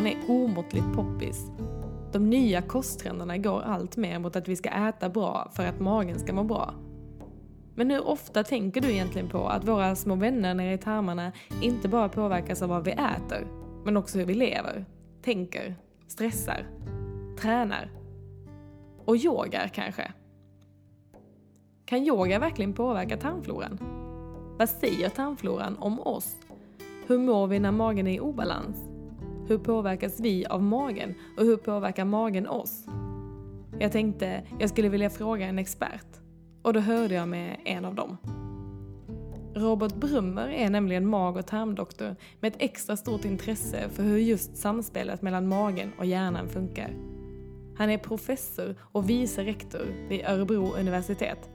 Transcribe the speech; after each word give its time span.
tarmfloran 0.00 0.06
är 0.06 0.30
omåttligt 0.30 0.94
poppis. 0.94 1.50
De 2.12 2.30
nya 2.30 2.62
kosttrenderna 2.62 3.38
går 3.38 3.62
allt 3.62 3.96
mer 3.96 4.18
mot 4.18 4.36
att 4.36 4.48
vi 4.48 4.56
ska 4.56 4.68
äta 4.68 5.08
bra 5.08 5.50
för 5.52 5.66
att 5.66 5.80
magen 5.80 6.18
ska 6.18 6.32
må 6.32 6.44
bra. 6.44 6.74
Men 7.74 7.90
hur 7.90 8.08
ofta 8.08 8.44
tänker 8.44 8.80
du 8.80 8.90
egentligen 8.90 9.28
på 9.28 9.48
att 9.48 9.68
våra 9.68 9.96
små 9.96 10.14
vänner 10.14 10.54
nere 10.54 10.72
i 10.72 10.78
tarmarna 10.78 11.32
inte 11.62 11.88
bara 11.88 12.08
påverkas 12.08 12.62
av 12.62 12.68
vad 12.68 12.84
vi 12.84 12.90
äter, 12.90 13.46
men 13.84 13.96
också 13.96 14.18
hur 14.18 14.26
vi 14.26 14.34
lever, 14.34 14.84
tänker, 15.22 15.76
stressar, 16.08 16.66
tränar 17.40 17.90
och 19.04 19.16
yogar 19.16 19.70
kanske? 19.74 20.12
Kan 21.84 21.98
yoga 21.98 22.38
verkligen 22.38 22.72
påverka 22.72 23.16
tarmfloran? 23.16 23.78
Vad 24.58 24.68
säger 24.68 25.08
tarmfloran 25.08 25.76
om 25.78 26.00
oss? 26.00 26.36
Hur 27.06 27.18
mår 27.18 27.46
vi 27.46 27.60
när 27.60 27.72
magen 27.72 28.06
är 28.06 28.14
i 28.14 28.20
obalans? 28.20 28.89
Hur 29.50 29.58
påverkas 29.58 30.20
vi 30.20 30.46
av 30.46 30.62
magen 30.62 31.14
och 31.36 31.44
hur 31.44 31.56
påverkar 31.56 32.04
magen 32.04 32.48
oss? 32.48 32.84
Jag 33.78 33.92
tänkte 33.92 34.42
jag 34.60 34.70
skulle 34.70 34.88
vilja 34.88 35.10
fråga 35.10 35.46
en 35.46 35.58
expert 35.58 36.06
och 36.62 36.72
då 36.72 36.80
hörde 36.80 37.14
jag 37.14 37.28
med 37.28 37.56
en 37.64 37.84
av 37.84 37.94
dem. 37.94 38.16
Robert 39.54 39.94
Brummer 39.94 40.48
är 40.48 40.70
nämligen 40.70 41.06
mag 41.06 41.36
och 41.36 41.46
tarmdoktor 41.46 42.16
med 42.40 42.52
ett 42.52 42.62
extra 42.62 42.96
stort 42.96 43.24
intresse 43.24 43.88
för 43.88 44.02
hur 44.02 44.18
just 44.18 44.56
samspelet 44.56 45.22
mellan 45.22 45.48
magen 45.48 45.92
och 45.98 46.06
hjärnan 46.06 46.48
funkar. 46.48 46.90
Han 47.76 47.90
är 47.90 47.98
professor 47.98 48.74
och 48.80 49.10
vice 49.10 49.44
rektor 49.44 49.86
vid 50.08 50.24
Örebro 50.24 50.74
universitet. 50.74 51.49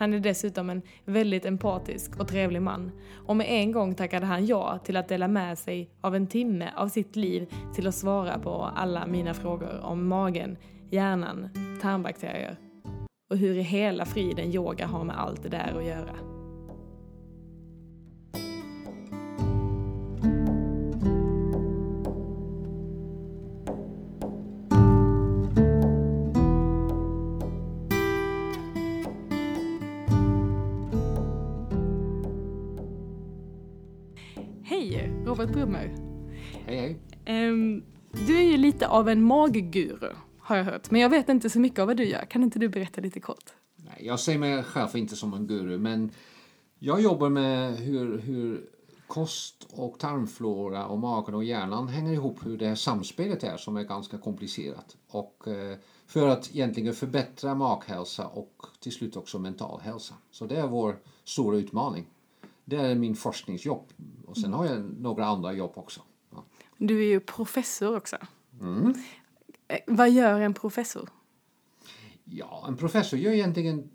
Han 0.00 0.14
är 0.14 0.20
dessutom 0.20 0.70
en 0.70 0.82
väldigt 1.04 1.44
empatisk 1.44 2.20
och 2.20 2.28
trevlig 2.28 2.62
man 2.62 2.92
och 3.26 3.36
med 3.36 3.46
en 3.48 3.72
gång 3.72 3.94
tackade 3.94 4.26
han 4.26 4.46
ja 4.46 4.78
till 4.84 4.96
att 4.96 5.08
dela 5.08 5.28
med 5.28 5.58
sig 5.58 5.90
av 6.00 6.14
en 6.14 6.26
timme 6.26 6.70
av 6.76 6.88
sitt 6.88 7.16
liv 7.16 7.52
till 7.74 7.86
att 7.86 7.94
svara 7.94 8.38
på 8.38 8.70
alla 8.76 9.06
mina 9.06 9.34
frågor 9.34 9.80
om 9.82 10.08
magen, 10.08 10.56
hjärnan, 10.90 11.48
tarmbakterier 11.82 12.56
och 13.30 13.36
hur 13.36 13.56
i 13.56 13.62
hela 13.62 14.04
friden 14.04 14.54
yoga 14.54 14.86
har 14.86 15.04
med 15.04 15.20
allt 15.20 15.42
det 15.42 15.48
där 15.48 15.74
att 15.78 15.84
göra. 15.84 16.29
Robert 35.40 35.54
Brummer. 35.54 35.96
Hej 36.66 36.98
hej. 37.24 37.48
Um, 37.48 37.84
du 38.26 38.38
är 38.38 38.42
ju 38.42 38.56
lite 38.56 38.88
av 38.88 39.08
en 39.08 39.22
magguru 39.22 40.14
har 40.38 40.56
jag 40.56 40.64
hört. 40.64 40.90
Men 40.90 41.00
jag 41.00 41.08
vet 41.08 41.28
inte 41.28 41.50
så 41.50 41.60
mycket 41.60 41.78
av 41.78 41.86
vad 41.86 41.96
du 41.96 42.04
gör. 42.04 42.24
Kan 42.24 42.42
inte 42.42 42.58
du 42.58 42.68
berätta 42.68 43.00
lite 43.00 43.20
kort? 43.20 43.44
Nej, 43.76 43.96
jag 44.00 44.20
ser 44.20 44.38
mig 44.38 44.62
själv 44.62 44.96
inte 44.96 45.16
som 45.16 45.34
en 45.34 45.46
guru, 45.46 45.78
men 45.78 46.10
jag 46.78 47.00
jobbar 47.00 47.28
med 47.28 47.76
hur, 47.76 48.18
hur 48.18 48.70
kost 49.06 49.66
och 49.70 49.98
tarmflora 49.98 50.86
och 50.86 50.98
magen 50.98 51.34
och 51.34 51.44
hjärnan 51.44 51.88
hänger 51.88 52.12
ihop, 52.12 52.46
hur 52.46 52.58
det 52.58 52.66
här 52.66 52.74
samspelet 52.74 53.44
är 53.44 53.56
som 53.56 53.76
är 53.76 53.82
ganska 53.82 54.18
komplicerat. 54.18 54.96
Och 55.10 55.48
eh, 55.48 55.76
för 56.06 56.28
att 56.28 56.50
egentligen 56.54 56.94
förbättra 56.94 57.54
maghälsa 57.54 58.26
och 58.26 58.66
till 58.80 58.92
slut 58.92 59.16
också 59.16 59.38
mental 59.38 59.80
hälsa. 59.80 60.14
Så 60.30 60.46
det 60.46 60.56
är 60.56 60.66
vår 60.66 60.96
stora 61.24 61.56
utmaning. 61.56 62.06
Det 62.64 62.76
är 62.76 62.94
min 62.94 63.16
forskningsjobb. 63.16 63.92
Och 64.26 64.36
sen 64.36 64.52
har 64.52 64.66
jag 64.66 64.82
några 65.00 65.26
andra 65.26 65.52
jobb 65.52 65.72
också. 65.74 66.00
Ja. 66.30 66.44
Du 66.78 67.00
är 67.00 67.08
ju 67.08 67.20
professor 67.20 67.96
också. 67.96 68.16
Mm. 68.60 68.94
Eh, 69.68 69.78
vad 69.86 70.10
gör 70.10 70.40
en 70.40 70.54
professor? 70.54 71.10
Ja, 72.24 72.64
en 72.68 72.76
professor 72.76 73.18
gör 73.18 73.32
egentligen 73.32 73.90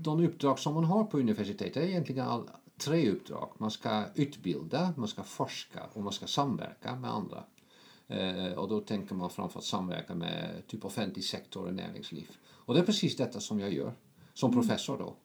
de 0.00 0.24
uppdrag 0.24 0.58
som 0.58 0.74
man 0.74 0.84
har 0.84 1.04
på 1.04 1.18
universitetet. 1.18 1.74
Det 1.74 1.80
är 1.80 1.86
egentligen 1.86 2.26
all, 2.26 2.50
tre 2.76 3.10
uppdrag. 3.10 3.52
Man 3.58 3.70
ska 3.70 4.04
utbilda, 4.14 4.94
man 4.96 5.08
ska 5.08 5.22
forska 5.22 5.82
och 5.92 6.02
man 6.02 6.12
ska 6.12 6.26
samverka 6.26 6.96
med 6.96 7.10
andra. 7.10 7.44
Eh, 8.08 8.52
och 8.52 8.68
då 8.68 8.80
tänker 8.80 9.14
man 9.14 9.30
framförallt 9.30 9.66
samverka 9.66 10.14
med 10.14 10.66
typ 10.66 10.84
offentlig 10.84 11.24
sektor 11.24 11.66
och 11.66 11.74
näringsliv. 11.74 12.30
Och 12.48 12.74
det 12.74 12.80
är 12.80 12.84
precis 12.84 13.16
detta 13.16 13.40
som 13.40 13.60
jag 13.60 13.72
gör 13.72 13.94
som 14.34 14.50
mm. 14.50 14.62
professor 14.62 14.98
då. 14.98 15.16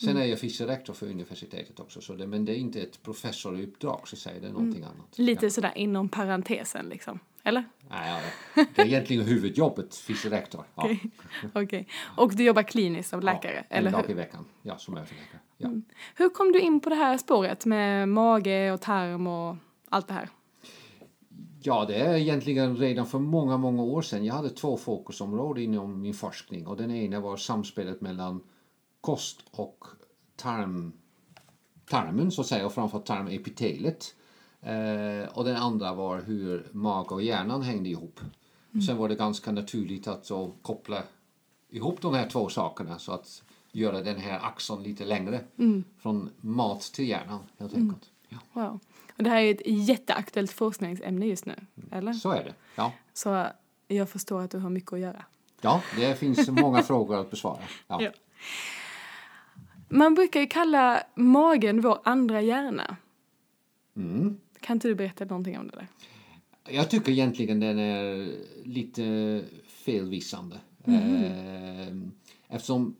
Sen 0.00 0.10
mm. 0.10 0.22
är 0.22 0.26
jag 0.26 0.36
vicerektor 0.36 0.94
för 0.94 1.06
universitetet 1.06 1.80
också, 1.80 2.00
så 2.00 2.14
det, 2.14 2.26
men 2.26 2.44
det 2.44 2.52
är 2.52 2.56
inte 2.56 2.80
ett 2.80 3.02
professoruppdrag 3.02 4.08
så 4.08 4.16
säger 4.16 4.40
det 4.40 4.46
är 4.46 4.52
någonting 4.52 4.82
mm. 4.82 4.94
annat. 4.94 5.18
Lite 5.18 5.46
ja. 5.46 5.50
sådär 5.50 5.72
inom 5.74 6.08
parentesen 6.08 6.88
liksom? 6.88 7.18
Eller? 7.42 7.64
Nej, 7.88 8.22
det 8.54 8.82
är 8.82 8.86
egentligen 8.86 9.24
huvudjobbet, 9.24 9.96
fysiorektor. 9.96 10.64
Ja. 10.74 10.82
Okej. 10.84 11.00
Okay. 11.42 11.64
okay. 11.64 11.84
Och 12.16 12.36
du 12.36 12.44
jobbar 12.44 12.62
kliniskt 12.62 13.10
som 13.10 13.20
läkare? 13.20 13.54
Ja, 13.54 13.62
en 13.68 13.78
eller 13.78 13.90
dag 13.90 14.02
hur? 14.02 14.10
i 14.10 14.14
veckan. 14.14 14.44
Ja, 14.62 14.78
som 14.78 14.96
överläkare. 14.96 15.40
Ja. 15.56 15.68
Mm. 15.68 15.84
Hur 16.14 16.28
kom 16.28 16.52
du 16.52 16.60
in 16.60 16.80
på 16.80 16.88
det 16.88 16.94
här 16.94 17.18
spåret 17.18 17.66
med 17.66 18.08
mage 18.08 18.72
och 18.72 18.80
tarm 18.80 19.26
och 19.26 19.56
allt 19.88 20.08
det 20.08 20.14
här? 20.14 20.28
Ja, 21.62 21.84
det 21.88 21.94
är 21.94 22.14
egentligen 22.14 22.76
redan 22.76 23.06
för 23.06 23.18
många, 23.18 23.56
många 23.56 23.82
år 23.82 24.02
sedan. 24.02 24.24
Jag 24.24 24.34
hade 24.34 24.50
två 24.50 24.76
fokusområden 24.76 25.64
inom 25.64 26.00
min 26.00 26.14
forskning 26.14 26.66
och 26.66 26.76
den 26.76 26.90
ena 26.90 27.20
var 27.20 27.36
samspelet 27.36 28.00
mellan 28.00 28.40
kost 29.00 29.44
och 29.50 29.84
tarm, 30.36 30.92
tarmen 31.86 32.30
så 32.30 32.40
att 32.40 32.46
säga 32.46 32.66
och 32.66 32.72
framförallt 32.72 33.06
tarmepitelet. 33.06 34.14
Eh, 34.62 35.28
och 35.32 35.44
den 35.44 35.56
andra 35.56 35.94
var 35.94 36.20
hur 36.20 36.68
mage 36.72 37.14
och 37.14 37.22
hjärnan 37.22 37.62
hängde 37.62 37.88
ihop. 37.88 38.20
Mm. 38.72 38.82
Sen 38.82 38.96
var 38.96 39.08
det 39.08 39.14
ganska 39.14 39.52
naturligt 39.52 40.08
att 40.08 40.26
så 40.26 40.52
koppla 40.62 41.02
ihop 41.68 42.00
de 42.00 42.14
här 42.14 42.28
två 42.28 42.48
sakerna 42.48 42.98
så 42.98 43.12
att 43.12 43.42
göra 43.72 44.02
den 44.02 44.16
här 44.16 44.40
axeln 44.42 44.82
lite 44.82 45.04
längre 45.04 45.40
mm. 45.58 45.84
från 45.98 46.30
mat 46.40 46.80
till 46.80 47.08
hjärnan 47.08 47.40
helt 47.58 47.72
mm. 47.72 47.88
enkelt. 47.88 48.10
Ja. 48.28 48.38
Wow. 48.52 48.80
Och 49.16 49.24
det 49.24 49.30
här 49.30 49.40
är 49.40 49.54
ett 49.54 49.62
jätteaktuellt 49.66 50.52
forskningsämne 50.52 51.26
just 51.26 51.46
nu, 51.46 51.54
eller? 51.92 52.12
Så 52.12 52.30
är 52.30 52.44
det, 52.44 52.54
ja. 52.74 52.92
Så 53.12 53.46
jag 53.88 54.08
förstår 54.08 54.40
att 54.40 54.50
du 54.50 54.58
har 54.58 54.70
mycket 54.70 54.92
att 54.92 54.98
göra. 54.98 55.24
Ja, 55.60 55.82
det 55.96 56.18
finns 56.18 56.48
många 56.48 56.82
frågor 56.82 57.20
att 57.20 57.30
besvara. 57.30 57.60
Ja. 57.86 58.02
ja. 58.02 58.10
Man 59.92 60.14
brukar 60.14 60.40
ju 60.40 60.46
kalla 60.46 61.02
magen 61.14 61.80
vår 61.80 61.98
andra 62.04 62.42
hjärna. 62.42 62.96
Mm. 63.96 64.40
Kan 64.60 64.76
inte 64.76 64.88
du 64.88 64.94
berätta 64.94 65.24
någonting 65.24 65.58
om 65.58 65.68
det 65.68 65.76
där? 65.76 65.88
Jag 66.68 66.90
tycker 66.90 67.12
egentligen 67.12 67.60
den 67.60 67.78
är 67.78 68.34
lite 68.64 69.44
felvisande. 69.66 70.60
Mm. 70.84 72.10
Eftersom 72.48 72.94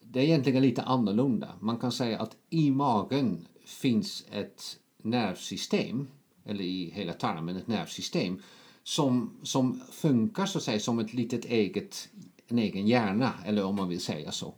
det 0.00 0.20
är 0.20 0.24
egentligen 0.24 0.62
lite 0.62 0.82
annorlunda. 0.82 1.48
Man 1.60 1.76
kan 1.76 1.92
säga 1.92 2.20
att 2.20 2.36
i 2.50 2.70
magen 2.70 3.46
finns 3.64 4.26
ett 4.32 4.78
nervsystem, 5.02 6.06
eller 6.44 6.64
i 6.64 6.90
hela 6.94 7.12
tarmen 7.12 7.56
ett 7.56 7.68
nervsystem, 7.68 8.42
som, 8.82 9.30
som 9.42 9.80
funkar 9.92 10.46
så 10.46 10.58
att 10.58 10.64
säga 10.64 10.80
som 10.80 10.98
ett 10.98 11.14
litet 11.14 11.44
eget, 11.44 12.08
en 12.48 12.58
egen 12.58 12.86
hjärna, 12.86 13.32
eller 13.46 13.64
om 13.64 13.76
man 13.76 13.88
vill 13.88 14.00
säga 14.00 14.32
så. 14.32 14.54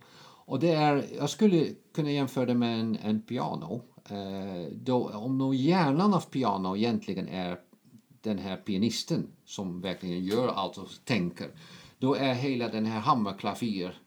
Och 0.51 0.59
det 0.59 0.71
är, 0.71 1.05
jag 1.17 1.29
skulle 1.29 1.67
kunna 1.93 2.11
jämföra 2.11 2.45
det 2.45 2.53
med 2.53 2.79
en, 2.79 2.97
en 3.03 3.21
piano. 3.21 3.81
Eh, 4.09 4.71
då, 4.71 5.09
om 5.09 5.37
nog 5.37 5.55
hjärnan 5.55 6.13
av 6.13 6.21
piano 6.21 6.77
egentligen 6.77 7.27
är 7.27 7.59
den 8.21 8.37
här 8.37 8.57
pianisten 8.57 9.27
som 9.45 9.81
verkligen 9.81 10.25
gör 10.25 10.47
allt 10.47 10.77
och 10.77 10.89
tänker, 11.05 11.51
då 11.99 12.15
är 12.15 12.33
hela 12.33 12.67
den 12.69 12.85
här 12.85 12.99
hammarklavier 12.99 13.97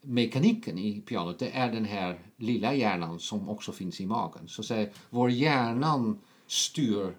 mekaniken 0.00 0.78
i 0.78 1.00
pianot, 1.00 1.38
det 1.38 1.50
är 1.50 1.72
den 1.72 1.84
här 1.84 2.18
lilla 2.36 2.74
hjärnan 2.74 3.18
som 3.18 3.48
också 3.48 3.72
finns 3.72 4.00
i 4.00 4.06
magen. 4.06 4.48
Så 4.48 4.62
att 4.62 4.66
säga, 4.66 4.88
vår 5.10 5.30
hjärnan 5.30 6.18
styr 6.46 7.16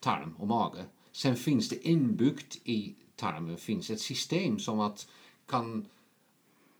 tarm 0.00 0.34
och 0.38 0.48
mage. 0.48 0.84
Sen 1.12 1.36
finns 1.36 1.68
det 1.68 1.88
inbyggt 1.88 2.56
i 2.64 2.94
tarmen 3.16 3.56
finns 3.56 3.90
ett 3.90 4.00
system 4.00 4.58
som 4.58 4.80
att 4.80 5.08
kan 5.46 5.86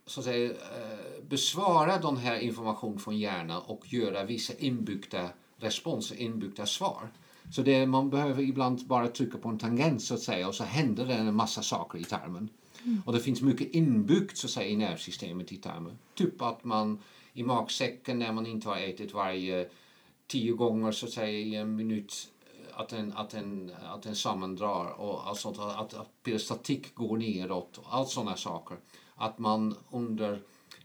så 0.07 0.21
att 0.21 0.25
säga, 0.25 0.51
eh, 0.51 1.25
besvara 1.29 1.99
den 1.99 2.17
här 2.17 2.39
informationen 2.39 2.99
från 2.99 3.19
hjärnan 3.19 3.63
och 3.67 3.93
göra 3.93 4.25
vissa 4.25 4.55
inbyggda 4.59 5.29
responser, 5.57 6.17
inbyggda 6.17 6.67
svar. 6.67 7.09
Så 7.51 7.63
det, 7.63 7.87
man 7.87 8.11
behöver 8.11 8.43
ibland 8.43 8.87
bara 8.87 9.09
trycka 9.09 9.39
på 9.39 9.49
en 9.49 9.59
tangent 9.59 10.03
så 10.03 10.15
att 10.15 10.21
säga 10.21 10.49
och 10.49 10.55
så 10.55 10.65
händer 10.65 11.07
det 11.07 11.15
en 11.15 11.35
massa 11.35 11.63
saker 11.63 11.99
i 11.99 12.05
tarmen. 12.05 12.49
Mm. 12.85 13.03
Och 13.07 13.13
det 13.13 13.21
finns 13.21 13.43
mycket 13.43 13.75
inbyggt 13.75 14.39
så 14.39 14.47
att 14.47 14.51
säga, 14.51 14.69
i 14.69 14.77
nervsystemet 14.77 15.53
i 15.53 15.57
tarmen. 15.57 15.99
Typ 16.15 16.43
att 16.43 16.65
man 16.65 16.99
i 17.33 17.43
magsäcken 17.43 18.19
när 18.19 18.33
man 18.33 18.47
inte 18.47 18.69
har 18.69 18.77
ätit 18.77 19.15
varje 19.15 19.69
tio 20.27 20.53
gånger 20.53 20.93
så 20.93 21.07
att 21.07 21.13
säga 21.13 21.39
i 21.39 21.55
en 21.55 21.77
minut 21.77 22.31
att 22.73 22.89
den, 22.89 23.13
att 23.17 23.31
den, 23.31 23.73
att 23.85 24.03
den 24.03 24.17
sammandrar 24.17 25.01
och 25.01 25.29
alltså 25.29 25.49
att, 25.49 25.95
att 25.95 26.23
peristaltik 26.23 26.95
går 26.95 27.17
neråt 27.17 27.79
och 27.79 27.95
allt 27.95 28.09
sådana 28.09 28.37
saker 28.37 28.77
att 29.17 29.39
man 29.39 29.75
under 29.91 30.41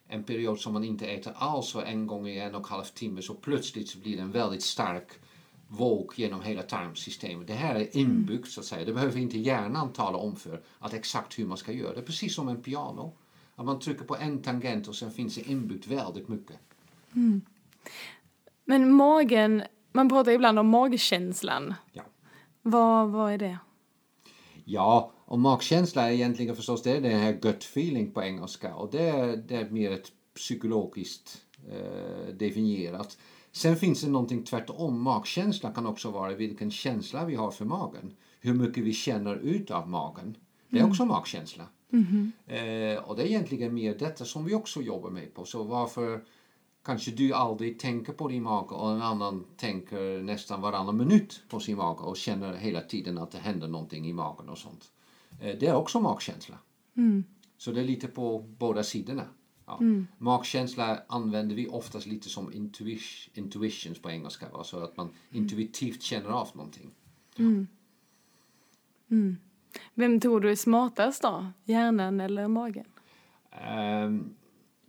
en 0.08 0.24
period 0.24 0.60
som 0.60 0.74
man 0.74 0.84
inte 0.84 1.08
äter 1.08 1.34
alls 1.36 1.76
och 1.76 1.88
en 1.88 2.08
gång 2.08 2.28
i 2.28 2.40
en 2.40 2.56
och 2.56 2.62
en 2.62 2.76
halv 2.76 2.84
timme 2.84 3.22
så 3.22 3.34
plötsligt 3.34 3.90
så 3.90 4.00
blir 4.00 4.16
det 4.16 4.22
en 4.22 4.32
väldigt 4.32 4.64
stark 4.64 5.08
våg 5.68 6.14
genom 6.16 6.42
hela 6.42 6.62
tarmsystemet. 6.62 7.48
Det 7.48 7.54
här 7.54 7.76
är 7.76 7.98
inbyggt 7.98 8.48
så 8.48 8.60
att 8.60 8.66
säga. 8.66 8.86
Det 8.86 8.94
behöver 8.94 9.20
inte 9.20 9.38
hjärnan 9.38 9.94
tala 9.94 10.18
om 10.18 10.36
för 10.36 10.62
att 10.80 10.94
exakt 10.94 11.40
hur 11.40 11.46
man 11.46 11.58
ska 11.58 11.72
göra 11.72 11.96
det. 11.96 12.02
Precis 12.02 12.36
som 12.36 12.48
en 12.50 12.62
piano. 12.62 13.14
Att 13.56 13.66
man 13.66 13.80
trycker 13.80 14.04
på 14.04 14.16
en 14.16 14.42
tangent 14.42 14.88
och 14.88 14.96
sen 14.96 15.12
finns 15.12 15.36
det 15.36 15.50
inbyggt 15.50 15.88
väldigt 15.88 16.28
mycket. 16.28 16.58
Men 18.66 18.94
magen, 18.94 19.64
man 19.92 20.10
pratar 20.10 20.32
ibland 20.32 20.60
om 20.60 20.68
magkänslan. 20.68 21.74
Ja. 21.92 22.04
Vad, 22.62 23.10
vad 23.10 23.34
är 23.34 23.38
det? 23.38 23.58
Ja, 24.72 25.12
och 25.26 25.40
magkänsla 25.40 26.10
är 26.10 26.14
egentligen 26.14 26.56
förstås 26.56 26.84
det 26.84 27.00
den 27.00 27.20
här 27.20 27.34
gut 27.34 27.64
feeling 27.64 28.12
på 28.12 28.24
engelska 28.24 28.76
och 28.76 28.92
det 28.92 29.10
är, 29.10 29.38
det 29.38 29.56
är 29.56 29.70
mer 29.70 29.92
ett 29.92 30.12
psykologiskt 30.36 31.42
eh, 31.72 32.34
definierat. 32.34 33.18
Sen 33.52 33.76
finns 33.76 34.02
det 34.02 34.10
någonting 34.10 34.44
tvärtom. 34.44 35.02
Magkänsla 35.02 35.72
kan 35.72 35.86
också 35.86 36.12
vara 36.12 36.34
vilken 36.34 36.72
känsla 36.72 37.26
vi 37.26 37.36
har 37.36 37.52
för 37.52 37.66
magen. 37.66 38.14
Hur 38.40 38.54
mycket 38.54 38.84
vi 38.84 38.94
känner 38.94 39.36
ut 39.36 39.72
av 39.72 39.90
magen. 39.90 40.38
Det 40.70 40.80
är 40.80 40.88
också 40.88 41.06
magkänsla. 41.06 41.64
Eh, 42.48 43.04
och 43.04 43.16
det 43.16 43.24
är 43.24 43.28
egentligen 43.28 43.74
mer 43.74 43.96
detta 44.00 44.26
som 44.26 44.46
vi 44.46 44.54
också 44.54 44.82
jobbar 44.82 45.10
med 45.10 45.34
på. 45.34 45.46
Så 45.46 45.64
varför 45.64 46.24
kanske 46.84 47.12
du 47.12 47.34
aldrig 47.34 47.80
tänker 47.80 48.14
på 48.14 48.28
din 48.28 48.44
mage 48.44 48.76
och 48.76 48.92
en 48.92 49.02
annan 49.02 49.46
tänker 49.58 50.24
nästan 50.24 50.62
varannan 50.62 50.98
minut 50.98 51.44
på 51.50 51.60
sin 51.60 51.78
mage 51.78 52.04
och 52.04 52.18
känner 52.18 52.54
hela 52.54 52.82
tiden 52.82 53.18
att 53.18 53.32
det 53.32 53.38
händer 53.38 53.68
någonting 53.68 54.08
i 54.08 54.14
magen 54.14 54.50
och 54.50 54.58
sånt. 54.58 54.92
Eh, 55.42 55.58
det 55.60 55.68
är 55.68 55.76
också 55.76 56.00
magkänsla. 56.00 56.58
Så 57.58 57.72
det 57.72 57.80
är 57.80 57.86
lite 57.86 58.08
på 58.08 58.40
båda 58.40 58.84
sidorna. 58.84 59.24
Ja. 59.66 59.80
Magkänsla 60.18 61.00
använder 61.08 61.56
vi 61.56 61.68
oftast 61.68 62.08
lite 62.08 62.30
som 62.30 62.54
intuition, 62.54 63.34
intuitions 63.34 64.00
på 64.02 64.10
engelska. 64.10 64.50
Va? 64.50 64.64
Så 64.64 64.84
att 64.84 64.98
man 64.98 65.10
intuitivt 65.32 66.02
känner 66.02 66.30
av 66.30 66.50
någonting. 66.54 66.92
Vem 69.94 70.20
tror 70.20 70.40
du 70.40 70.52
är 70.52 70.56
smartast 70.56 71.22
då? 71.22 71.48
Hjärnan 71.64 72.22
eller 72.22 72.48
magen? 72.48 72.86
Ehm, 73.52 74.36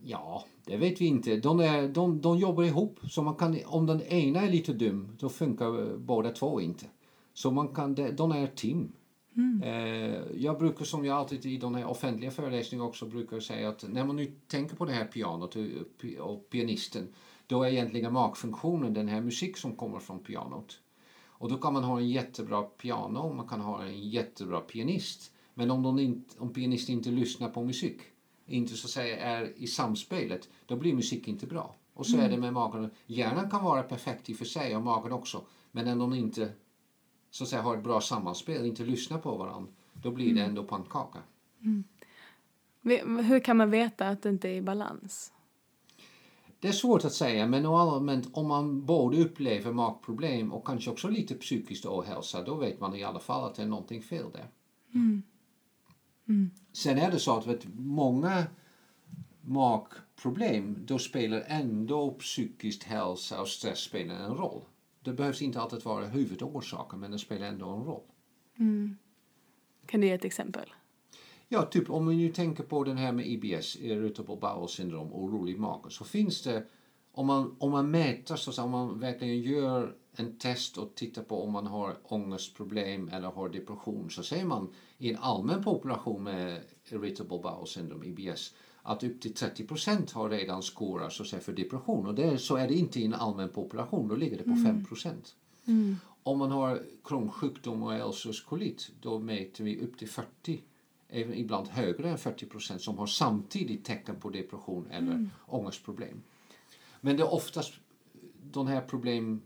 ja, 0.05 0.44
det 0.64 0.76
vet 0.76 1.00
vi 1.00 1.06
inte. 1.06 1.37
De, 1.37 1.61
är, 1.61 1.88
de, 1.88 2.20
de 2.20 2.38
jobbar 2.38 2.64
ihop. 2.64 3.00
Så 3.11 3.23
man 3.23 3.35
kan, 3.35 3.58
om 3.67 3.87
den 3.87 4.02
ena 4.02 4.41
är 4.41 4.50
lite 4.50 4.73
dum, 4.73 5.17
då 5.19 5.29
funkar 5.29 5.97
båda 5.97 6.31
två 6.31 6.61
inte. 6.61 6.87
Så 7.35 7.50
man 7.50 7.69
kan, 7.69 7.94
de, 7.94 8.32
är 8.32 8.44
ett 8.44 8.56
team. 8.56 8.93
Eh, 9.62 10.23
jag 10.37 10.58
brukar, 10.58 10.85
som 10.85 11.05
jag 11.05 11.17
alltid 11.17 11.47
i 11.47 11.56
de 11.56 11.75
här 11.75 11.87
offentliga 11.87 12.31
föreläsningarna 12.31 12.88
också 12.88 13.06
brukar 13.06 13.41
säga 13.41 13.69
att 13.69 13.85
när 13.88 14.05
man 14.05 14.17
nu 14.17 14.32
tänker 14.47 14.76
på 14.76 14.85
det 14.85 14.93
här 14.93 15.05
pianot 15.05 15.56
och, 15.56 15.62
pi- 16.00 16.19
och 16.20 16.50
pianisten, 16.50 17.08
då 17.47 17.62
är 17.62 17.70
egentligen 17.70 18.12
magfunktionen 18.12 18.94
den 18.94 19.08
här 19.08 19.20
musik 19.20 19.56
som 19.56 19.76
kommer 19.76 19.99
från 19.99 20.19
pianot. 20.19 20.81
Och 21.26 21.49
då 21.49 21.56
kan 21.56 21.73
man 21.73 21.85
ha 21.85 21.99
en 21.99 22.08
jättebra 22.08 22.62
piano 22.62 23.19
och 23.19 23.35
man 23.35 23.49
kan 23.49 23.61
ha 23.61 23.82
en 23.82 24.08
jättebra 24.11 24.61
pianist. 24.61 25.32
Men 25.55 25.70
om, 25.70 25.82
de 25.82 25.99
inte, 25.99 26.38
om 26.38 26.52
pianisten 26.52 26.94
inte 26.94 27.11
lyssnar 27.11 27.49
på 27.49 27.64
musik, 27.64 27.99
inte 28.50 28.75
så 28.76 28.87
att 28.87 28.91
säga 28.91 29.19
är 29.19 29.52
i 29.56 29.67
samspelet, 29.67 30.49
då 30.67 30.76
blir 30.76 30.94
musik 30.94 31.29
inte 31.29 31.47
bra. 31.47 31.75
Och 31.94 32.06
så 32.06 32.17
är 32.19 32.29
det 32.29 32.37
med 32.37 32.52
magen. 32.52 32.91
Hjärnan 33.06 33.50
kan 33.50 33.64
vara 33.64 33.82
perfekt 33.82 34.31
i 34.31 34.32
och 34.32 34.37
för 34.37 34.44
sig 34.44 34.76
och 34.76 34.82
magen 34.82 35.12
också. 35.12 35.43
Men 35.73 35.85
när 35.85 35.97
de 35.97 36.14
inte 36.14 36.52
så 37.31 37.44
att 37.44 37.50
säga, 37.50 37.62
har 37.62 37.76
ett 37.76 37.85
bra 37.85 38.00
sammanspel, 38.00 38.67
inte 38.67 38.85
lyssnar 38.85 39.19
på 39.19 39.37
varandra, 39.37 39.73
då 39.93 40.11
blir 40.11 40.35
det 40.35 40.41
ändå 40.41 40.64
pannkaka. 40.64 41.19
Ve- 42.81 43.05
Hur 43.23 43.41
kan 43.41 43.56
man 43.56 43.70
veta 43.70 44.08
att 44.08 44.23
det 44.23 44.29
inte 44.29 44.49
är 44.49 44.55
i 44.55 44.62
balans? 44.62 45.32
Det 46.61 46.69
är 46.69 46.73
svårt 46.73 47.05
att 47.05 47.12
säga, 47.12 47.47
men 47.47 47.67
allmänt 47.67 48.29
om 48.32 48.49
man 48.49 48.85
både 48.87 49.20
upplever 49.25 49.73
magproblem 49.73 50.52
och 50.52 50.67
kanske 50.67 50.91
också 50.91 51.08
lite 51.08 51.35
psykisk 51.35 51.87
ohälsa, 51.87 52.43
då 52.43 52.55
vet 52.55 52.81
man 52.81 52.94
i 52.94 53.05
alla 53.05 53.20
fall 53.20 53.44
att 53.44 53.55
det 53.55 53.62
är 53.62 53.67
någonting 53.67 54.02
fel 54.02 54.25
där. 54.32 54.47
Sen 56.73 56.99
är 56.99 57.11
det 57.11 57.19
så 57.19 57.37
att 57.37 57.47
vet, 57.47 57.67
många 57.75 58.47
magproblem, 59.41 60.77
då 60.87 60.99
spelar 60.99 61.44
ändå 61.47 62.11
psykisk 62.11 62.85
hälsa 62.85 63.41
och 63.41 63.49
stress 63.49 63.79
spelar 63.79 64.15
en 64.15 64.35
roll. 64.35 64.62
Det 65.05 65.12
behövs 65.12 65.43
inte 65.43 65.61
alltid 65.61 65.85
vara 65.85 66.06
huvudorsaken, 66.06 67.00
men 67.00 67.11
det 67.11 67.19
spelar 67.19 67.47
ändå 67.47 67.69
en 67.69 67.85
roll. 67.85 68.03
Kan 69.87 70.00
du 70.00 70.06
ge 70.06 70.12
ett 70.12 70.25
exempel? 70.25 70.69
Ja, 71.49 71.62
typ 71.62 71.91
om 71.91 72.06
vi 72.06 72.17
nu 72.17 72.33
tänker 72.33 72.65
på 72.65 72.85
den 72.85 72.97
här 72.97 73.12
med 73.12 73.26
IBS, 73.26 73.76
Irritable 73.76 74.37
Bowel 74.37 74.69
Syndrome, 74.69 75.11
orolig 75.12 75.59
mage, 75.59 75.91
så 75.91 76.05
finns 76.05 76.43
det, 76.43 76.67
om 77.12 77.26
man, 77.26 77.56
om 77.59 77.71
man 77.71 77.91
mäter, 77.91 78.37
så 78.37 78.62
om 78.62 78.71
man 78.71 79.00
verkligen 79.00 79.41
gör 79.41 79.97
en 80.12 80.37
test 80.37 80.79
och 80.79 80.95
tittar 80.95 81.23
på 81.23 81.45
om 81.45 81.53
man 81.53 81.67
har 81.67 81.97
ångestproblem 82.05 83.09
eller 83.09 83.29
har 83.29 83.49
depression, 83.49 84.11
så 84.11 84.23
ser 84.23 84.45
man 84.45 84.69
i 84.99 85.11
en 85.11 85.19
allmän 85.21 85.65
population 85.65 86.23
med 86.23 86.62
Irritable 86.85 87.39
Bowel 87.39 87.67
Syndrome, 87.67 88.07
IBS, 88.07 88.55
att 88.83 89.03
upp 89.03 89.21
till 89.21 89.35
30 89.35 89.67
procent 89.67 90.11
har 90.11 90.31
redan 90.31 90.62
så 90.62 91.25
säga, 91.25 91.41
för 91.41 91.53
depression. 91.53 92.07
Och 92.07 92.15
det, 92.15 92.39
så 92.39 92.57
är 92.57 92.69
det 92.69 92.75
inte 92.75 93.01
i 93.01 93.05
en 93.05 93.15
allmän 93.15 93.49
population, 93.49 94.09
då 94.09 94.17
ligger 94.17 94.39
det 94.39 94.45
på 94.45 94.57
5 94.65 94.85
procent. 94.85 95.35
Om 96.23 96.39
man 96.39 96.51
har 96.51 96.83
Crohns 97.05 97.33
sjukdom 97.33 97.83
och 97.83 98.07
ulcerös 98.09 98.41
kolit, 98.41 98.91
då 99.01 99.19
mäter 99.19 99.65
vi 99.65 99.81
upp 99.81 99.99
till 99.99 100.09
40, 100.09 100.62
även 101.09 101.35
ibland 101.35 101.69
högre 101.69 102.11
än 102.11 102.19
40 102.19 102.47
procent 102.47 102.83
som 102.83 102.99
har 102.99 103.07
samtidigt 103.07 103.85
tecken 103.85 104.21
på 104.21 104.31
depression 104.31 104.87
eller 104.91 105.29
ångestproblem. 105.47 106.23
Men 107.01 107.17
det 107.17 107.23
är 107.23 107.35
oftast 107.35 107.75
de 108.53 108.67
här 108.67 108.81
problem 108.81 109.43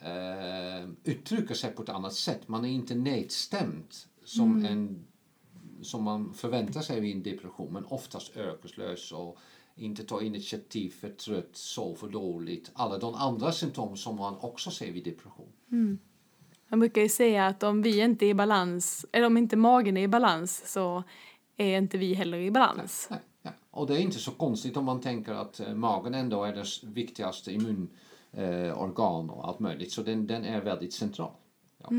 eh, 0.00 0.88
uttrycker 1.04 1.54
sig 1.54 1.70
på 1.72 1.82
ett 1.82 1.88
annat 1.88 2.14
sätt. 2.14 2.48
Man 2.48 2.64
är 2.64 2.68
inte 2.68 2.94
nedstämd 2.94 3.94
som, 4.24 4.64
en, 4.64 5.04
som 5.82 6.02
man 6.04 6.34
förväntar 6.34 6.80
sig 6.80 7.00
vid 7.00 7.16
en 7.16 7.22
depression, 7.22 7.72
men 7.72 7.84
oftast 7.84 8.36
örkeslös 8.36 9.12
och 9.12 9.38
inte 9.76 10.04
tar 10.04 10.20
initiativ, 10.20 10.90
för 10.90 11.08
trött, 11.08 11.50
sover 11.52 11.94
för 11.96 12.08
dåligt. 12.08 12.70
Alla 12.74 12.98
de 12.98 13.14
andra 13.14 13.52
symptom 13.52 13.96
som 13.96 14.16
man 14.16 14.36
också 14.40 14.70
ser 14.70 14.92
vid 14.92 15.04
depression. 15.04 15.48
Man 16.68 16.80
brukar 16.80 17.02
ju 17.02 17.08
säga 17.08 17.46
att 17.46 17.62
om 17.62 17.82
vi 17.82 18.00
inte 18.00 18.26
är 18.26 18.30
i 18.30 18.34
balans, 18.34 19.06
eller 19.12 19.26
om 19.26 19.36
inte 19.36 19.56
magen 19.56 19.96
är 19.96 20.02
i 20.02 20.08
balans 20.08 20.72
så 20.72 21.02
är 21.56 21.78
inte 21.78 21.98
vi 21.98 22.14
heller 22.14 22.38
i 22.38 22.50
balans. 22.50 23.06
Nej, 23.10 23.20
ja. 23.42 23.50
Och 23.70 23.86
det 23.86 23.94
är 23.94 23.98
inte 23.98 24.18
så 24.18 24.30
konstigt 24.30 24.76
om 24.76 24.84
man 24.84 25.00
tänker 25.00 25.32
att 25.32 25.60
eh, 25.60 25.74
magen 25.74 26.14
ändå 26.14 26.44
är 26.44 26.54
det 26.54 26.60
s- 26.60 26.82
viktigaste 26.84 27.52
immunorgan 27.52 27.88
eh, 28.32 28.82
organ 28.82 29.30
och 29.30 29.48
allt 29.48 29.58
möjligt. 29.60 29.92
Så 29.92 30.02
den, 30.02 30.26
den 30.26 30.44
är 30.44 30.60
väldigt 30.60 30.92
central. 30.92 31.32
Ja. 31.78 31.90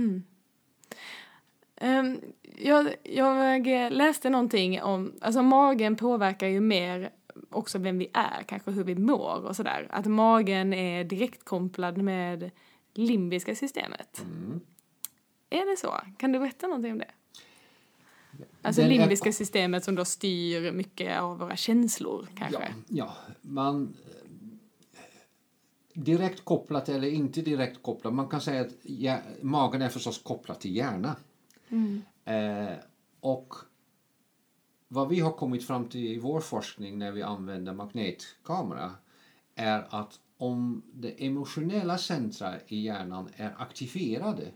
Ehm, 1.75 2.21
jag, 2.57 2.95
jag 3.03 3.67
läste 3.93 4.29
någonting 4.29 4.81
om, 4.81 5.13
alltså 5.21 5.41
magen 5.41 5.95
påverkar 5.95 6.47
ju 6.47 6.61
mer 6.61 7.09
också 7.49 7.77
vem 7.77 7.97
vi 7.97 8.09
är, 8.13 8.43
kanske 8.43 8.71
hur 8.71 8.83
vi 8.83 8.95
mår 8.95 9.45
och 9.45 9.55
sådär. 9.55 9.87
Att 9.91 10.05
magen 10.05 10.73
är 10.73 11.03
direkt 11.03 11.45
kopplad 11.45 11.97
med 11.97 12.51
limbiska 12.93 13.55
systemet. 13.55 14.25
Är 15.49 15.71
det 15.71 15.77
så? 15.77 15.93
Kan 16.17 16.31
du 16.31 16.39
berätta 16.39 16.67
någonting 16.67 16.91
om 16.91 16.97
det? 16.97 17.11
Alltså 18.61 18.81
Den 18.81 18.91
är- 18.91 18.97
limbiska 18.97 19.31
systemet 19.31 19.83
som 19.83 19.95
då 19.95 20.05
styr 20.05 20.71
mycket 20.71 21.19
av 21.21 21.37
våra 21.39 21.55
känslor 21.55 22.27
kanske. 22.37 22.73
Ja, 22.87 23.15
ja, 23.33 23.35
man... 23.41 23.93
Direkt 25.93 26.45
kopplat 26.45 26.89
eller 26.89 27.07
inte 27.07 27.41
direkt 27.41 27.83
kopplat. 27.83 28.13
Man 28.13 28.27
kan 28.27 28.41
säga 28.41 28.61
att 28.61 28.75
ja, 28.83 29.17
magen 29.41 29.81
är 29.81 29.89
förstås 29.89 30.17
kopplad 30.23 30.59
till 30.59 30.75
hjärna. 30.75 31.15
Eh, 32.25 32.77
och 33.19 33.55
vad 34.87 35.09
vi 35.09 35.19
har 35.19 35.31
kommit 35.31 35.67
fram 35.67 35.85
till 35.85 36.01
i 36.01 36.19
vår 36.19 36.39
forskning 36.39 36.99
när 36.99 37.11
vi 37.11 37.21
använder 37.21 37.73
magnetkamera 37.73 38.91
är 39.55 39.87
att 39.89 40.19
om 40.37 40.83
det 40.93 41.25
emotionella 41.25 41.97
centra 41.97 42.53
i 42.67 42.81
hjärnan 42.81 43.29
är 43.35 43.55
aktiverade 43.57 44.51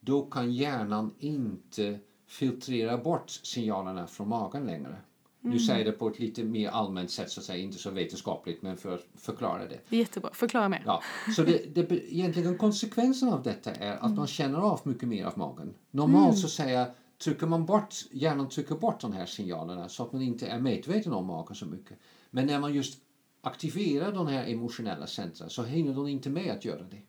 då 0.00 0.22
kan 0.22 0.52
hjärnan 0.52 1.14
inte 1.18 1.98
filtrera 2.26 2.98
bort 2.98 3.30
signalerna 3.30 4.06
från 4.06 4.28
magen 4.28 4.66
längre. 4.66 4.96
Nu 5.40 5.58
säger 5.58 5.78
jag 5.78 5.86
det 5.86 5.98
på 5.98 6.08
ett 6.08 6.18
lite 6.18 6.44
mer 6.44 6.68
allmänt 6.68 7.10
sätt, 7.10 7.30
så 7.30 7.40
att 7.40 7.46
säga, 7.46 7.62
inte 7.62 7.78
så 7.78 7.90
vetenskapligt, 7.90 8.62
men 8.62 8.76
för 8.76 8.94
att 8.94 9.06
förklara 9.16 9.62
det. 9.68 9.96
Jättebra. 9.96 10.30
Förklara 10.32 10.68
mer. 10.68 10.82
Ja, 10.86 11.02
så 11.36 11.42
det, 11.42 11.74
det, 11.74 12.14
egentligen 12.14 12.58
konsekvensen 12.58 13.28
av 13.28 13.42
detta 13.42 13.70
är 13.70 13.96
att 13.96 14.16
man 14.16 14.26
känner 14.26 14.58
av 14.58 14.80
mycket 14.84 15.08
mer 15.08 15.24
av 15.24 15.38
magen. 15.38 15.74
Normalt 15.90 16.38
så 16.38 16.48
säger 16.48 16.78
jag, 16.78 16.88
trycker 17.18 17.46
man 17.46 17.66
bort, 17.66 17.94
hjärnan 18.10 18.48
trycker 18.48 18.74
bort 18.74 19.00
de 19.00 19.12
här 19.12 19.26
signalerna 19.26 19.88
så 19.88 20.02
att 20.02 20.12
man 20.12 20.22
inte 20.22 20.46
är 20.46 20.60
medveten 20.60 21.12
om 21.12 21.26
magen 21.26 21.54
så 21.54 21.66
mycket. 21.66 21.98
Men 22.30 22.46
när 22.46 22.60
man 22.60 22.74
just 22.74 22.98
aktiverar 23.40 24.12
de 24.12 24.26
här 24.26 24.46
emotionella 24.46 25.06
centra 25.06 25.48
så 25.48 25.62
hinner 25.62 25.94
de 25.94 26.08
inte 26.08 26.30
med 26.30 26.52
att 26.52 26.64
göra 26.64 26.82
det. 26.82 27.02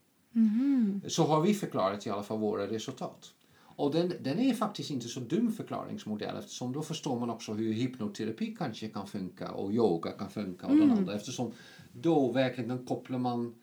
Så 1.09 1.23
har 1.23 1.41
vi 1.41 1.53
förklarat 1.53 2.07
i 2.07 2.09
alla 2.09 2.23
fall 2.23 2.39
våra 2.39 2.67
resultat. 2.67 3.31
Och 3.79 3.91
den, 3.91 4.13
den 4.21 4.39
är 4.39 4.53
faktiskt 4.53 4.91
inte 4.91 5.07
så 5.07 5.19
dum 5.19 5.51
förklaringsmodell 5.51 6.37
eftersom 6.37 6.73
då 6.73 6.81
förstår 6.81 7.19
man 7.19 7.29
också 7.29 7.53
hur 7.53 7.73
hypnoterapi 7.73 8.55
kanske 8.59 8.87
kan 8.87 9.07
funka 9.07 9.51
och 9.51 9.71
yoga 9.71 10.11
kan 10.11 10.29
funka 10.29 10.67
och 10.67 10.75
den 10.75 10.91
andra 10.91 11.15
eftersom 11.15 11.53
då 11.93 12.31
verkligen 12.31 12.85
kopplar 12.85 13.19
man 13.19 13.55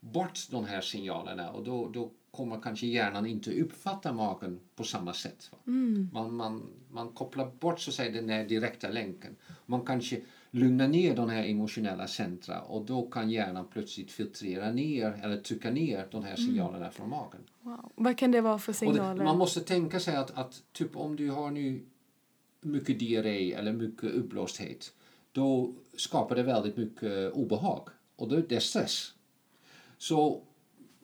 bort 0.00 0.38
de 0.50 0.64
här 0.64 0.80
signalerna 0.80 1.50
och 1.50 1.64
då, 1.64 1.88
då 1.88 2.10
kommer 2.30 2.60
kanske 2.60 2.86
hjärnan 2.86 3.26
inte 3.26 3.60
uppfatta 3.60 4.12
magen 4.12 4.60
på 4.76 4.84
samma 4.84 5.14
sätt. 5.14 5.50
Mm. 5.66 6.08
Man, 6.12 6.34
man, 6.34 6.62
man 6.90 7.08
kopplar 7.08 7.50
bort 7.60 7.80
så 7.80 7.90
att 7.90 7.94
säga, 7.94 8.12
den 8.12 8.28
här 8.28 8.44
direkta 8.44 8.90
länken. 8.90 9.36
Man 9.66 9.84
kanske 9.84 10.20
lugnar 10.54 10.88
ner 10.88 11.16
de 11.16 11.30
här 11.30 11.44
emotionella 11.44 12.06
centra 12.06 12.60
och 12.60 12.84
då 12.84 13.02
kan 13.06 13.30
hjärnan 13.30 13.66
plötsligt 13.72 14.10
filtrera 14.10 14.70
ner 14.72 15.20
eller 15.22 15.36
trycka 15.36 15.70
ner 15.70 16.06
de 16.10 16.24
här 16.24 16.36
signalerna 16.36 16.90
från 16.90 17.10
magen. 17.10 17.40
Wow. 17.60 17.92
Vad 17.94 18.18
kan 18.18 18.30
det 18.30 18.40
vara 18.40 18.58
för 18.58 18.72
signaler? 18.72 19.14
det, 19.14 19.24
man 19.24 19.38
måste 19.38 19.60
tänka 19.60 20.00
sig 20.00 20.16
att, 20.16 20.30
att 20.30 20.62
typ 20.72 20.96
om 20.96 21.16
du 21.16 21.30
har 21.30 21.50
nu 21.50 21.82
mycket 22.60 22.98
diarré 22.98 23.52
eller 23.52 23.72
mycket 23.72 24.10
uppblåsthet 24.10 24.92
då 25.32 25.72
skapar 25.96 26.36
det 26.36 26.42
väldigt 26.42 26.76
mycket 26.76 27.32
obehag 27.32 27.88
och 28.16 28.28
då, 28.28 28.36
det 28.36 28.56
är 28.56 28.60
stress. 28.60 29.14
Så 29.98 30.42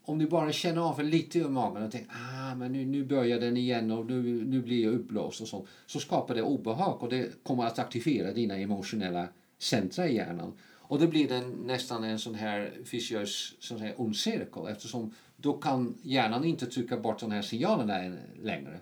om 0.09 0.19
du 0.19 0.27
bara 0.27 0.53
känner 0.53 0.83
av 0.83 1.05
lite 1.05 1.39
i 1.39 1.45
magen 1.45 1.83
och 1.83 1.93
tänker 1.93 2.11
ah, 2.11 2.55
men 2.55 2.73
nu, 2.73 2.85
nu 2.85 3.05
börjar 3.05 3.41
den 3.41 3.57
igen 3.57 3.91
och 3.91 4.07
nu, 4.07 4.45
nu 4.45 4.63
blir 4.63 4.85
jag 4.85 4.95
uppblåst 4.95 5.41
och 5.41 5.49
sånt. 5.49 5.69
Så 5.87 6.01
skapar 6.01 6.35
det 6.35 6.43
obehag 6.43 7.03
och 7.03 7.09
det 7.09 7.43
kommer 7.43 7.65
att 7.65 7.79
aktivera 7.79 8.33
dina 8.33 8.57
emotionella 8.57 9.29
centra 9.59 10.09
i 10.09 10.15
hjärnan. 10.15 10.53
Och 10.71 10.99
det 10.99 11.07
blir 11.07 11.29
den, 11.29 11.51
nästan 11.51 12.05
en 12.05 12.19
sån 12.19 12.35
här 12.35 12.73
viciös 12.91 13.55
sån 13.59 13.81
här 13.81 13.95
ond 13.97 14.17
cirkel 14.17 14.67
eftersom 14.69 15.15
då 15.37 15.53
kan 15.53 15.95
hjärnan 16.03 16.45
inte 16.45 16.67
trycka 16.67 16.97
bort 16.97 17.21
de 17.21 17.31
här 17.31 17.43
signalerna 17.43 18.17
längre. 18.43 18.81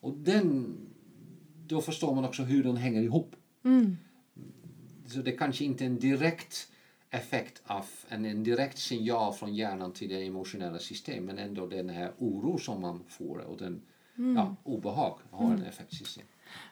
Och 0.00 0.14
den, 0.14 0.76
då 1.66 1.80
förstår 1.80 2.14
man 2.14 2.24
också 2.24 2.42
hur 2.42 2.64
den 2.64 2.76
hänger 2.76 3.02
ihop. 3.02 3.36
Mm. 3.64 3.96
Så 5.06 5.18
det 5.18 5.32
kanske 5.32 5.64
inte 5.64 5.84
är 5.84 5.86
en 5.86 5.98
direkt 5.98 6.68
effekt 7.12 7.62
av 7.66 7.86
en, 8.08 8.44
direkt 8.44 8.78
signal 8.78 9.32
från 9.32 9.54
hjärnan 9.54 9.92
till 9.92 10.08
det 10.08 10.26
emotionella 10.26 10.78
systemet 10.78 11.22
men 11.24 11.38
ändå 11.38 11.66
den 11.66 11.88
här 11.88 12.12
oro 12.18 12.58
som 12.58 12.80
man 12.80 13.00
får 13.08 13.38
och 13.38 13.58
den 13.58 13.82
ja, 14.36 14.56
obehag 14.62 15.18
har 15.30 15.50
en 15.50 15.62
effektsystem. 15.62 16.26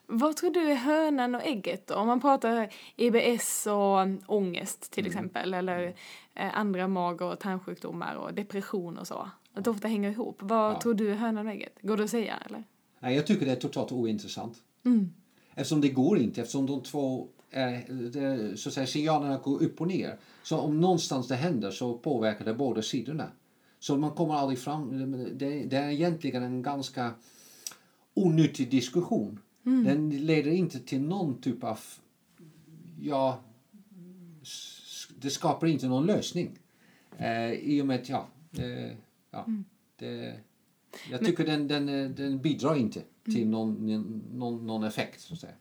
Vad 0.06 0.36
tror 0.36 0.50
du 0.50 0.60
är 0.70 0.74
hönan 0.74 1.34
och 1.34 1.42
ägget 1.44 1.86
då? 1.86 1.94
Om 1.94 2.06
man 2.06 2.20
pratar 2.20 2.68
IBS 2.96 3.66
och 3.66 4.06
ångest 4.36 4.90
till 4.92 5.06
exempel 5.06 5.54
eller 5.54 5.94
eh, 6.34 6.58
andra 6.58 6.88
mag 6.88 7.20
och 7.22 7.38
tarmsjukdomar 7.40 8.14
och 8.14 8.34
depression 8.34 8.98
och 8.98 9.06
så. 9.06 9.30
Att 9.54 9.64
det 9.64 9.70
ofta 9.70 9.88
hänger 9.88 10.10
ihop. 10.10 10.36
Vad 10.42 10.72
Ja. 10.74 10.80
tror 10.80 10.94
du 10.94 11.10
är 11.10 11.14
hönan 11.14 11.46
och 11.46 11.52
ägget? 11.52 11.78
Går 11.82 11.96
det 11.96 12.04
att 12.04 12.10
säga 12.10 12.34
eller? 12.46 12.64
Nej, 13.00 13.16
jag 13.16 13.26
tycker 13.26 13.46
det 13.46 13.52
är 13.52 13.56
totalt 13.56 13.92
ointressant. 13.92 14.56
Eftersom 15.54 15.80
det 15.80 15.88
går 15.88 16.18
inte, 16.18 16.40
eftersom 16.40 16.66
de 16.66 16.82
två 16.82 17.28
så 18.56 18.68
att 18.68 18.74
säga, 18.74 18.86
signalerna 18.86 19.38
går 19.38 19.62
upp 19.62 19.80
och 19.80 19.86
ner. 19.86 20.18
Så 20.42 20.58
om 20.58 20.80
någonstans 20.80 21.28
det 21.28 21.36
händer 21.36 21.70
så 21.70 21.98
påverkar 21.98 22.44
det 22.44 22.54
båda 22.54 22.82
sidorna. 22.82 23.30
Så 23.78 23.96
man 23.96 24.10
kommer 24.10 24.34
aldrig 24.34 24.58
fram, 24.58 25.12
det, 25.38 25.64
det 25.64 25.76
är 25.76 25.90
egentligen 25.90 26.42
en 26.42 26.62
ganska 26.62 27.10
onyttig 28.14 28.70
diskussion. 28.70 29.40
Den 29.84 30.10
leder 30.10 30.50
inte 30.50 30.80
till 30.80 31.00
någon 31.00 31.40
typ 31.40 31.64
av, 31.64 31.78
ja, 33.00 33.40
det 35.16 35.30
skapar 35.30 35.66
inte 35.66 35.88
någon 35.88 36.06
lösning. 36.06 36.58
Eh, 37.18 37.52
I 37.52 37.82
och 37.82 37.86
med 37.86 38.00
att, 38.00 38.08
ja, 38.08 38.26
det, 38.50 38.96
ja 39.30 39.46
det, 39.96 40.40
jag 41.10 41.24
tycker 41.24 41.46
den, 41.46 41.68
den, 41.68 41.88
eh, 41.88 42.10
den 42.10 42.38
bidrar 42.38 42.76
inte 42.76 43.02
till 43.24 43.48
någon, 43.48 43.86
någon, 44.32 44.66
någon 44.66 44.84
effekt 44.84 45.20
så 45.20 45.34
att 45.34 45.40
säga. 45.40 45.54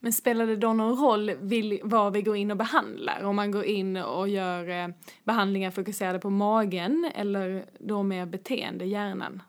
Men 0.00 0.12
spelar 0.12 0.46
det 0.46 0.56
då 0.56 0.72
någon 0.72 0.98
roll 0.98 1.30
vil- 1.30 1.80
vad 1.82 2.12
vi 2.12 2.22
går 2.22 2.36
in 2.36 2.50
och 2.50 2.56
behandlar? 2.56 3.22
Om 3.24 3.36
man 3.36 3.50
går 3.50 3.64
in 3.64 3.96
och 3.96 4.28
gör 4.28 4.68
eh, 4.68 4.88
behandlingar 5.24 5.70
fokuserade 5.70 6.18
på 6.18 6.30
magen 6.30 7.10
eller 7.14 7.64
då 7.78 8.02
mer 8.02 8.26
beteende, 8.26 8.84
hjärnan? 8.84 9.42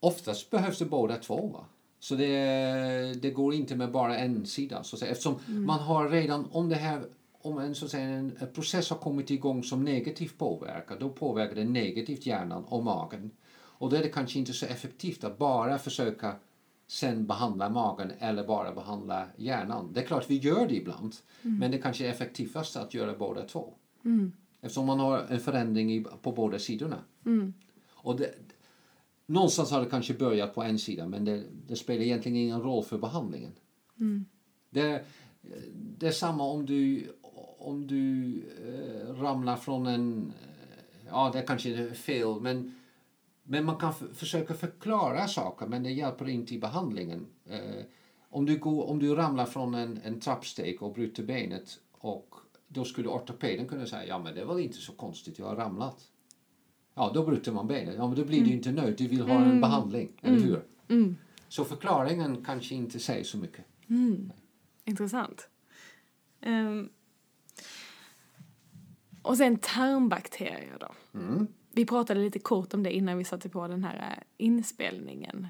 Oftast 0.00 0.50
behövs 0.50 0.78
det 0.78 0.84
båda 0.84 1.16
två. 1.16 1.46
Va? 1.46 1.64
Så 2.00 2.14
det, 2.14 3.22
det 3.22 3.30
går 3.30 3.54
inte 3.54 3.76
med 3.76 3.90
bara 3.92 4.16
en 4.18 4.46
sida. 4.46 4.84
Så 4.84 4.96
att 4.96 5.00
säga. 5.00 5.12
Eftersom 5.12 5.38
man 5.46 5.80
har 5.80 6.08
redan, 6.08 6.48
om 6.52 6.68
det 6.68 6.76
här 6.76 7.04
om 7.42 7.58
en, 7.58 7.74
så 7.74 7.84
att 7.84 7.90
säga, 7.90 8.04
en 8.04 8.32
process 8.54 8.90
har 8.90 8.96
kommit 8.96 9.30
igång 9.30 9.62
som 9.62 9.84
negativt 9.84 10.38
påverkar, 10.38 10.96
då 11.00 11.08
påverkar 11.08 11.54
det 11.54 11.64
negativt 11.64 12.26
hjärnan 12.26 12.64
och 12.64 12.84
magen. 12.84 13.30
Och 13.52 13.90
då 13.90 13.96
är 13.96 14.02
det 14.02 14.08
kanske 14.08 14.38
inte 14.38 14.52
så 14.52 14.66
effektivt 14.66 15.24
att 15.24 15.38
bara 15.38 15.78
försöka 15.78 16.36
sen 16.94 17.26
behandla 17.26 17.70
magen 17.70 18.12
eller 18.18 18.46
bara 18.46 18.72
behandla 18.72 19.26
hjärnan. 19.36 19.92
Det 19.92 20.00
är 20.00 20.06
klart 20.06 20.30
vi 20.30 20.38
gör 20.38 20.68
det 20.68 20.76
ibland, 20.76 21.14
men 21.42 21.70
det 21.70 21.78
kanske 21.78 22.06
är 22.06 22.10
effektivast 22.10 22.76
att 22.76 22.94
göra 22.94 23.14
båda 23.18 23.42
två. 23.42 23.74
Eftersom 24.60 24.86
man 24.86 25.00
har 25.00 25.18
en 25.18 25.40
förändring 25.40 25.92
i, 25.92 26.04
på 26.22 26.32
båda 26.32 26.58
sidorna. 26.58 26.98
Och 27.90 28.16
det, 28.16 28.34
någonstans 29.26 29.70
har 29.70 29.80
det 29.80 29.90
kanske 29.90 30.14
börjat 30.14 30.54
på 30.54 30.62
en 30.62 30.78
sida 30.78 31.06
men 31.08 31.24
det, 31.24 31.44
det 31.66 31.76
spelar 31.76 32.02
egentligen 32.02 32.36
ingen 32.36 32.62
roll 32.62 32.84
för 32.84 32.98
behandlingen. 32.98 33.52
Det, 34.70 35.04
det 35.72 36.06
är 36.06 36.12
samma 36.12 36.44
om 36.44 36.66
du, 36.66 37.12
om 37.58 37.86
du 37.86 38.34
eh, 38.66 39.14
ramlar 39.22 39.56
från 39.56 39.86
en... 39.86 40.32
Ja, 41.08 41.30
det 41.32 41.42
kanske 41.42 41.74
är 41.74 41.90
fel 41.90 42.40
men, 42.40 42.74
men 43.44 43.64
man 43.64 43.76
kan 43.76 43.92
försöka 44.14 44.54
förklara 44.54 45.28
saker 45.28 45.66
men 45.66 45.82
det 45.82 45.90
hjälper 45.90 46.28
inte 46.28 46.54
i 46.54 46.58
behandlingen. 46.58 47.26
Eh, 47.46 47.84
om, 48.28 48.46
du 48.46 48.58
går, 48.58 48.90
om 48.90 48.98
du 48.98 49.14
ramlar 49.14 49.46
från 49.46 49.74
en, 49.74 50.00
en 50.04 50.20
trappsteg 50.20 50.82
och 50.82 50.94
bryter 50.94 51.22
benet 51.22 51.78
och 51.92 52.34
då 52.68 52.84
skulle 52.84 53.08
ortopeden 53.08 53.68
kunna 53.68 53.86
säga 53.86 54.06
ja 54.06 54.18
men 54.18 54.34
det 54.34 54.44
var 54.44 54.58
inte 54.58 54.78
så 54.78 54.92
konstigt, 54.92 55.38
jag 55.38 55.46
har 55.46 55.56
ramlat. 55.56 56.10
Ja, 56.94 57.10
då 57.14 57.26
bryter 57.26 57.52
man 57.52 57.66
benet. 57.66 57.94
Ja, 57.96 58.06
men 58.06 58.16
då 58.16 58.24
blir 58.24 58.44
du 58.44 58.50
inte 58.52 58.72
nöjd. 58.72 58.98
Du 58.98 59.08
vill 59.08 59.20
ha 59.20 59.44
en 59.44 59.60
behandling, 59.60 60.12
eller 60.22 60.38
hur? 60.40 60.64
Så 61.48 61.64
förklaringen 61.64 62.44
kanske 62.44 62.74
inte 62.74 62.98
säger 62.98 63.24
så 63.24 63.38
mycket. 63.38 63.64
Intressant. 64.84 65.48
Ehm, 66.40 66.88
och 69.22 69.36
sen 69.36 69.58
tarmbakterier 69.58 70.76
då. 70.80 70.94
Vi 71.74 71.86
pratade 71.86 72.20
lite 72.20 72.38
kort 72.38 72.74
om 72.74 72.82
det 72.82 72.92
innan 72.92 73.18
vi 73.18 73.24
satte 73.24 73.48
på 73.48 73.68
den 73.68 73.84
här 73.84 73.96
eh, 73.96 74.22
inspelningen. 74.46 75.46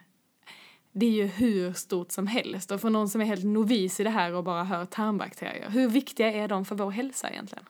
Det 0.92 1.06
är 1.06 1.10
ju 1.10 1.26
hur 1.26 1.72
stort 1.72 2.12
som 2.12 2.26
helst 2.26 2.70
och 2.70 2.80
för 2.80 2.90
någon 2.90 3.08
som 3.08 3.20
är 3.20 3.24
helt 3.24 3.44
novis 3.44 4.00
i 4.00 4.04
det 4.04 4.10
här 4.10 4.34
och 4.34 4.44
bara 4.44 4.64
hör 4.64 4.84
tarmbakterier, 4.84 5.70
hur 5.70 5.88
viktiga 5.88 6.32
är 6.32 6.48
de 6.48 6.64
för 6.64 6.74
vår 6.74 6.90
hälsa 6.90 7.30
egentligen? 7.30 7.64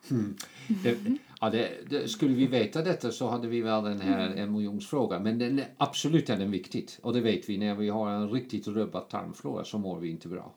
Det, 0.82 0.98
ja, 1.40 1.50
det, 1.50 1.70
det, 1.90 2.08
skulle 2.08 2.34
vi 2.34 2.46
veta 2.46 2.82
detta 2.82 3.10
så 3.10 3.28
hade 3.28 3.48
vi 3.48 3.60
väl 3.60 3.84
den 3.84 4.00
här 4.00 4.46
miljonsfråga. 4.46 5.18
Men 5.18 5.38
den, 5.38 5.62
absolut 5.76 6.30
är 6.30 6.36
den 6.36 6.50
viktigt. 6.50 6.98
Och 7.02 7.12
det 7.12 7.20
vet 7.20 7.48
vi, 7.48 7.58
när 7.58 7.74
vi 7.74 7.88
har 7.88 8.10
en 8.10 8.30
riktigt 8.30 8.66
rubbad 8.66 9.08
tarmflora 9.08 9.64
så 9.64 9.78
mår 9.78 10.00
vi 10.00 10.10
inte 10.10 10.28
bra. 10.28 10.54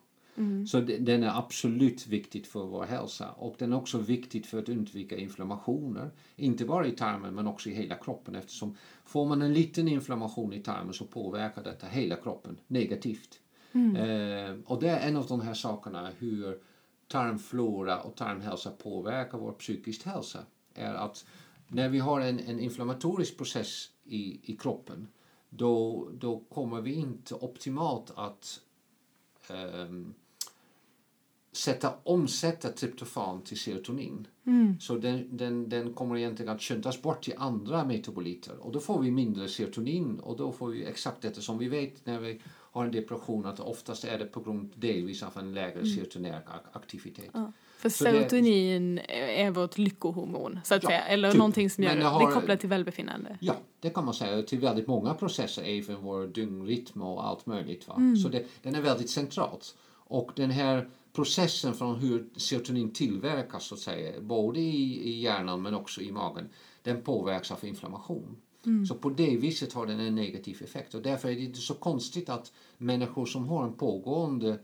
Så 0.68 0.80
det, 0.80 0.98
den 0.98 1.24
är 1.24 1.38
absolut 1.38 2.08
viktigt 2.08 2.48
för 2.48 2.66
vår 2.66 2.86
hälsa. 2.86 3.32
Och 3.32 3.56
den 3.58 3.74
är 3.74 3.78
också 3.78 3.98
viktigt 3.98 4.46
för 4.46 4.60
att 4.60 4.70
undvika 4.70 5.18
inflammationer. 5.18 6.12
Inte 6.36 6.66
bara 6.66 6.88
i 6.88 6.92
tarmen 6.92 7.36
men 7.36 7.48
också 7.48 7.70
i 7.70 7.74
hela 7.74 7.96
kroppen. 7.96 8.36
Eftersom 8.36 8.78
får 9.06 9.26
man 9.26 9.42
en 9.42 9.54
liten 9.54 9.88
inflammation 9.88 10.54
i 10.54 10.60
tarmen 10.60 10.94
så 10.94 11.06
påverkar 11.06 11.64
detta 11.64 11.88
hela 11.88 12.16
kroppen 12.16 12.60
negativt. 12.68 13.40
Eh, 13.96 14.56
och 14.66 14.80
det 14.82 14.90
är 14.90 15.08
en 15.08 15.18
av 15.18 15.28
de 15.28 15.42
här 15.42 15.54
sakerna 15.54 16.12
hur 16.18 16.60
tarmflora 17.08 18.02
och 18.02 18.16
tarmhälsa 18.16 18.72
påverkar 18.72 19.38
vår 19.38 19.52
psykisk 19.52 20.06
hälsa. 20.06 20.40
Är 20.74 20.94
att 20.94 21.26
när 21.68 21.90
vi 21.90 22.00
har 22.00 22.22
en, 22.22 22.40
en 22.40 22.60
inflammatorisk 22.60 23.38
process 23.38 23.90
i, 24.04 24.52
i 24.52 24.58
kroppen 24.58 25.08
då, 25.50 26.08
då 26.14 26.40
kommer 26.40 26.82
vi 26.82 26.94
inte 26.94 27.36
optimalt 27.36 28.12
att 28.16 28.62
ehm, 29.50 30.14
sätta, 31.58 31.94
omsätta 32.04 32.70
tryptofan 32.72 33.42
till 33.42 33.60
serotonin. 33.60 34.28
Så 34.80 34.96
den, 34.96 35.38
den, 35.38 35.70
den 35.70 35.94
kommer 35.94 36.18
egentligen 36.18 36.52
att 36.52 36.62
skyndas 36.62 37.02
bort 37.02 37.24
till 37.24 37.34
andra 37.38 37.86
metaboliter 37.86 38.58
och 38.60 38.72
då 38.72 38.80
får 38.80 39.02
vi 39.02 39.12
mindre 39.12 39.48
serotonin 39.48 40.20
och 40.20 40.38
då 40.38 40.52
får 40.52 40.68
vi 40.68 40.86
exakt 40.86 41.22
detta 41.22 41.42
som 41.42 41.58
vi 41.58 41.68
vet 41.68 42.06
när 42.06 42.20
vi 42.20 42.42
har 42.48 42.86
en 42.86 42.92
depression 42.92 43.46
att 43.46 43.60
oftast 43.60 44.04
är 44.04 44.20
det 44.20 44.26
på 44.26 44.40
grund 44.40 44.72
delvis 44.76 45.24
av 45.24 45.32
en 45.40 45.54
lägre 45.54 45.86
serotonär 45.86 46.42
aktivitet. 46.72 47.30
Ja. 47.34 47.52
För 47.78 47.90
Så 47.90 48.04
det- 48.04 48.12
serotonin 48.12 49.00
är 49.08 49.52
vårt 49.52 49.78
lyckohormon, 49.78 50.60
så 50.64 50.76
att 50.76 50.84
Ja, 50.84 50.90
säga. 50.90 51.02
Eller 51.06 51.32
typ. 51.32 51.38
någonting 51.38 51.70
som 51.70 51.84
gör 51.84 51.92
det. 51.92 51.96
det 51.98 52.04
Det 52.04 52.08
har- 52.10 52.30
är 52.30 52.34
kopplat 52.34 52.60
till 52.60 52.70
välbefinnande. 52.70 53.38
Ja, 53.42 53.56
det 53.80 53.90
kan 53.90 54.06
man 54.06 54.14
säga 54.14 54.42
till 54.44 54.60
väldigt 54.60 54.88
många 54.88 55.14
processer, 55.14 55.64
även 55.64 56.02
vår 56.02 56.28
dygnrytm 56.28 57.02
och 57.02 57.28
allt 57.28 57.46
möjligt. 57.46 57.88
Va? 57.88 57.96
Så 58.24 58.30
det, 58.30 58.46
den 58.64 58.76
är 58.76 58.82
väldigt 58.82 59.10
centralt. 59.10 59.76
Och 60.10 60.32
den 60.36 60.52
här 60.52 60.88
processen 61.18 61.74
från 61.74 61.96
hur 61.96 62.30
serotonin 62.36 62.92
tillverkas, 62.94 63.64
så 63.64 63.76
att 63.76 63.82
säga, 63.82 64.22
både 64.22 64.60
i, 64.60 65.10
i 65.10 65.20
hjärnan 65.20 65.62
men 65.62 65.74
också 65.74 66.02
i 66.02 66.12
magen, 66.12 66.50
den 66.82 67.02
påverkas 67.02 67.52
av 67.52 67.66
inflammation. 67.66 68.38
Så 68.88 68.96
på 68.96 69.10
det 69.10 69.38
viset 69.38 69.74
har 69.74 69.86
den 69.86 70.00
en 70.00 70.16
negativ 70.16 70.64
effekt. 70.64 70.94
Och 70.94 71.02
därför 71.02 71.30
är 71.30 71.36
det 71.36 71.42
inte 71.42 71.60
så 71.60 71.74
konstigt 71.74 72.30
att 72.30 72.52
människor 72.78 73.26
som 73.26 73.48
har 73.48 73.64
en 73.64 73.74
pågående 73.74 74.60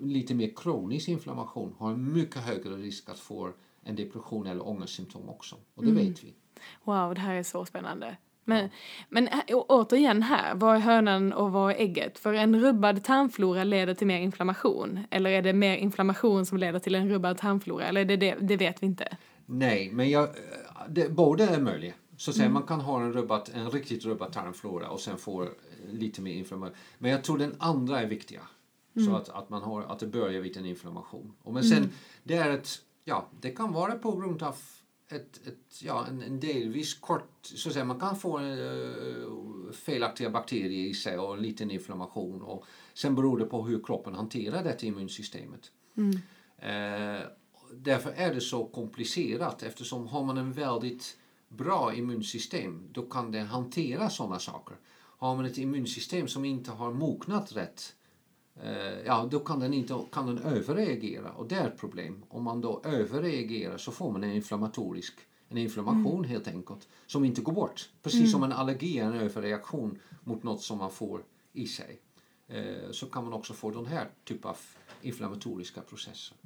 lite 0.00 0.34
mer 0.34 0.52
kronisk 0.56 1.08
inflammation 1.08 1.74
har 1.78 1.90
en 1.90 2.12
mycket 2.12 2.42
högre 2.42 2.76
risk 2.76 3.08
att 3.08 3.18
få 3.18 3.52
en 3.82 3.96
depression 3.96 4.46
eller 4.46 4.68
ångestsymptom 4.68 5.28
också. 5.28 5.56
Och 5.74 5.84
det 5.84 5.92
vet 5.92 6.24
vi. 6.24 6.34
Wow, 6.84 7.14
det 7.14 7.20
här 7.20 7.34
är 7.34 7.42
så 7.42 7.64
spännande. 7.64 8.16
Men, 8.44 8.68
men 9.08 9.28
å- 9.48 9.66
återigen 9.68 10.22
här, 10.22 10.54
vad 10.54 10.76
är 10.76 10.80
hönan 10.80 11.32
och 11.32 11.52
vad 11.52 11.70
är 11.70 11.76
ägget? 11.76 12.18
För 12.18 12.34
en 12.34 12.60
rubbad 12.60 13.04
tarmflora 13.04 13.64
leder 13.64 13.94
till 13.94 14.06
mer 14.06 14.18
inflammation. 14.18 15.00
Eller 15.10 15.30
är 15.30 15.42
det 15.42 15.52
mer 15.52 15.76
inflammation 15.76 16.46
som 16.46 16.58
leder 16.58 16.78
till 16.78 16.94
en 16.94 17.08
rubbad 17.08 17.38
tarmflora? 17.38 17.84
Eller 17.84 18.04
det, 18.04 18.16
det, 18.16 18.34
det 18.40 18.56
vet 18.56 18.82
vi 18.82 18.86
inte. 18.86 19.16
Nej, 19.46 19.90
men 19.92 20.10
jag, 20.10 20.28
det, 20.88 21.08
båda 21.10 21.48
är 21.48 21.60
möjliga. 21.60 21.92
Så 22.16 22.30
att 22.30 22.36
säga, 22.36 22.48
man 22.48 22.62
kan 22.62 22.80
ha 22.80 23.00
en, 23.00 23.12
rubbat, 23.12 23.48
en 23.54 23.70
riktigt 23.70 24.04
rubbad 24.04 24.32
tarmflora 24.32 24.88
och 24.88 25.00
sen 25.00 25.18
få 25.18 25.42
eh, 25.42 25.48
lite 25.92 26.20
mer 26.22 26.32
inflammation. 26.32 26.76
Men 26.98 27.10
jag 27.10 27.24
tror 27.24 27.38
den 27.38 27.54
andra 27.58 28.00
är 28.00 28.06
viktiga. 28.06 28.40
Så 29.06 29.16
att, 29.16 29.28
att, 29.28 29.50
man 29.50 29.62
har, 29.62 29.82
att 29.82 29.98
det 29.98 30.06
börjar 30.06 30.40
vid 30.40 30.56
en 30.56 30.66
inflammation. 30.66 31.32
Och 31.42 31.52
men 31.54 31.64
sen, 31.64 31.90
det 32.22 32.36
är 32.36 32.50
ett, 32.50 32.68
ja, 33.04 33.26
det 33.40 33.50
kan 33.50 33.72
vara 33.72 33.92
på 33.92 34.16
grund 34.16 34.42
av 34.42 34.54
ett, 35.08 35.46
ett, 35.46 35.82
ja, 35.82 36.06
en, 36.06 36.22
en 36.22 36.40
delvis 36.40 36.94
kort, 36.94 37.38
så 37.42 37.68
att 37.68 37.72
säga, 37.72 37.84
man 37.84 38.00
kan 38.00 38.16
få 38.16 38.38
eh, 38.38 39.72
felaktiga 39.72 40.30
bakterier 40.30 40.90
i 40.90 40.94
sig 40.94 41.18
och 41.18 41.34
en 41.34 41.42
liten 41.42 41.70
inflammation. 41.70 42.42
Och 42.42 42.64
sen 42.94 43.14
beror 43.14 43.38
det 43.38 43.44
på 43.44 43.62
hur 43.62 43.82
kroppen 43.84 44.14
hanterar 44.14 44.64
det 44.64 44.82
immunsystemet. 44.82 45.72
Eh, 46.58 47.20
därför 47.72 48.10
är 48.10 48.34
det 48.34 48.40
så 48.40 48.64
komplicerat 48.64 49.62
eftersom 49.62 50.06
har 50.06 50.24
man 50.24 50.38
en 50.38 50.52
väldigt 50.52 51.18
bra 51.48 51.94
immunsystem 51.94 52.88
då 52.92 53.02
kan 53.02 53.32
det 53.32 53.40
hantera 53.40 54.10
sådana 54.10 54.38
saker. 54.38 54.76
Har 55.18 55.36
man 55.36 55.44
ett 55.44 55.58
immunsystem 55.58 56.28
som 56.28 56.44
inte 56.44 56.70
har 56.70 56.92
mognat 56.92 57.56
rätt 57.56 57.94
ja, 59.04 59.28
då 59.30 59.38
kan 59.38 59.60
den, 59.60 59.74
inte, 59.74 59.98
kan 60.12 60.26
den 60.26 60.38
överreagera 60.38 61.30
och 61.30 61.48
det 61.48 61.54
är 61.54 61.66
ett 61.66 61.78
problem. 61.78 62.24
Om 62.28 62.42
man 62.42 62.60
då 62.60 62.80
överreagerar 62.84 63.76
så 63.76 63.92
får 63.92 64.12
man 64.12 64.24
en 64.24 64.32
inflammatorisk 64.32 65.14
en 65.48 65.58
inflammation 65.58 66.24
helt 66.24 66.48
enkelt 66.48 66.88
som 67.06 67.24
inte 67.24 67.40
går 67.40 67.52
bort. 67.52 67.88
Precis 68.02 68.32
som 68.32 68.42
en 68.42 68.52
allergi 68.52 68.98
är 68.98 69.04
en 69.04 69.14
överreaktion 69.14 69.98
mot 70.24 70.42
något 70.42 70.62
som 70.62 70.78
man 70.78 70.90
får 70.90 71.22
i 71.52 71.66
sig. 71.66 72.00
Eh, 72.48 72.90
så 72.90 73.06
kan 73.06 73.24
man 73.24 73.32
också 73.32 73.54
få 73.54 73.70
den 73.70 73.86
här 73.86 74.08
typen 74.24 74.50
av 74.50 74.56
inflammatoriska 75.02 75.80
processer. 75.80 76.36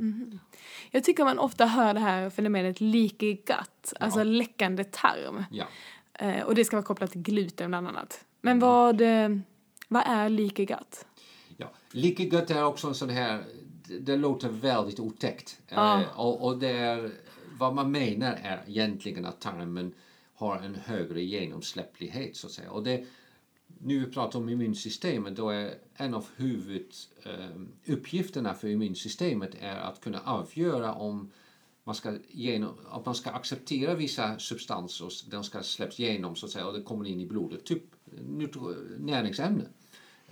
Jag 0.90 1.04
tycker 1.04 1.24
man 1.24 1.38
ofta 1.38 1.66
hör 1.66 1.94
det 1.94 2.00
här 2.00 2.30
fenomenet 2.30 2.80
leaky 2.80 3.34
gut, 3.34 3.92
alltså 4.00 4.22
läckande 4.22 4.84
tarm. 4.84 5.44
Ja. 5.50 5.64
Eh, 6.12 6.42
och 6.42 6.54
det 6.54 6.64
ska 6.64 6.76
vara 6.76 6.86
kopplat 6.86 7.10
till 7.10 7.22
gluten 7.22 7.70
bland 7.70 7.88
annat. 7.88 8.24
Men 8.40 8.58
vad, 8.58 9.00
eh, 9.00 9.28
vad 9.88 10.02
är 10.06 10.28
leaky 10.28 10.64
gut? 10.64 11.06
Ja. 11.60 11.70
Leaky 11.90 12.28
gut 12.28 12.50
är 12.50 12.64
också 12.64 12.88
en 12.88 12.94
sån 12.94 13.10
här, 13.10 13.44
det, 13.88 13.98
det 13.98 14.16
låter 14.16 14.48
väldigt 14.48 15.00
otäckt. 15.00 15.58
Ja. 15.68 16.00
Eh, 16.00 16.20
och, 16.20 16.46
och 16.46 16.58
det 16.58 16.70
är, 16.70 17.10
vad 17.58 17.74
man 17.74 17.90
menar 17.90 18.38
är 18.42 18.64
egentligen 18.66 19.24
att 19.24 19.40
tarmen 19.40 19.94
har 20.34 20.56
en 20.56 20.74
högre 20.74 21.22
genomsläpplighet 21.22 22.36
så 22.36 22.46
att 22.46 22.52
säga. 22.52 22.70
Och 22.70 22.82
det, 22.82 23.06
nu 23.78 24.04
vi 24.04 24.12
pratar 24.12 24.38
om 24.38 24.48
immunsystemet, 24.48 25.36
då 25.36 25.50
är 25.50 25.74
en 25.94 26.14
av 26.14 26.26
huvuduppgifterna 26.36 28.54
för 28.54 28.68
immunsystemet 28.68 29.54
är 29.60 29.76
att 29.76 30.00
kunna 30.00 30.20
avgöra 30.20 30.94
om 30.94 31.30
man 31.84 31.94
ska, 31.94 32.12
genom, 32.28 32.74
att 32.90 33.06
man 33.06 33.14
ska 33.14 33.30
acceptera 33.30 33.94
vissa 33.94 34.38
substanser 34.38 35.04
och 35.04 35.12
de 35.30 35.44
ska 35.44 35.62
släppas 35.62 36.00
igenom 36.00 36.36
så 36.36 36.46
att 36.46 36.52
säga 36.52 36.66
och 36.66 36.72
det 36.72 36.82
kommer 36.82 37.06
in 37.06 37.20
i 37.20 37.26
blodet. 37.26 37.64
Typ 37.64 37.82
näringsämnen, 38.98 39.68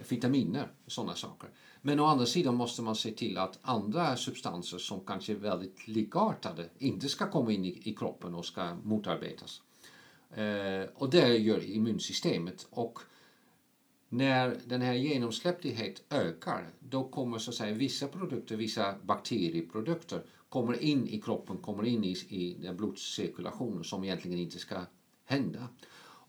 vitaminer, 0.08 0.68
sådana 0.86 1.14
saker. 1.14 1.50
Men 1.82 2.00
å 2.00 2.04
andra 2.04 2.26
sidan 2.26 2.54
måste 2.54 2.82
man 2.82 2.96
se 2.96 3.10
till 3.12 3.38
att 3.38 3.58
andra 3.62 4.16
substanser 4.16 4.78
som 4.78 5.00
kanske 5.00 5.32
är 5.32 5.36
väldigt 5.36 5.88
likartade 5.88 6.68
inte 6.78 7.08
ska 7.08 7.30
komma 7.30 7.52
in 7.52 7.64
i, 7.64 7.80
i 7.84 7.94
kroppen 7.94 8.34
och 8.34 8.47
ska 8.47 8.75
motarbetas. 8.75 9.62
Eh, 10.30 10.88
och 10.94 11.10
det 11.10 11.36
gör 11.36 11.64
immunsystemet. 11.64 12.66
Och 12.71 12.99
när 14.08 14.60
den 14.66 14.82
här 14.82 14.94
genomsläpplighet 14.94 16.02
ökar 16.10 16.71
då 16.80 17.08
kommer 17.08 17.38
så 17.38 17.50
att 17.50 17.56
säga 17.56 17.75
vissa 17.75 18.08
produkter, 18.08 18.56
vissa 18.56 18.94
bakterieprodukter 19.02 20.25
kommer 20.49 20.82
in 20.82 21.08
i 21.08 21.21
kroppen, 21.21 21.56
kommer 21.56 21.84
in 21.84 22.04
i, 22.04 22.16
i 22.28 22.56
den 22.62 22.76
blodcirkulationen 22.76 23.84
som 23.84 24.04
egentligen 24.04 24.38
inte 24.38 24.58
ska 24.58 24.80
hända. 25.25 25.68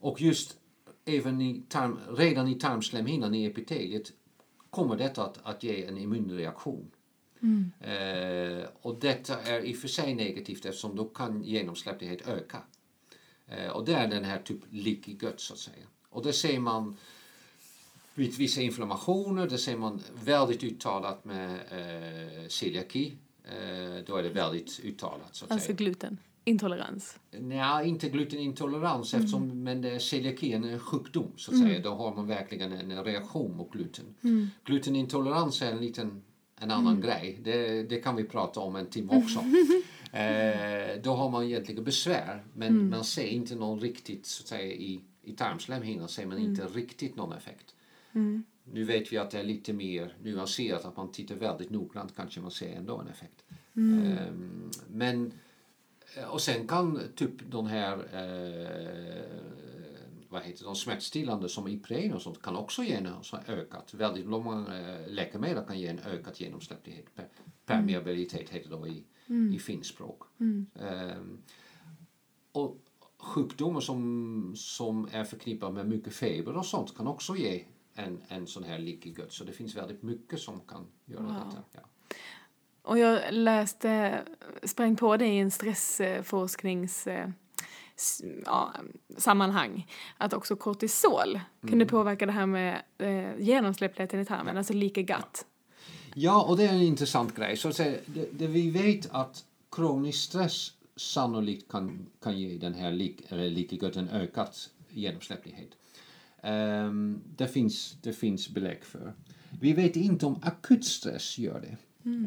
Och 0.00 0.20
just 0.20 0.56
även 1.08 1.40
i 1.40 1.62
tarm, 1.68 2.00
redan 2.16 2.48
i 2.48 2.54
tarmslemhinnan, 2.54 3.34
i 3.34 3.44
epiteliet, 3.44 4.12
kommer 4.70 4.96
detta 4.96 5.24
att, 5.24 5.38
att 5.42 5.62
ge 5.62 5.84
en 5.84 5.98
immunreaktion. 5.98 6.90
Eh, 7.80 8.64
och 8.82 9.00
detta 9.00 9.40
är 9.40 9.60
i 9.60 9.72
och 9.74 9.76
för 9.76 9.88
sig 9.88 10.14
negativt 10.14 10.64
eftersom 10.66 10.96
då 10.96 11.04
kan 11.04 11.42
genomsläpplighet 11.42 12.28
öka. 12.28 12.62
Eh, 13.46 13.68
och 13.68 13.84
det 13.84 13.94
är 13.94 14.08
den 14.08 14.24
här 14.24 14.38
typ 14.38 14.60
leaky 14.70 15.12
gut 15.12 15.40
så 15.40 15.52
att 15.52 15.58
säga. 15.58 15.86
Och 16.10 16.22
det 16.22 16.32
ser 16.32 16.58
man 16.58 16.96
vid 18.14 18.34
vissa 18.34 18.60
inflammationer, 18.60 19.46
det 19.46 19.58
ser 19.58 19.76
man 19.76 20.00
väldigt 20.24 20.64
uttalat 20.64 21.24
med 21.24 21.50
eh, 21.70 22.48
celiaki. 22.48 23.16
Eh, 23.44 24.04
då 24.06 24.16
är 24.16 24.22
det 24.22 24.28
väldigt 24.28 24.80
uttalat 24.84 25.34
så 25.34 25.44
att 25.44 25.50
Alltså 25.50 25.66
säga. 25.66 25.76
gluten, 25.76 26.18
intolerans. 26.48 27.18
Nej, 27.30 27.88
inte 27.88 28.08
glutenintolerans 28.08 29.14
eftersom 29.14 29.62
men 29.62 29.82
det 29.82 29.90
är 29.90 29.98
celiaki 29.98 30.52
är 30.52 30.56
en 30.56 30.78
sjukdom 30.78 31.32
så 31.36 31.50
att 31.50 31.58
säga. 31.58 31.80
Då 31.80 31.90
har 31.90 32.14
man 32.14 32.26
verkligen 32.26 32.72
en 32.72 33.04
reaktion 33.04 33.56
mot 33.56 33.72
gluten. 33.72 34.04
Glutenintolerans 34.64 35.62
är 35.62 35.72
en 35.72 35.78
liten 35.78 36.22
en 36.60 36.70
annan 36.70 37.00
grej. 37.00 37.38
Det, 37.42 37.82
det 37.82 38.00
kan 38.00 38.16
vi 38.16 38.24
prata 38.24 38.60
om 38.60 38.76
en 38.76 38.86
timme 38.86 39.12
också. 39.24 39.38
eh, 40.18 41.02
då 41.02 41.12
har 41.12 41.30
man 41.30 41.44
egentligen 41.44 41.84
besvär 41.84 42.44
men 42.54 42.90
man 42.90 43.04
ser 43.04 43.26
inte 43.26 43.54
någon 43.54 43.80
riktigt 43.80 44.26
så 44.26 44.42
att 44.42 44.48
säga 44.48 44.72
i, 44.72 45.00
i 45.22 45.32
tarmslemhinnan 45.32 46.08
ser 46.08 46.26
man 46.26 46.38
inte 46.38 46.66
riktigt 46.66 47.16
någon 47.16 47.32
effekt. 47.32 47.74
Nu 48.72 48.84
vet 48.84 49.12
vi 49.12 49.18
att 49.18 49.30
det 49.30 49.38
är 49.38 49.44
lite 49.44 49.72
mer 49.72 50.16
nuanserat, 50.22 50.84
att 50.84 50.96
man 50.96 51.12
tittar 51.12 51.34
väldigt 51.34 51.70
noggrant 51.70 52.16
kanske 52.16 52.40
man 52.40 52.50
ser 52.50 52.76
ändå 52.76 52.98
en 52.98 53.08
effekt. 53.08 53.44
Ehm, 53.76 54.70
men 54.88 55.24
Eh, 55.26 55.32
Och 56.30 56.40
sen 56.42 56.66
kan 56.68 57.00
typ 57.16 57.50
de 57.50 57.66
här 57.66 57.92
eh, 57.98 59.40
vad 60.28 60.42
heter 60.42 60.64
de 60.64 60.74
smärtstillande 60.74 61.48
som 61.48 61.68
Ipren 61.68 62.12
och 62.12 62.22
sånt 62.22 62.42
kan 62.42 62.56
också 62.56 62.82
ge 62.82 62.92
en 62.94 63.08
ökat. 63.46 63.94
Väldigt 63.94 64.26
många 64.26 64.78
eh, 64.78 65.08
läkemedel 65.12 65.64
kan 65.64 65.78
ge 65.80 65.86
en 65.86 65.98
ökad 65.98 66.40
genomsläpplighet. 66.40 67.14
Per, 67.14 67.28
permeabilitet 67.66 68.50
heter 68.50 68.70
det 68.70 68.88
i, 68.88 69.04
i 69.54 69.58
finspråk. 69.58 70.22
Ehm, 70.80 71.38
och 72.52 72.76
sjukdomar 73.18 73.80
som, 73.80 74.52
som 74.56 75.08
är 75.12 75.24
förknippade 75.24 75.72
med 75.72 75.88
mycket 75.88 76.12
feber 76.12 76.56
och 76.56 76.66
sånt 76.66 76.96
kan 76.96 77.06
också 77.06 77.36
ge 77.36 77.64
en, 77.94 78.22
en 78.28 78.46
sån 78.46 78.64
här 78.64 78.78
leaky 78.78 79.10
gut. 79.12 79.32
Så 79.32 79.44
det 79.44 79.52
finns 79.52 79.76
väldigt 79.76 80.02
mycket 80.02 80.40
som 80.40 80.60
kan 80.60 80.86
göra 81.04 81.22
Wow. 81.22 81.32
detta. 81.34 81.62
Ja. 81.72 81.80
Och 82.88 82.98
jag 82.98 83.20
läste, 83.30 84.22
sprang 84.62 84.96
på 84.96 85.16
det 85.16 85.26
i 85.26 85.38
en 85.38 85.50
stressforsknings 85.50 87.06
eh, 87.06 87.28
ja, 88.44 88.74
sammanhang 89.16 89.86
att 90.18 90.32
också 90.32 90.56
kortisol 90.56 91.40
kunde 91.68 91.86
påverka 91.86 92.26
det 92.26 92.32
här 92.32 92.46
med 92.46 92.82
eh, 92.98 93.40
genomsläppligheten 93.40 94.20
i 94.20 94.24
tarmen, 94.24 94.56
alltså 94.56 94.72
leaky 94.72 95.02
gut. 95.02 95.46
Ja, 96.14 96.42
och 96.42 96.56
det 96.56 96.64
är 96.64 96.72
en 96.72 96.82
intressant 96.82 97.36
grej. 97.36 97.56
Så 97.56 97.68
att 97.68 97.76
säga, 97.76 97.98
det, 98.06 98.28
det 98.32 98.46
vi 98.46 98.70
vet 98.70 99.08
att 99.10 99.44
kronisk 99.72 100.18
stress 100.18 100.72
sannolikt 100.96 101.70
kan, 101.70 102.06
kan 102.22 102.38
ge 102.38 102.58
den 102.58 102.74
här 102.74 102.92
lik, 102.92 103.22
lika 103.30 103.86
en 103.86 104.08
ökad 104.08 104.50
genomsläpplighet. 104.88 105.70
Ehm, 106.42 107.20
det, 107.36 107.48
finns, 107.48 107.96
det 108.02 108.12
finns 108.12 108.48
belägg 108.48 108.84
för. 108.84 109.14
Vi 109.60 109.72
vet 109.72 109.96
inte 109.96 110.26
om 110.26 110.40
akut 110.42 110.84
stress 110.84 111.38
gör 111.38 111.60
det. 111.60 111.76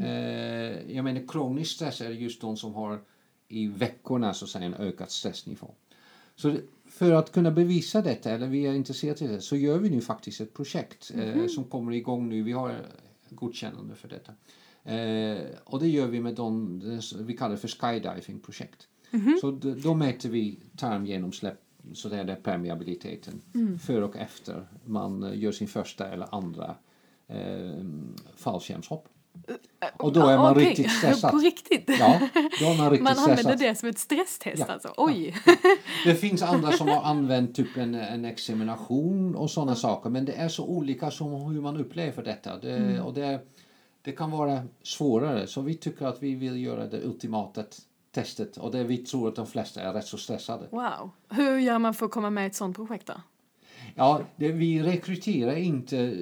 Eh, 0.01 0.95
jag 0.95 1.03
menar 1.03 1.27
kronisk 1.27 1.71
stress 1.75 2.01
är 2.01 2.09
just 2.09 2.41
de 2.41 2.57
som 2.57 2.73
har 2.73 3.01
i 3.47 3.67
veckorna 3.67 4.33
så 4.33 4.45
att 4.45 4.49
säga 4.51 4.65
en 4.65 4.73
ökad 4.73 5.11
stressnivå. 5.11 5.71
Så 6.35 6.55
för 6.85 7.11
att 7.11 7.31
kunna 7.31 7.51
bevisa 7.51 8.01
detta, 8.01 8.31
eller 8.31 8.47
vi 8.47 8.65
är 8.65 8.73
intresserade 8.73 9.25
av 9.25 9.31
det, 9.31 9.41
så 9.41 9.55
gör 9.55 9.77
vi 9.77 9.89
nu 9.89 10.01
faktiskt 10.01 10.41
ett 10.41 10.53
projekt 10.53 11.11
eh, 11.15 11.47
som 11.47 11.63
kommer 11.63 11.91
igång 11.91 12.29
nu. 12.29 12.43
Vi 12.43 12.51
har 12.51 12.75
godkännande 13.29 13.95
för 13.95 14.07
detta. 14.07 14.31
Eh, 14.83 15.41
och 15.63 15.79
det 15.79 15.87
gör 15.87 16.07
vi 16.07 16.19
med 16.19 16.35
de, 16.35 16.81
vi 17.19 17.37
kallar 17.37 17.55
för 17.55 17.67
skydiving-projekt. 17.67 18.87
Så 19.41 19.51
d- 19.51 19.73
då 19.83 19.93
mäter 19.93 20.29
vi 20.29 20.59
tarmgenomsläpp, 20.77 21.59
så 21.93 22.09
det 22.09 22.17
är 22.17 22.23
det 22.23 22.35
permeabiliteten, 22.35 23.41
före 23.81 24.05
och 24.05 24.15
efter 24.17 24.67
man 24.85 25.23
eh, 25.23 25.39
gör 25.39 25.51
sin 25.51 25.67
första 25.67 26.07
eller 26.07 26.35
andra 26.35 26.75
eh, 27.27 27.85
fallskärmshopp. 28.35 29.07
Och 29.97 30.13
då 30.13 30.27
är 30.27 30.37
man 30.37 30.51
Okej, 30.51 30.65
riktigt 30.65 30.91
stressad. 30.91 31.31
På 31.31 31.37
riktigt? 31.37 31.89
Ja, 31.99 32.19
då 32.59 32.65
är 32.65 32.77
man 32.77 32.89
riktigt 32.89 33.03
Man 33.03 33.15
stressad. 33.15 33.29
använder 33.39 33.67
det 33.67 33.75
som 33.75 33.89
ett 33.89 33.99
stresstest 33.99 34.63
Ja, 34.67 34.73
alltså? 34.73 34.93
Oj! 34.97 35.35
Det 36.05 36.15
finns 36.15 36.41
andra 36.41 36.71
som 36.71 36.87
har 36.87 37.01
använt 37.01 37.55
typ 37.55 37.77
en, 37.77 37.95
en 37.95 38.25
examination 38.25 39.35
och 39.35 39.51
sådana 39.51 39.75
saker 39.75 40.09
men 40.09 40.25
det 40.25 40.33
är 40.33 40.49
så 40.49 40.65
olika 40.65 41.11
som 41.11 41.31
hur 41.31 41.61
man 41.61 41.77
upplever 41.77 42.23
detta. 42.23 42.57
Det, 42.57 43.01
och 43.01 43.13
det, 43.13 43.39
det 44.01 44.11
kan 44.11 44.31
vara 44.31 44.63
svårare 44.83 45.47
så 45.47 45.61
vi 45.61 45.75
tycker 45.75 46.05
att 46.05 46.23
vi 46.23 46.35
vill 46.35 46.63
göra 46.63 46.85
det 46.85 47.01
ultimata 47.03 47.63
testet 48.11 48.57
och 48.57 48.71
det 48.71 48.83
vi 48.83 48.97
tror 48.97 49.27
att 49.27 49.35
de 49.35 49.47
flesta 49.47 49.81
är 49.81 49.93
rätt 49.93 50.07
så 50.07 50.17
stressade. 50.17 50.67
Wow. 50.71 51.09
Hur 51.29 51.57
gör 51.59 51.79
man 51.79 51.93
för 51.93 52.05
att 52.05 52.11
komma 52.11 52.29
med 52.29 52.43
i 52.43 52.47
ett 52.47 52.55
sånt 52.55 52.75
projekt 52.75 53.07
då? 53.07 53.13
Ja, 53.95 54.21
det, 54.35 54.51
vi 54.51 54.83
rekryterar 54.83 55.55
inte 55.55 56.13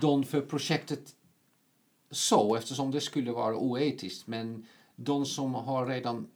de 0.00 0.24
för 0.24 0.40
projektet 0.40 1.00
så 2.10 2.56
eftersom 2.56 2.90
det 2.90 3.00
skulle 3.00 3.32
vara 3.32 3.56
oetiskt 3.56 4.26
men 4.26 4.66
de 4.96 5.26
som 5.26 5.54
har 5.54 5.86
redan 5.86 6.26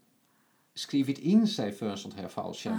skrivit 0.74 1.18
in 1.18 1.48
sig 1.48 1.72
för 1.72 1.90
en 1.90 1.96
sån 1.96 2.12
här 2.12 2.28
fallskärm 2.28 2.78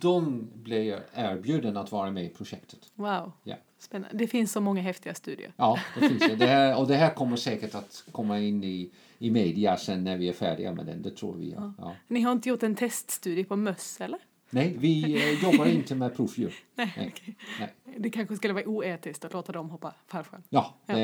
de 0.00 0.48
blir 0.54 1.02
erbjuden 1.14 1.76
att 1.76 1.92
vara 1.92 2.10
med 2.10 2.24
i 2.24 2.28
projektet. 2.28 2.92
Wow. 2.94 3.32
Ja. 3.44 3.56
Spännande. 3.78 4.18
Det 4.18 4.26
finns 4.26 4.52
så 4.52 4.60
många 4.60 4.80
häftiga 4.82 5.14
studier. 5.14 5.52
Ja, 5.56 5.78
det 5.94 6.08
finns 6.08 6.20
det. 6.20 6.36
det 6.36 6.46
här, 6.46 6.78
och 6.78 6.86
det 6.86 6.96
här 6.96 7.14
kommer 7.14 7.36
säkert 7.36 7.74
att 7.74 8.04
komma 8.12 8.40
in 8.40 8.64
i, 8.64 8.90
i 9.18 9.30
media 9.30 9.76
sen 9.76 10.04
när 10.04 10.16
vi 10.16 10.28
är 10.28 10.32
färdiga 10.32 10.72
med 10.72 10.86
den, 10.86 11.02
det 11.02 11.10
tror 11.10 11.34
vi. 11.36 11.50
Ja. 11.50 11.72
Ja. 11.78 11.94
Ni 12.08 12.20
har 12.20 12.32
inte 12.32 12.48
gjort 12.48 12.62
en 12.62 12.74
teststudie 12.74 13.44
på 13.44 13.56
möss, 13.56 14.00
eller? 14.00 14.18
Nej, 14.50 14.76
vi 14.78 15.14
eh, 15.14 15.44
jobbar 15.44 15.66
inte 15.66 15.94
med 15.94 16.16
provdjur. 16.16 16.54
Nej, 16.74 16.92
Nej. 16.96 17.36
Nej. 17.60 17.74
Det 17.98 18.10
kanske 18.10 18.36
skulle 18.36 18.54
vara 18.54 18.66
oetiskt 18.66 19.24
att 19.24 19.32
låta 19.32 19.52
dem 19.52 19.70
hoppa 19.70 19.94
fallskärm. 20.06 20.42
Ja, 20.48 20.74
ja, 20.86 20.94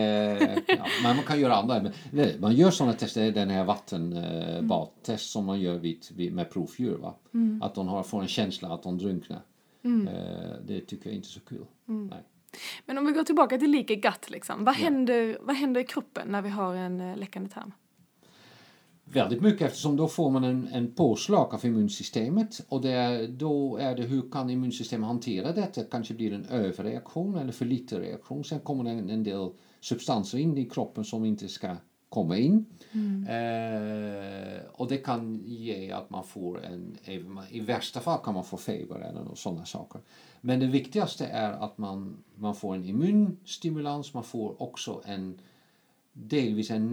men 1.03 1.17
man 1.17 1.25
kan 1.27 1.41
göra 1.41 1.55
andra. 1.55 1.83
Men, 1.83 1.93
nej, 2.13 2.37
man 2.41 2.57
gör 2.57 2.71
sådana 2.71 2.93
tester, 2.93 3.33
den 3.33 3.51
här 3.51 3.65
vattenbadtest 3.65 5.31
som 5.31 5.45
man 5.45 5.61
gör 5.61 5.79
vid, 5.79 6.07
vid, 6.17 6.33
med 6.33 6.51
provdjur. 6.51 6.97
Va? 6.97 7.15
Att 7.61 7.75
de 7.75 7.89
har, 7.89 8.03
får 8.03 8.23
en 8.23 8.29
känsla 8.29 8.69
att 8.69 8.83
de 8.83 8.99
drunknar. 8.99 9.43
Eh, 9.85 10.57
det 10.67 10.81
tycker 10.81 11.07
jag 11.07 11.17
inte 11.17 11.29
är 11.29 11.31
så 11.31 11.41
kul. 11.41 11.67
Nej. 11.85 12.23
Men 12.87 12.99
om 12.99 13.07
vi 13.07 13.13
går 13.13 13.25
tillbaka 13.25 13.59
till 13.59 13.71
like 13.71 13.95
gut, 13.95 14.31
liksom. 14.31 14.65
vad, 14.65 14.75
händer, 14.75 15.39
vad 15.41 15.57
händer 15.57 15.81
i 15.81 15.85
kroppen 15.85 16.29
när 16.29 16.43
vi 16.43 16.49
har 16.49 16.75
en 16.75 17.01
eh, 17.01 17.17
läckande 17.17 17.51
tarm? 17.51 17.73
Väldigt 19.05 19.41
mycket 19.41 19.63
eftersom 19.63 19.97
då 19.97 20.09
får 20.09 20.31
man 20.31 20.45
en, 20.45 20.69
en 20.73 20.95
påslag 20.95 21.55
av 21.55 21.67
immunsystemet 21.67 22.61
och 22.69 22.81
det, 22.81 23.27
då 23.27 23.77
är 23.77 23.97
det 23.97 24.03
hur 24.03 24.31
kan 24.31 24.51
immunsystemet 24.51 25.07
hantera 25.07 25.53
detta? 25.53 25.85
Kanske 25.85 26.15
blir 26.15 26.31
det 26.31 26.37
en 26.37 26.47
överreaktion 26.47 27.37
eller 27.37 27.53
för 27.53 27.65
lite 27.65 28.01
reaktion. 28.01 28.45
Sen 28.45 28.61
kommer 28.61 28.85
det 28.85 28.91
en, 28.91 29.11
en 29.11 29.25
del 29.25 29.51
substanser 29.81 30.39
in 30.39 30.59
i 30.59 30.65
kroppen 30.65 31.05
som 31.05 31.25
inte 31.25 31.49
ska 31.49 31.77
komma 32.09 32.37
in. 32.39 32.67
Eh, 33.29 34.63
och 34.73 34.89
det 34.89 34.97
kan 34.97 35.43
ge 35.45 35.91
att 35.91 36.11
man 36.11 36.25
får 36.25 36.65
en, 36.65 36.99
i 37.51 37.61
värsta 37.61 38.01
fall 38.01 38.25
kan 38.25 38.35
man 38.35 38.45
få 38.45 38.57
feber 38.57 39.01
eller 39.01 39.35
sådana 39.35 39.65
saker. 39.65 40.01
Men 40.41 40.61
det 40.61 40.67
viktigaste 40.67 41.27
är 41.27 41.53
att 41.53 41.79
man, 41.79 42.25
man 42.35 42.55
får 42.55 42.75
en 42.75 42.85
immunstimulans, 42.85 44.15
man 44.15 44.25
får 44.25 44.63
också 44.63 45.03
en 45.07 45.41
delvis 46.13 46.71
en 46.71 46.93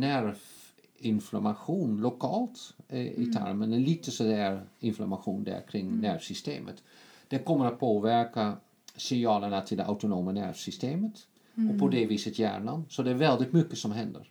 nervinflammation 1.02 2.02
lokalt 2.02 2.74
eh, 2.90 3.20
i 3.20 3.34
tarmen. 3.34 3.74
En 3.74 3.84
lite 3.84 4.12
sådär 4.12 4.62
inflammation 4.80 5.44
där 5.44 5.62
kring 5.68 6.02
nervsystemet. 6.02 6.84
Det 7.28 7.40
kommer 7.40 7.66
att 7.66 7.80
påverka 7.80 8.58
signalerna 8.96 9.62
till 9.62 9.78
det 9.78 9.86
autonoma 9.86 10.32
nervsystemet 10.32 11.28
och 11.74 11.80
på 11.80 11.88
det 11.88 12.06
viset 12.06 12.40
hjärnan. 12.40 12.86
Så 12.90 13.04
det 13.04 13.10
är 13.10 13.16
väldigt 13.16 13.54
mycket 13.54 13.78
som 13.78 13.92
händer. 13.92 14.30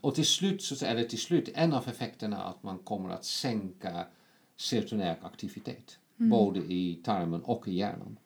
Och 0.00 0.14
till 0.14 0.26
slut, 0.26 0.62
så, 0.62 0.86
eller 0.86 1.04
till 1.04 1.18
slut, 1.18 1.48
en 1.54 1.72
av 1.72 1.88
effekterna 1.88 2.36
är 2.36 2.50
att 2.50 2.62
man 2.62 2.78
kommer 2.78 3.10
att 3.10 3.24
sänka 3.24 4.06
serotonärk 4.56 5.18
aktivitet. 5.22 5.98
Både 6.16 6.60
i 6.60 7.00
tarmen 7.04 7.42
och 7.42 7.68
i 7.68 7.72
hjärnan. 7.72 8.18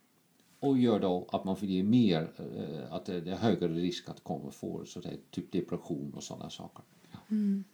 Och 0.60 0.78
gör 0.78 1.00
då 1.00 1.28
att 1.32 1.44
man 1.44 1.56
får 1.56 1.82
mer, 1.82 2.30
eh, 2.38 2.94
att 2.94 3.06
det 3.06 3.20
det 3.20 3.30
är 3.30 3.36
högre 3.36 3.68
risk 3.68 4.08
att 4.08 4.24
komma 4.24 4.50
få 4.50 4.84
så 4.84 5.00
det 5.00 5.08
är 5.08 5.18
typ 5.30 5.52
depression 5.52 6.12
och 6.16 6.22
sådana 6.22 6.50
saker. 6.50 6.84
Ja. 7.30 7.64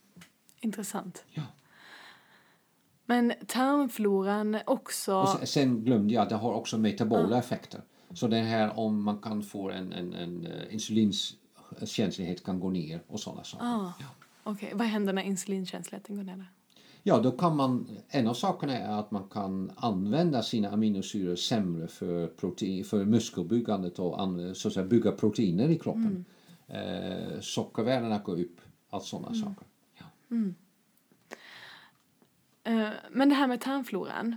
Intressant. 0.61 1.25
Ja. 1.31 1.42
Men 3.07 3.33
tarmfloran 3.47 4.59
också... 4.66 5.14
Och 5.14 5.29
sen, 5.29 5.47
sen 5.47 5.85
glömde 5.85 6.14
jag 6.14 6.23
att 6.23 6.29
det 6.29 6.37
har 6.37 6.53
också 6.53 6.79
metabola 6.79 7.38
effekter. 7.38 7.81
Så 8.14 8.29
det 8.29 8.37
här 8.37 8.79
om 8.79 9.03
man 9.03 9.19
kan 9.19 9.42
få 9.42 9.71
en, 9.71 9.92
en, 9.92 10.12
en 10.12 10.47
uh, 10.47 10.75
insulinskänslighet 10.75 12.45
kan 12.45 12.61
gå 12.61 12.71
ner 12.71 13.01
och 13.07 13.21
sådana 13.21 13.45
saker. 13.45 13.66
Ah, 13.66 13.92
Okej, 14.45 14.73
vad 14.75 14.87
händer 14.87 15.12
när 15.12 15.23
insulinkänsligheten 15.23 16.16
går 16.16 16.23
ner? 16.23 16.47
Ja, 17.03 17.19
då 17.19 17.31
kan 17.31 17.57
man, 17.57 17.88
en 18.09 18.27
av 18.27 18.35
sakerna 18.35 18.79
är 18.79 18.99
att 18.99 19.11
man 19.11 19.29
kan 19.29 19.73
använda 19.77 20.42
sina 20.42 20.71
aminosyror 20.71 21.37
sämre 21.37 21.88
för, 21.88 22.27
protein, 22.27 22.85
för 22.85 23.05
muskelbyggandet 23.05 23.99
och 23.99 24.21
an, 24.21 24.55
så 24.55 24.69
att 24.69 24.75
säga, 24.75 24.87
bygga 24.87 25.12
proteiner 25.12 25.69
i 25.69 25.79
kroppen. 25.79 26.25
Eh, 26.69 27.40
sockervärdena 27.40 28.19
går 28.19 28.40
upp, 28.40 28.61
allt 28.90 29.05
sådana 29.05 29.35
saker. 29.35 29.66
Ja. 29.94 30.05
Eh, 32.64 32.88
Men 33.11 33.29
det 33.29 33.35
här 33.35 33.46
med 33.46 33.61
tarmfloran, 33.61 34.37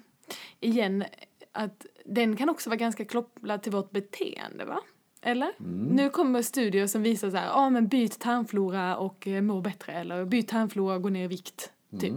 igen, 0.60 1.04
att 1.52 1.86
den 2.06 2.36
kan 2.36 2.50
också 2.50 2.70
vara 2.70 2.78
ganska 2.78 3.06
kopplad 3.06 3.64
till 3.64 3.72
vårt 3.72 3.92
beteende, 3.92 4.66
va? 4.66 4.80
Eller? 5.22 5.52
Nu 5.94 6.10
kommer 6.10 6.42
studier 6.42 6.88
som 6.88 7.04
visar 7.04 7.30
så 7.32 7.38
här, 7.38 7.46
ja 7.48 7.70
men 7.70 7.88
byt 7.88 8.20
tarmflora 8.20 8.98
och 8.98 9.28
eh, 9.28 9.42
må 9.42 9.62
bättre, 9.62 9.94
eller 9.94 10.26
byt 10.26 10.48
tarmflora 10.48 10.96
och 10.96 11.02
gå 11.04 11.10
ner 11.10 11.24
i 11.24 11.28
vikt, 11.28 11.72
typ. 12.00 12.14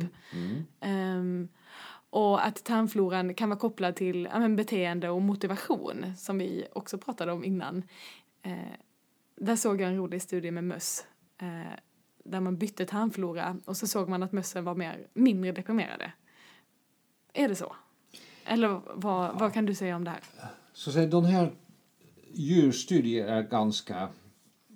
Ehm, 0.80 1.48
och 2.10 2.46
att 2.46 2.64
tarmfloran 2.64 3.34
kan 3.34 3.48
vara 3.48 3.58
kopplad 3.58 3.96
till 3.96 4.28
ja, 4.32 4.38
men 4.38 4.56
beteende 4.56 5.08
och 5.08 5.22
motivation, 5.22 6.04
som 6.16 6.38
vi 6.38 6.66
också 6.72 6.98
pratade 6.98 7.32
om 7.32 7.44
innan. 7.44 7.82
Eh, 8.42 8.52
där 9.36 9.56
såg 9.56 9.80
jag 9.80 9.88
en 9.90 9.96
rolig 9.96 10.22
studie 10.22 10.50
med 10.50 10.64
möss. 10.64 11.06
Eh, 11.38 11.72
där 12.24 12.40
man 12.40 12.56
bytte 12.56 12.86
tarmflora 12.86 13.56
och 13.64 13.76
så 13.76 13.86
såg 13.86 14.08
man 14.08 14.22
att 14.22 14.32
mössen 14.32 14.64
var 14.64 14.74
mer, 14.74 15.06
mindre 15.14 15.52
deprimerade. 15.52 16.12
Är 17.32 17.48
det 17.48 17.54
så? 17.54 17.76
Eller 18.44 18.80
vad, 18.94 19.38
vad 19.38 19.52
kan 19.52 19.66
du 19.66 19.74
säga 19.74 19.96
om 19.96 20.04
det 20.04 20.10
här? 20.10 20.20
Så 20.72 20.92
säga, 20.92 21.06
de 21.06 21.24
här 21.24 21.52
djurstudier 22.32 23.26
är 23.26 23.42
ganska, 23.42 24.08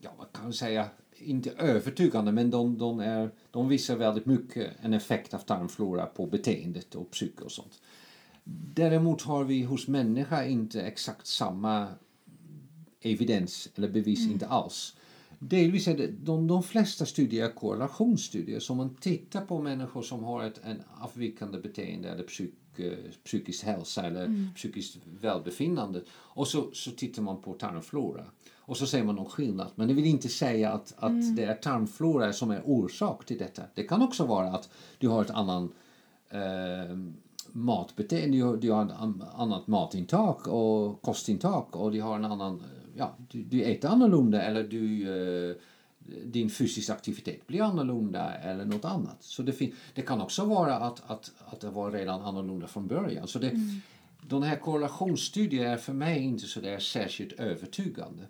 ja 0.00 0.10
vad 0.18 0.32
kan 0.32 0.42
man 0.44 0.52
säga, 0.52 0.88
inte 1.18 1.50
övertygande 1.50 2.32
men 2.32 2.50
de, 2.50 2.78
de, 2.78 3.00
är, 3.00 3.30
de 3.50 3.68
visar 3.68 3.96
väldigt 3.96 4.26
mycket 4.26 4.72
en 4.80 4.94
effekt 4.94 5.34
av 5.34 5.38
tarmflora 5.38 6.06
på 6.06 6.26
beteendet 6.26 6.94
och 6.94 7.10
psyke 7.10 7.44
och 7.44 7.52
sånt. 7.52 7.80
Däremot 8.74 9.22
har 9.22 9.44
vi 9.44 9.62
hos 9.62 9.88
människa 9.88 10.44
inte 10.44 10.82
exakt 10.82 11.26
samma 11.26 11.88
evidens 13.00 13.68
eller 13.74 13.88
bevis 13.88 14.30
inte 14.30 14.46
alls. 14.46 14.95
Delvis 15.38 15.88
är 15.88 15.96
det, 15.96 16.06
de, 16.06 16.46
de 16.46 16.62
flesta 16.62 17.06
studier 17.06 17.44
är 17.44 17.54
korrelationsstudier. 17.54 18.60
Så 18.60 18.74
man 18.74 18.94
tittar 18.94 19.40
på 19.40 19.62
människor 19.62 20.02
som 20.02 20.24
har 20.24 20.44
ett 20.44 20.60
en 20.64 20.82
avvikande 21.00 21.58
beteende 21.58 22.08
eller 22.10 22.24
psyk, 22.24 22.54
eh, 22.76 22.92
psykisk 23.24 23.64
hälsa 23.64 24.02
eller 24.02 24.54
psykiskt 24.54 24.96
välbefinnande. 25.20 26.02
Och 26.10 26.48
så, 26.48 26.70
så 26.72 26.90
tittar 26.90 27.22
man 27.22 27.42
på 27.42 27.52
tarmflora. 27.52 28.24
Och 28.56 28.76
så 28.76 28.86
ser 28.86 29.04
man 29.04 29.14
någon 29.14 29.30
skillnad. 29.30 29.68
Men 29.74 29.88
det 29.88 29.94
vill 29.94 30.04
inte 30.06 30.28
säga 30.28 30.72
att, 30.72 30.94
att 30.96 31.36
det 31.36 31.44
är 31.44 31.54
tarmflora 31.54 32.32
som 32.32 32.50
är 32.50 32.62
orsak 32.64 33.24
till 33.26 33.38
detta. 33.38 33.62
Det 33.74 33.82
kan 33.82 34.02
också 34.02 34.26
vara 34.26 34.48
att 34.48 34.68
du 34.98 35.08
har 35.08 35.22
ett 35.22 35.30
annan 35.30 35.72
eh, 36.30 36.96
matbeteende, 37.52 38.36
du 38.36 38.42
har, 38.44 38.56
du 38.56 38.70
har 38.70 38.84
ett 38.84 38.92
an- 38.98 39.24
annat 39.34 39.66
matintag 39.66 40.48
och 40.48 41.02
kostintag 41.02 41.66
och 41.76 41.92
du 41.92 42.02
har 42.02 42.16
en 42.16 42.24
annan, 42.24 42.62
ja, 42.98 43.16
du, 43.30 43.42
du 43.42 43.62
äter 43.62 43.88
annorlunda 43.90 44.42
eller 44.42 44.64
du, 44.64 45.02
eh, 45.50 45.56
din 46.24 46.50
fysiska 46.50 46.92
aktivitet 46.92 47.46
blir 47.46 47.62
annorlunda 47.62 48.34
eller 48.34 48.64
något 48.64 48.84
annat. 48.84 49.16
Så 49.20 49.42
det, 49.42 49.52
fin- 49.52 49.74
det 49.94 50.02
kan 50.02 50.20
också 50.20 50.44
vara 50.44 50.76
att, 50.76 51.02
att, 51.06 51.32
att 51.46 51.60
det 51.60 51.70
var 51.70 51.90
redan 51.90 52.22
annorlunda 52.22 52.66
från 52.66 52.86
början. 52.86 53.28
Så 53.28 53.38
det, 53.38 53.52
De 54.28 54.42
här 54.42 54.56
korrelationsstudierna 54.56 55.70
är 55.72 55.76
för 55.76 55.92
mig 55.92 56.22
inte 56.22 56.46
så 56.46 56.60
där 56.60 56.78
särskilt 56.78 57.32
övertygande. 57.32 58.22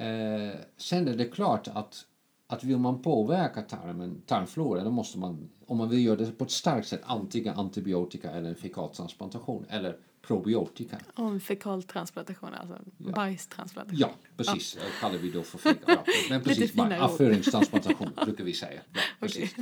Eh, 0.00 0.60
sen 0.76 1.08
är 1.08 1.16
det 1.16 1.24
klart 1.24 1.68
att 1.68 2.04
att 2.48 2.64
vill 2.64 2.78
man 2.78 3.02
påverka 3.02 3.62
tarmen, 3.62 4.22
tarmflora, 4.26 4.84
då 4.84 4.90
måste 4.90 5.18
man, 5.18 5.48
om 5.66 5.76
man 5.78 5.88
vill 5.88 6.04
göra 6.04 6.16
det 6.16 6.26
på 6.38 6.44
ett 6.44 6.50
starkt 6.50 6.88
sätt, 6.88 7.00
antingen 7.04 7.54
antibiotika 7.54 8.30
eller 8.30 8.48
en 8.48 8.54
fekaltransplantation 8.54 9.66
eller 9.68 9.96
probiotika. 10.26 10.98
Om 11.14 11.40
fekaltransplantation, 11.40 12.54
alltså 12.54 12.78
bajstransplantation. 12.98 14.00
Ja, 14.00 14.10
precis. 14.36 14.74
Det 14.74 15.00
kallar 15.00 15.18
vi 15.18 15.30
då 15.30 15.42
för 15.42 15.58
fekal. 15.58 15.96
Ja, 16.06 16.12
men 16.30 16.42
precis, 16.42 16.78
avföringstransplantation 17.00 18.10
brukar 18.24 18.44
vi 18.44 18.52
säga. 18.52 18.80
Ja, 18.92 19.00
precis. 19.20 19.54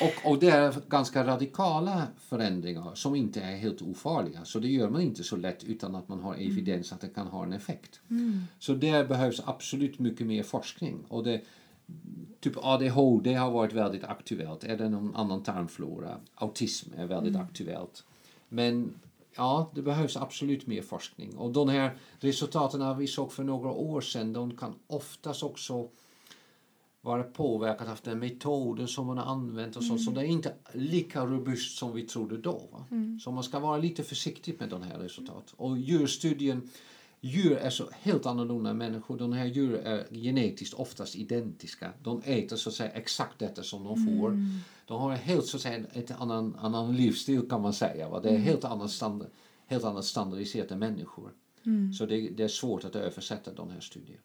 Och, 0.00 0.30
och 0.30 0.38
det 0.38 0.48
är 0.48 0.74
ganska 0.88 1.26
radikala 1.26 2.06
förändringar 2.18 2.94
som 2.94 3.14
inte 3.14 3.40
är 3.40 3.56
helt 3.56 3.82
ofarliga. 3.82 4.44
Så 4.44 4.58
det 4.58 4.68
gör 4.68 4.90
man 4.90 5.00
inte 5.00 5.24
så 5.24 5.36
lätt 5.36 5.64
utan 5.64 5.94
att 5.94 6.08
man 6.08 6.20
har 6.20 6.34
evidens 6.34 6.92
att 6.92 7.00
det 7.00 7.08
kan 7.08 7.26
ha 7.26 7.42
en 7.42 7.52
effekt. 7.52 8.00
Så 8.58 8.74
där 8.74 9.04
behövs 9.04 9.40
absolut 9.44 9.98
mycket 9.98 10.26
mer 10.26 10.42
forskning. 10.42 11.04
Och 11.08 11.24
det, 11.24 11.40
typ 12.40 12.56
ADHD 12.56 13.34
har 13.34 13.50
varit 13.50 13.72
väldigt 13.72 14.04
aktuellt. 14.04 14.64
Är 14.64 14.76
det 14.76 14.88
någon 14.88 15.16
annan 15.16 15.42
tarmflora? 15.42 16.20
Autism 16.34 16.90
är 16.96 17.06
väldigt 17.06 17.36
aktuellt. 17.36 18.04
Men 18.48 18.94
ja, 19.38 19.70
det 19.74 19.82
behövs 19.82 20.16
absolut 20.16 20.66
mer 20.66 20.82
forskning. 20.82 21.36
Och 21.36 21.52
de 21.52 21.68
här 21.68 21.98
resultaten 22.18 22.98
vi 22.98 23.06
såg 23.06 23.32
för 23.32 23.44
några 23.44 23.70
år 23.70 24.00
sedan, 24.00 24.32
de 24.32 24.56
kan 24.56 24.74
oftast 24.86 25.42
också 25.42 25.88
vara 27.00 27.22
påverkat 27.22 27.88
av 27.88 27.98
den 28.02 28.18
metoden 28.18 28.88
som 28.88 29.06
man 29.06 29.18
har 29.18 29.24
använt 29.24 29.76
och 29.76 29.84
så. 29.84 29.98
Så 29.98 30.10
det 30.10 30.20
är 30.20 30.24
inte 30.24 30.54
lika 30.72 31.26
robust 31.26 31.78
som 31.78 31.94
vi 31.94 32.02
trodde 32.02 32.38
då. 32.38 32.68
Va? 32.72 32.84
Så 33.24 33.30
man 33.30 33.44
ska 33.44 33.58
vara 33.58 33.78
lite 33.78 34.02
försiktig 34.02 34.56
med 34.60 34.68
de 34.68 34.82
här 34.82 34.98
resultaten. 34.98 35.54
Och 35.56 35.78
djurstudien, 35.78 36.70
djur 37.20 37.56
är 37.56 37.70
så 37.70 37.88
helt 37.92 38.26
annorlunda 38.26 38.70
än 38.70 38.78
människor. 38.78 39.18
De 39.18 39.32
här 39.32 39.46
djuren 39.46 39.86
är 39.86 40.06
genetiskt 40.10 40.74
oftast 40.74 41.16
identiska. 41.16 41.92
De 42.02 42.22
äter 42.24 42.56
så 42.56 42.68
att 42.68 42.74
säga 42.74 42.90
exakt 42.90 43.38
detta 43.38 43.62
som 43.62 43.84
de 43.84 44.06
får. 44.06 44.30
De 44.86 45.00
har 45.00 45.12
en 45.12 45.18
helt 45.18 45.46
så 45.46 45.56
att 45.56 45.62
säga 45.62 45.84
ett 45.92 46.20
annan, 46.20 46.56
annan 46.60 46.96
livsstil 46.96 47.48
kan 47.48 47.62
man 47.62 47.72
säga. 47.72 48.08
Va? 48.08 48.20
Det 48.20 48.28
är 48.28 48.38
helt 48.38 48.64
annan 48.64 48.88
standard, 48.88 49.28
helt 49.66 49.84
annat 49.84 50.04
standardiserat 50.04 50.70
än 50.70 50.78
människor. 50.78 51.32
Så 51.98 52.06
det, 52.06 52.28
det 52.28 52.42
är 52.42 52.48
svårt 52.48 52.84
att 52.84 52.96
översätta 52.96 53.52
de 53.52 53.70
här 53.70 53.80
studierna. 53.80 54.22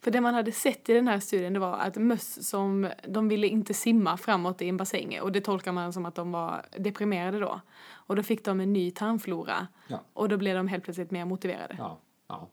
För 0.00 0.10
det 0.10 0.20
man 0.20 0.34
hade 0.34 0.52
sett 0.52 0.88
i 0.88 0.92
den 0.92 1.08
här 1.08 1.20
studien 1.20 1.52
det 1.52 1.58
var 1.58 1.78
att 1.78 1.96
möss 1.96 2.48
som, 2.48 2.90
de 3.08 3.28
ville 3.28 3.46
inte 3.46 3.74
simma 3.74 4.16
framåt 4.16 4.62
i 4.62 4.68
en 4.68 4.76
bassäng 4.76 5.20
och 5.20 5.32
det 5.32 5.40
tolkar 5.40 5.72
man 5.72 5.92
som 5.92 6.06
att 6.06 6.14
de 6.14 6.32
var 6.32 6.66
deprimerade 6.78 7.38
då. 7.40 7.60
Och 8.06 8.16
då 8.16 8.22
fick 8.22 8.44
de 8.44 8.60
en 8.60 8.72
ny 8.72 8.90
tarmflora 8.90 9.66
Ja. 9.88 10.00
och 10.12 10.28
då 10.28 10.36
blev 10.36 10.56
de 10.56 10.68
helt 10.68 10.84
plötsligt 10.84 11.10
mer 11.10 11.24
motiverade. 11.24 11.76
Ja, 11.78 12.00
ja, 12.28 12.48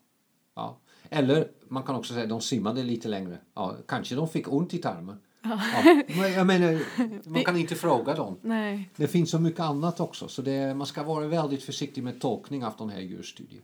ja. 0.56 0.78
Eller 1.10 1.48
man 1.68 1.84
kan 1.84 1.96
också 1.96 2.14
säga 2.14 2.24
att 2.24 2.30
de 2.30 2.42
simmade 2.42 2.84
lite 2.84 3.08
längre. 3.08 3.38
Ja, 3.54 3.76
kanske 3.88 4.16
de 4.16 4.28
fick 4.28 4.54
ont 4.54 4.74
i 4.74 4.78
tarmen. 4.78 5.20
Ja. 5.42 5.60
Men 6.08 6.34
jag 6.34 6.48
menar, 6.48 6.82
man 7.30 7.44
kan 7.44 7.58
inte 7.58 7.76
fråga 7.76 8.14
dem. 8.16 8.38
Nej. 8.42 8.90
Det 8.96 9.08
finns 9.08 9.30
så 9.32 9.40
mycket 9.40 9.60
annat 9.60 10.00
också. 10.00 10.28
Så 10.28 10.42
det, 10.42 10.76
man 10.76 10.88
ska 10.88 11.04
vara 11.04 11.28
väldigt 11.28 11.64
försiktig 11.64 12.04
med 12.04 12.22
tolkning 12.22 12.66
av 12.66 12.74
de 12.78 12.90
här 12.90 13.00
djurstudierna. 13.00 13.64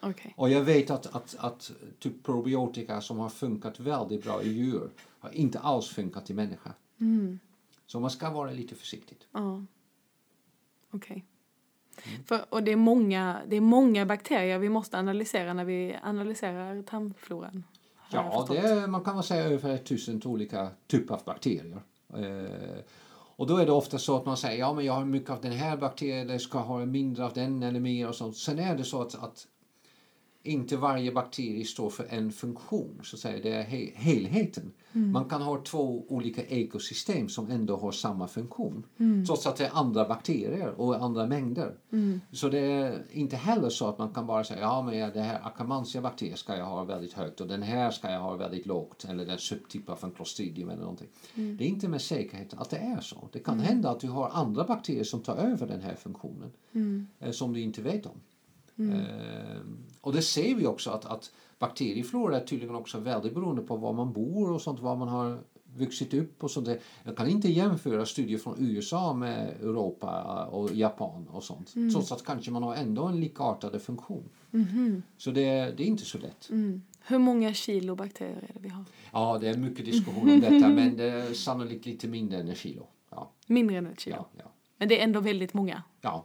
Ja. 0.00 0.08
Okej. 0.10 0.34
Och 0.36 0.50
jag 0.50 0.62
vet 0.62 0.90
att, 0.90 1.06
att, 1.14 1.36
att 1.38 1.72
typ 1.98 2.22
probiotika 2.24 3.00
som 3.00 3.18
har 3.18 3.28
funkat 3.28 3.80
väldigt 3.80 4.24
bra 4.24 4.42
i 4.42 4.48
djur 4.48 4.90
har 5.18 5.30
inte 5.30 5.58
alls 5.58 5.88
funkat 5.88 6.30
i 6.30 6.34
människa. 6.34 6.72
Så 7.86 8.00
man 8.00 8.10
ska 8.10 8.30
vara 8.30 8.50
lite 8.50 8.74
försiktig. 8.74 9.18
Ja. 9.32 9.64
Okej. 10.90 11.24
Mm. 12.04 12.24
För, 12.24 12.44
och 12.48 12.62
det 12.62 12.72
är, 12.72 12.76
många, 12.76 13.40
det 13.48 13.56
är 13.56 13.60
många 13.60 14.06
bakterier 14.06 14.58
vi 14.58 14.68
måste 14.68 14.98
analysera 14.98 15.52
när 15.52 15.64
vi 15.64 15.96
analyserar 16.02 16.82
tarmfloran. 16.82 17.64
Ja, 18.10 18.46
det 18.50 18.58
är, 18.58 18.86
man 18.86 19.04
kan 19.04 19.14
väl 19.14 19.24
säga 19.24 19.44
över 19.44 19.76
tusen 19.76 20.22
olika 20.24 20.68
typer 20.86 21.14
av 21.14 21.20
bakterier. 21.24 21.82
Eh, 22.14 22.84
och 23.36 23.46
då 23.46 23.56
är 23.56 23.66
det 23.66 23.72
ofta 23.72 23.98
så 23.98 24.16
att 24.16 24.26
man 24.26 24.36
säger 24.36 24.58
ja 24.58 24.72
men 24.72 24.84
jag 24.84 24.92
har 24.92 25.04
mycket 25.04 25.30
av 25.30 25.40
den 25.40 25.52
här 25.52 25.76
bakterien, 25.76 26.28
eller 26.28 26.38
ska 26.38 26.58
ha 26.58 26.86
mindre 26.86 27.24
av 27.24 27.32
den 27.32 27.62
eller 27.62 27.80
mer 27.80 28.08
och 28.08 28.14
sånt. 28.14 28.36
Sen 28.36 28.58
är 28.58 28.76
det 28.76 28.84
så 28.84 29.02
att, 29.02 29.14
att 29.14 29.46
inte 30.48 30.76
varje 30.76 31.12
bakterie 31.12 31.64
står 31.64 31.90
för 31.90 32.06
en 32.10 32.32
funktion, 32.32 33.00
så 33.02 33.16
att 33.16 33.20
säga. 33.20 33.42
det 33.42 33.50
är 33.50 33.62
he 33.62 33.90
helheten. 33.94 34.72
Man 34.92 35.24
kan 35.24 35.42
ha 35.42 35.62
två 35.62 36.04
olika 36.08 36.42
ekosystem 36.42 37.28
som 37.28 37.50
ändå 37.50 37.76
har 37.76 37.92
samma 37.92 38.28
funktion. 38.28 38.84
Trots 39.26 39.46
att 39.46 39.56
det 39.56 39.66
är 39.66 39.70
andra 39.74 40.08
bakterier 40.08 40.80
och 40.80 41.02
andra 41.02 41.26
mängder. 41.26 41.74
Så 42.32 42.48
det 42.48 42.58
är 42.58 43.02
inte 43.12 43.36
heller 43.36 43.68
så 43.68 43.88
att 43.88 43.98
man 43.98 44.14
kan 44.14 44.26
bara 44.26 44.44
säga 44.44 44.60
ja 44.60 44.82
men 44.82 45.12
det 45.12 45.20
här 45.20 45.40
Akkermansia 45.42 46.00
bakterier 46.00 46.36
ska 46.36 46.56
jag 46.56 46.66
ha 46.66 46.84
väldigt 46.84 47.12
högt 47.12 47.40
och 47.40 47.48
den 47.48 47.62
här 47.62 47.90
ska 47.90 48.10
jag 48.10 48.20
ha 48.20 48.36
väldigt 48.36 48.66
lågt 48.66 49.04
eller 49.04 49.26
den 49.26 49.38
subtyp 49.38 49.88
av 49.88 49.98
en 50.02 50.10
Clostridium 50.10 50.68
eller 50.70 50.80
någonting. 50.80 51.08
Det 51.34 51.64
är 51.64 51.68
inte 51.68 51.88
med 51.88 52.00
säkerhet 52.02 52.54
att 52.56 52.70
det 52.70 52.76
är 52.76 53.00
så. 53.00 53.28
Det 53.32 53.38
kan 53.38 53.60
hända 53.60 53.90
att 53.90 54.00
du 54.00 54.08
har 54.08 54.30
andra 54.30 54.64
bakterier 54.64 55.04
som 55.04 55.20
tar 55.20 55.36
över 55.36 55.66
den 55.66 55.80
här 55.80 55.94
funktionen 55.94 56.52
eh, 57.20 57.30
som 57.30 57.52
du 57.52 57.60
inte 57.60 57.82
vet 57.82 58.06
om. 58.06 58.20
Eh, 58.78 59.60
och 60.00 60.12
det 60.12 60.22
ser 60.22 60.54
vi 60.54 60.66
också 60.66 60.90
att, 60.90 61.04
att 61.04 61.32
bakterieflora 61.58 62.40
är 62.40 62.46
tydligen 62.46 62.74
också 62.74 62.98
väldigt 62.98 63.34
beroende 63.34 63.62
på 63.62 63.76
var 63.76 63.92
man 63.92 64.12
bor 64.12 64.52
och 64.52 64.62
sånt, 64.62 64.80
var 64.80 64.96
man 64.96 65.08
har 65.08 65.38
vuxit 65.76 66.14
upp 66.14 66.44
och 66.44 66.50
sånt. 66.50 66.68
Jag 67.04 67.16
kan 67.16 67.28
inte 67.28 67.48
jämföra 67.48 68.06
studier 68.06 68.38
från 68.38 68.54
USA 68.58 69.12
med 69.14 69.48
Europa 69.60 70.44
och 70.44 70.74
Japan 70.74 71.28
och 71.28 71.44
sånt. 71.44 71.74
Trots 71.92 72.12
att 72.12 72.24
kanske 72.24 72.50
man 72.50 72.62
har 72.62 72.74
ändå 72.74 73.04
en 73.04 73.20
likartad 73.20 73.82
funktion. 73.82 74.28
Så 75.16 75.30
det, 75.30 75.76
det 75.76 75.82
är 75.82 75.86
inte 75.86 76.04
så 76.04 76.18
lätt. 76.18 76.50
Mm. 76.50 76.82
Hur 77.00 77.18
många 77.18 77.54
kilo 77.54 77.94
bakterier 77.94 78.36
är 78.48 78.52
det 78.54 78.60
vi 78.60 78.68
har? 78.68 78.84
Ja, 79.12 79.38
det 79.40 79.48
är 79.48 79.56
mycket 79.56 79.84
diskussion 79.84 80.30
om 80.30 80.40
detta 80.40 80.68
men 80.68 80.96
det 80.96 81.04
är 81.04 81.34
sannolikt 81.34 81.86
lite 81.86 82.08
mindre 82.08 82.40
än 82.40 82.48
en 82.48 82.54
kilo. 82.54 82.86
Ja, 83.10 83.30
Mindre 83.46 83.76
än 83.76 83.86
ett 83.86 84.00
kilo. 84.00 84.16
ja, 84.16 84.28
ja. 84.38 84.50
Men 84.76 84.88
det 84.88 85.00
är 85.00 85.04
ändå 85.04 85.20
väldigt 85.20 85.54
många. 85.54 85.82
ja. 86.00 86.24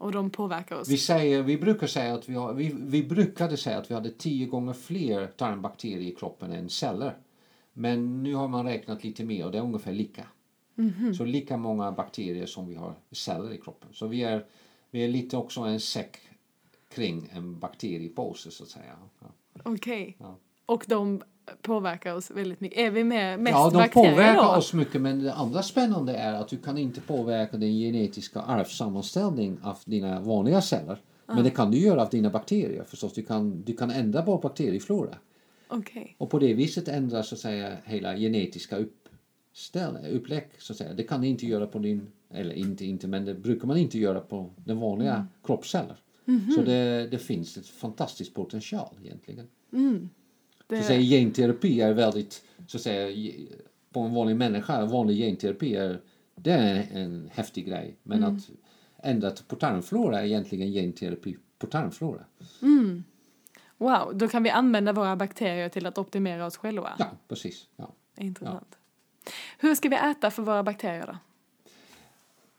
Och 0.00 0.12
de 0.12 0.30
påverkar 0.30 0.76
oss. 0.76 0.88
Vi, 0.88 0.98
säger, 0.98 1.42
vi 1.42 1.58
brukar 1.58 1.86
säga 1.86 2.14
att 2.14 2.28
vi, 2.28 2.34
har, 2.34 2.54
vi, 2.54 2.74
vi 2.78 3.02
brukade 3.02 3.56
säga 3.56 3.78
att 3.78 3.90
vi 3.90 3.94
hade 3.94 4.10
tio 4.10 4.46
gånger 4.46 4.72
fler 4.72 5.26
tarmbakterier 5.26 6.12
i 6.12 6.14
kroppen 6.14 6.52
än 6.52 6.68
celler. 6.68 7.16
Men 7.72 8.22
nu 8.22 8.34
har 8.34 8.48
man 8.48 8.66
räknat 8.66 9.04
lite 9.04 9.24
mer 9.24 9.46
och 9.46 9.52
det 9.52 9.58
är 9.58 9.62
ungefär 9.62 9.92
lika. 9.92 10.26
Så 11.16 11.24
lika 11.24 11.56
många 11.56 11.92
bakterier 11.92 12.46
som 12.46 12.68
vi 12.68 12.74
har 12.74 12.94
celler 13.10 13.52
i 13.52 13.58
kroppen. 13.58 13.88
Så 13.92 14.06
vi 14.06 14.22
är, 14.22 14.46
vi 14.90 15.04
är 15.04 15.08
lite 15.08 15.36
också 15.36 15.60
en 15.60 15.80
säck 15.80 16.18
kring 16.88 17.30
en 17.32 17.58
bakteriepåse 17.58 18.50
så 18.50 18.62
att 18.62 18.68
säga. 18.68 18.96
Ja. 19.20 19.26
Okej. 19.62 20.16
Ja. 20.18 20.36
Och 20.66 20.84
de 20.88 21.22
påverkar 21.62 22.14
oss 22.14 22.30
väldigt 22.30 22.60
mycket. 22.60 22.78
Är 22.78 22.90
vi 22.90 23.04
med 23.04 23.40
mest 23.40 23.54
Ja, 23.54 23.70
de 23.70 23.88
påverkar 23.88 24.34
då? 24.34 24.56
oss 24.56 24.72
mycket 24.72 25.00
men 25.00 25.22
det 25.22 25.34
andra 25.34 25.62
spännande 25.62 26.14
är 26.14 26.32
att 26.32 26.48
du 26.48 26.56
kan 26.56 26.78
inte 26.78 27.00
påverka 27.00 27.56
den 27.56 27.72
genetiska 27.72 28.40
arvssammanställning 28.40 29.58
av 29.62 29.78
dina 29.84 30.20
vanliga 30.20 30.60
celler. 30.60 30.98
Men 31.26 31.44
det 31.44 31.50
kan 31.50 31.70
du 31.70 31.78
göra 31.78 32.02
av 32.02 32.08
dina 32.08 32.30
bakterier 32.30 32.84
förstås. 32.84 33.12
Du 33.12 33.22
kan, 33.22 33.62
du 33.62 33.76
kan 33.76 33.90
ändra 33.90 34.22
på 34.22 34.36
bakterieflora. 34.36 35.14
Okej. 35.68 36.16
Och 36.18 36.30
på 36.30 36.38
det 36.38 36.54
viset 36.54 36.88
ändra 36.88 37.22
så 37.22 37.34
att 37.34 37.40
säga 37.40 37.76
hela 37.84 38.16
genetiska 38.16 38.76
uppställ, 38.76 39.96
upplägg 40.12 40.48
så 40.58 40.72
att 40.72 40.76
säga. 40.76 40.94
Det 40.94 41.02
kan 41.02 41.20
du 41.20 41.28
inte 41.28 41.46
göra 41.46 41.66
på 41.66 41.78
din, 41.78 42.06
eller 42.30 42.54
inte 42.54 42.84
inte, 42.84 43.08
men 43.08 43.24
det 43.24 43.34
brukar 43.34 43.66
man 43.66 43.76
inte 43.76 43.98
göra 43.98 44.20
på 44.20 44.50
den 44.56 44.80
vanliga 44.80 45.26
kroppsceller. 45.44 45.96
Så 46.56 46.62
det, 46.62 47.08
det 47.10 47.18
finns 47.18 47.56
ett 47.56 47.66
fantastiskt 47.66 48.34
potential 48.34 48.94
egentligen. 49.04 49.46
Så 50.70 50.76
att 50.76 50.84
säga, 50.84 50.98
Det, 50.98 51.04
genterapi 51.04 51.80
är 51.80 51.92
väldigt, 51.92 52.44
så 52.66 52.76
att 52.76 52.82
säga, 52.82 53.32
på 53.92 54.00
en 54.00 54.14
vanlig 54.14 54.36
människa, 54.36 54.84
vanlig 54.84 55.18
genterapi 55.18 55.76
är, 55.76 56.00
det 56.34 56.52
är 56.52 56.86
en, 56.92 57.30
häftig 57.32 57.66
grej. 57.66 57.96
Men 58.02 58.24
att 58.24 58.50
ändra 59.02 59.30
på 59.30 59.56
tarmflora 59.56 60.20
är 60.20 60.24
egentligen 60.24 60.72
genterapi 60.72 61.36
på 61.58 61.66
tarmflora. 61.66 62.24
wow, 63.78 64.12
då 64.14 64.28
kan 64.28 64.42
vi 64.42 64.50
använda 64.50 64.92
våra 64.92 65.16
bakterier 65.16 65.68
till 65.68 65.86
att 65.86 65.98
optimera 65.98 66.46
oss 66.46 66.56
själva. 66.56 66.92
Ja, 66.98 67.10
precis. 67.28 67.66
Ja. 67.76 67.94
Intressant. 68.18 68.78
Hur 69.58 69.74
ska 69.74 69.88
vi 69.88 69.96
äta 69.96 70.30
för 70.30 70.42
våra 70.42 70.62
bakterier 70.62 71.06
då? 71.06 71.18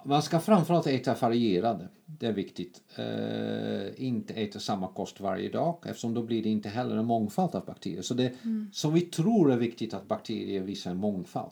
Man 0.06 0.22
ska 0.22 0.40
framförallt 0.40 0.88
äta 0.88 1.16
varierande. 1.22 1.88
Det 2.06 2.28
är 2.28 2.34
viktigt. 2.34 2.82
Eh, 2.96 4.06
inte 4.06 4.34
äta 4.34 4.60
samma 4.60 4.88
kost 4.88 5.20
varje 5.20 5.50
dag 5.50 5.78
eftersom 5.86 6.14
då 6.14 6.22
blir 6.24 6.44
det 6.44 6.50
inte 6.50 6.70
heller 6.70 6.96
en 6.96 7.06
mångfald 7.06 7.56
av 7.56 7.66
bakterier. 7.66 8.02
Så 8.02 8.14
det 8.14 8.34
som 8.72 8.94
vi 8.94 9.02
tror 9.02 9.52
är 9.52 9.58
viktigt 9.58 9.94
att 9.94 10.08
bakterier 10.08 10.62
visar 10.62 10.92
en 10.92 10.98
mångfald. 10.98 11.52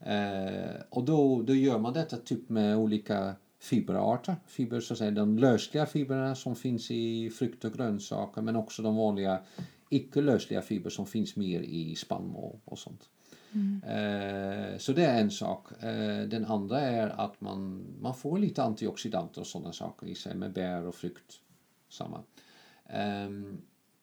Eh, 0.00 0.80
och 0.90 1.04
då, 1.04 1.42
då 1.42 1.54
gör 1.54 1.78
man 1.78 1.92
detta 1.92 2.16
typ 2.16 2.48
med 2.48 2.76
olika 2.76 3.34
fiberarter. 3.60 4.36
Fiber, 4.46 4.80
så 4.80 4.94
att 4.94 4.98
säga, 4.98 5.10
de 5.10 5.38
lösliga 5.38 5.86
fibrerna 5.86 6.34
som 6.34 6.56
finns 6.56 6.90
i 6.90 7.30
frukt 7.30 7.64
och 7.64 7.72
grönsaker 7.72 8.42
men 8.42 8.56
också 8.56 8.82
de 8.82 8.96
vanliga 8.96 9.40
icke 9.88 10.20
lösliga 10.20 10.62
fibrer 10.62 10.90
som 10.90 11.06
finns 11.06 11.36
mer 11.36 11.60
i 11.60 11.94
spannmål 11.94 12.56
och 12.64 12.78
sånt. 12.78 13.08
Eh, 13.82 14.78
så 14.78 14.92
det 14.92 15.04
är 15.04 15.20
en 15.20 15.30
sak. 15.30 15.82
Eh, 15.82 16.28
den 16.28 16.44
andra 16.44 16.80
är 16.80 17.08
att 17.08 17.40
man, 17.40 17.86
man 18.00 18.14
får 18.14 18.38
lite 18.38 18.62
antioxidanter 18.62 19.40
och 19.40 19.46
sådana 19.46 19.72
saker 19.72 20.06
i 20.06 20.14
sig 20.14 20.34
med 20.34 20.52
bär 20.52 20.86
och 20.86 20.94
frukt. 20.94 21.40
Samma. 21.88 22.22
Ehm, 22.86 23.58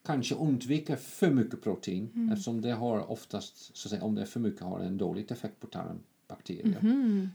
kanske 0.05 0.35
undvika 0.35 0.95
för 0.95 1.31
mycket 1.31 1.63
protein 1.63 2.29
eftersom 2.31 2.61
det 2.61 2.71
har 2.71 3.11
oftast, 3.11 3.77
så 3.77 3.87
att 3.87 3.89
säga, 3.89 4.03
om 4.03 4.15
det 4.15 4.21
är 4.21 4.25
för 4.25 4.39
mycket 4.39 4.61
har 4.61 4.79
en 4.79 4.97
dålig 4.97 5.31
effekt 5.31 5.59
på 5.59 5.67
tarmbakterier. 5.67 6.79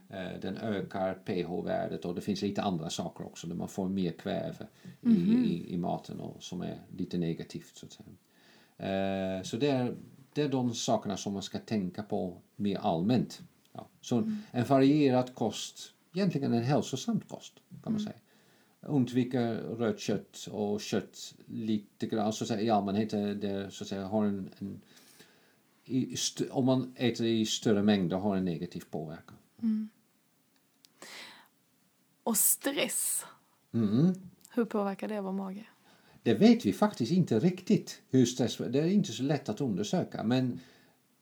Eh, 0.08 0.40
den 0.40 0.56
ökar 0.56 1.14
pH-värdet 1.14 2.04
och 2.04 2.14
det 2.14 2.20
finns 2.20 2.42
lite 2.42 2.62
andra 2.62 2.90
saker 2.90 3.24
också 3.24 3.46
där 3.46 3.54
man 3.54 3.68
får 3.68 3.88
mer 3.88 4.12
kväve 4.12 4.66
i, 5.00 5.10
i, 5.10 5.74
i 5.74 5.78
maten 5.78 6.20
och, 6.20 6.42
som 6.42 6.62
är 6.62 6.78
lite 6.96 7.18
negativt. 7.18 7.76
Så, 7.76 7.86
att 7.86 7.92
säga. 7.92 9.36
Eh, 9.38 9.42
så 9.42 9.56
det 9.56 9.70
är, 9.70 9.94
det 10.32 10.42
är 10.42 10.48
de 10.48 10.74
sakerna 10.74 11.16
som 11.16 11.32
man 11.32 11.42
ska 11.42 11.58
tänka 11.58 12.02
på 12.02 12.36
mer 12.56 12.78
allmänt. 12.78 13.40
Ja. 13.72 13.88
Så 14.00 14.32
en 14.50 14.64
varierad 14.64 15.34
kost, 15.34 15.94
egentligen 16.14 16.52
en 16.52 16.62
hälsosam 16.62 17.20
kost 17.20 17.52
kan 17.82 17.92
man 17.92 18.00
säga. 18.00 18.16
Undvika 18.80 19.52
rött 19.54 20.00
kött 20.00 20.48
och 20.50 20.80
kött 20.80 21.34
lite 21.46 22.06
grann, 22.06 22.32
så 22.32 22.44
att 22.44 22.48
säga, 22.48 22.60
i 22.60 22.70
allmänhet 22.70 23.12
är 23.12 23.34
det, 23.34 23.70
så 23.70 23.84
att 23.84 23.88
säga, 23.88 24.06
har 24.06 24.24
en, 24.24 24.50
en 24.58 24.80
i, 25.84 26.16
om 26.50 26.64
man 26.66 26.92
äter 26.96 27.26
i 27.26 27.46
större 27.46 27.82
mängder 27.82 28.16
har 28.16 28.36
en 28.36 28.44
negativ 28.44 28.84
påverkan. 28.90 29.36
Och 32.22 32.36
stress, 32.36 33.24
Mm. 33.72 34.14
hur 34.50 34.64
påverkar 34.64 35.08
det 35.08 35.20
vår 35.20 35.32
mage? 35.32 35.64
Det 36.22 36.34
vet 36.34 36.66
vi 36.66 36.72
faktiskt 36.72 37.12
inte 37.12 37.38
riktigt. 37.38 38.02
Hur 38.10 38.26
stress, 38.26 38.56
det 38.56 38.78
är 38.78 38.86
inte 38.86 39.12
så 39.12 39.22
lätt 39.22 39.48
att 39.48 39.60
undersöka. 39.60 40.22
Men 40.22 40.60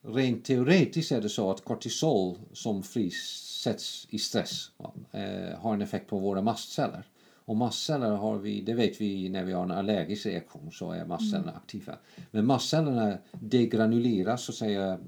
rent 0.01 0.45
teoretiskt 0.45 1.11
är 1.11 1.21
det 1.21 1.29
så 1.29 1.51
att 1.51 1.63
kortisol 1.63 2.37
som 2.53 2.83
frisätts 2.83 4.07
i 4.09 4.19
stress 4.19 4.71
eh, 5.11 5.59
har 5.59 5.73
en 5.73 5.81
effekt 5.81 6.09
på 6.09 6.19
våra 6.19 6.41
mastceller. 6.41 7.03
Och 7.45 7.55
mastceller 7.55 8.09
har 8.09 8.37
vi, 8.37 8.61
det 8.61 8.73
vet 8.73 9.01
vi 9.01 9.29
när 9.29 9.43
vi 9.43 9.53
har 9.53 9.63
en 9.63 9.71
allergisk 9.71 10.25
reaktion 10.25 10.71
så 10.71 10.91
är 10.91 11.05
mastcellerna 11.05 11.51
aktiva. 11.51 11.97
Men 12.31 12.45
mastcellerna 12.45 13.17
degranuleras 13.31 14.43
så 14.43 14.51
att 14.51 14.55
säga, 14.55 14.99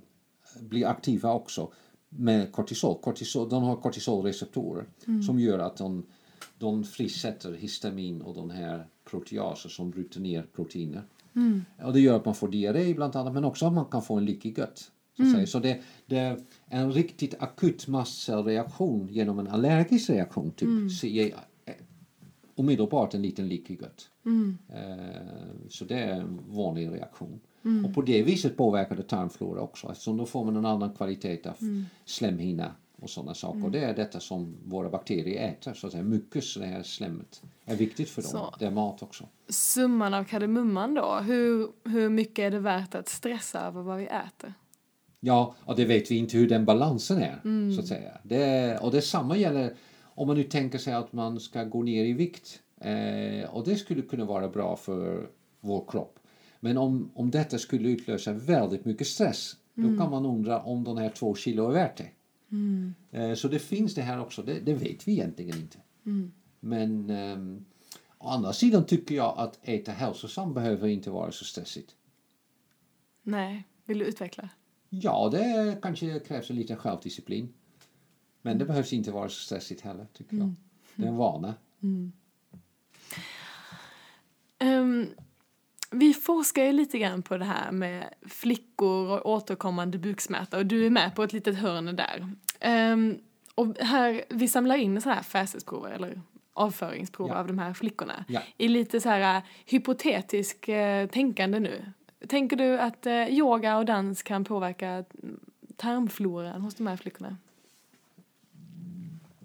blir 0.60 0.86
aktiva 0.86 1.34
också 1.34 1.71
med 2.10 2.51
kortisol. 2.51 3.01
kortisol 3.01 3.49
de 3.49 3.63
har 3.63 3.75
kortisolreceptorer 3.75 4.86
som 5.25 5.39
gör 5.39 5.60
att 5.60 5.77
de, 5.77 6.06
de 6.62 6.84
frisätter 6.84 7.54
histamin 7.54 8.21
och 8.21 8.36
de 8.36 8.50
här 8.50 8.86
proteaser 9.06 9.69
som 9.69 9.91
bryter 9.91 10.19
ner 10.19 10.45
proteiner. 10.56 11.04
Och 11.84 11.93
det 11.93 12.00
gör 12.00 12.15
att 12.15 12.26
man 12.26 12.36
får 12.36 12.47
diarré 12.47 12.93
bland 12.93 13.15
annat 13.15 13.34
men 13.34 13.45
också 13.45 13.65
att 13.65 13.74
man 13.74 13.86
kan 13.86 14.02
få 14.02 14.15
en 14.15 14.26
leaky 14.26 14.52
gut. 14.52 14.91
Så, 15.17 15.24
säga. 15.34 15.47
så 15.47 15.60
det, 15.60 15.82
det 16.06 16.17
är 16.17 16.38
en 16.67 16.91
riktigt 16.91 17.36
akut 17.39 17.88
mastcellreaktion 17.88 19.08
genom 19.12 19.39
en 19.39 19.47
allergisk 19.47 20.10
reaktion 20.10 20.52
typ, 20.52 20.91
så 20.91 21.08
ger 21.08 21.34
omedelbart 22.56 23.13
en 23.13 23.21
liten 23.21 23.47
leaky 23.47 23.76
gut. 23.76 24.10
Eh, 24.69 25.69
så 25.69 25.86
det 25.86 26.00
är 26.00 26.19
en 26.19 26.39
vanlig 26.47 26.91
reaktion. 26.91 27.39
Och 27.86 27.93
på 27.93 28.02
det 28.02 28.24
viset 28.24 28.58
påverkar 28.58 28.95
det 28.95 29.04
tarmflora 29.04 29.62
också 29.62 29.91
eftersom 29.91 30.17
då 30.17 30.26
får 30.26 30.45
man 30.45 30.56
en 30.56 30.65
annan 30.65 30.93
kvalitet 30.93 31.39
av 31.45 31.86
slemhinna 32.06 32.71
och 33.02 33.10
sådana 33.10 33.34
saker. 33.34 33.66
Och 33.66 33.72
det 33.72 33.80
är 33.80 33.96
detta 33.96 34.20
som 34.20 34.58
våra 34.66 34.90
bakterier 34.90 35.50
äter. 35.50 35.74
Så 35.74 35.88
att 35.88 35.94
säga. 35.94 36.04
Mucus, 36.04 36.56
det 36.56 36.66
här 36.66 36.84
slemmet, 36.84 37.42
är 37.66 37.76
viktigt 37.76 38.10
för 38.10 38.22
dem. 38.22 38.32
Så. 38.32 38.56
Det 38.60 38.66
är 38.66 38.72
mat 38.72 39.04
också. 39.04 39.28
Summan 39.50 40.14
av 40.14 40.24
kardemumman 40.24 40.94
då, 40.94 41.16
hur, 41.16 41.68
hur 41.90 42.10
mycket 42.10 42.40
är 42.40 42.52
det 42.52 42.60
värt 42.60 42.96
att 42.96 43.10
stressa 43.10 43.60
över 43.60 43.82
vad 43.82 43.98
vi 43.98 44.06
äter? 44.06 44.54
Ja, 45.20 45.56
och 45.60 45.76
det 45.76 45.86
vet 45.86 46.12
vi 46.12 46.16
inte 46.16 46.38
hur 46.38 46.50
den 46.50 46.66
balansen 46.66 47.18
är. 47.18 47.42
så 47.76 47.82
att 47.82 47.88
säga. 47.88 48.18
Det, 48.24 48.78
och 48.82 48.92
detsamma 48.92 49.38
gäller 49.38 49.74
om 50.04 50.28
man 50.28 50.38
nu 50.38 50.44
tänker 50.44 50.78
sig 50.78 50.94
att 50.94 51.14
man 51.14 51.40
ska 51.40 51.64
gå 51.64 51.84
ner 51.84 52.06
i 52.06 52.14
vikt. 52.14 52.60
Eh, 52.82 53.50
och 53.50 53.66
det 53.66 53.76
skulle 53.76 54.02
kunna 54.02 54.26
vara 54.26 54.50
bra 54.50 54.76
för 54.76 55.30
vår 55.60 55.86
kropp. 55.88 56.20
Men 56.60 56.78
om, 56.78 57.12
om 57.16 57.32
detta 57.32 57.58
skulle 57.58 57.90
utlösa 57.90 58.34
väldigt 58.34 58.86
mycket 58.86 59.08
stress, 59.08 59.56
då 59.74 59.98
kan 59.98 60.12
man 60.12 60.26
undra 60.26 60.62
om 60.62 60.84
de 60.84 60.98
här 60.98 61.10
två 61.10 61.36
kilo 61.36 61.68
är 61.68 61.72
värt 61.72 61.98
det. 61.98 62.08
Eh, 63.12 63.34
så 63.34 63.48
det 63.48 63.60
finns 63.60 63.96
det 63.96 64.02
här 64.02 64.20
också, 64.20 64.44
det, 64.44 64.60
det 64.60 64.74
vet 64.74 65.08
vi 65.08 65.12
egentligen 65.12 65.58
inte. 65.58 65.78
Men 66.60 67.10
ehm, 67.10 67.66
å 68.18 68.28
andra 68.28 68.54
sidan 68.54 68.86
tycker 68.86 69.16
jag 69.16 69.34
att 69.38 69.60
äta 69.62 69.92
hälsosamt 69.92 70.56
behöver 70.56 70.88
inte 70.88 71.10
vara 71.10 71.32
så 71.32 71.46
stressigt. 71.46 71.96
Nej, 73.24 73.68
vill 73.86 74.00
du 74.00 74.06
utveckla? 74.06 74.50
Ja, 74.90 75.30
det 75.32 75.78
kanske 75.82 76.20
krävs 76.20 76.50
en 76.50 76.56
liten 76.56 76.78
självdisciplin. 76.78 77.54
Men 78.42 78.58
det 78.58 78.66
behövs 78.66 78.94
inte 78.94 79.12
vara 79.12 79.30
så 79.30 79.40
stressigt 79.40 79.82
heller, 79.82 80.08
tycker 80.14 80.38
jag. 80.38 80.54
Det 80.96 81.04
är 81.04 81.08
en 81.08 81.16
vana. 81.16 81.56
Ehm, 84.58 85.08
vi 85.91 86.13
forskar 86.13 86.63
ju 86.63 86.71
lite 86.71 86.99
grann 86.99 87.21
på 87.21 87.38
det 87.38 87.45
här 87.45 87.71
med 87.71 88.13
flickor 88.30 89.10
och 89.10 89.25
återkommande 89.32 89.97
buksmärta 89.97 90.58
och 90.58 90.65
du 90.65 90.86
är 90.86 90.89
med 90.89 91.15
på 91.15 91.23
ett 91.23 91.34
litet 91.34 91.58
hörn 91.58 91.95
där. 91.95 92.27
Ehm, 92.60 93.17
och 93.56 93.77
här, 93.80 94.23
vi 94.30 94.47
samlar 94.47 94.75
in 94.75 95.01
så 95.01 95.10
här 95.10 95.21
fäsesprover 95.23 95.91
eller 95.91 96.21
avföringsprover 96.54 97.34
Ja. 97.34 97.39
av 97.39 97.47
de 97.47 97.60
här 97.60 97.73
flickorna 97.73 98.25
Ja. 98.27 98.41
i 98.58 98.67
lite 98.67 99.01
så 99.01 99.10
här 99.10 99.36
äh, 99.38 99.43
hypotetisk 99.65 100.67
eh, 100.69 101.08
tänkande 101.08 101.60
nu. 101.60 101.86
Tänker 102.27 102.56
du 102.56 102.80
att 102.80 103.06
eh, 103.06 103.27
yoga 103.30 103.77
och 103.77 103.86
dans 103.86 104.23
kan 104.23 104.43
påverka 104.43 104.88
mm, 104.89 105.39
tarmfloran 105.75 106.62
hos 106.62 106.75
de 106.75 106.88
här 106.88 106.97
flickorna? 106.97 107.38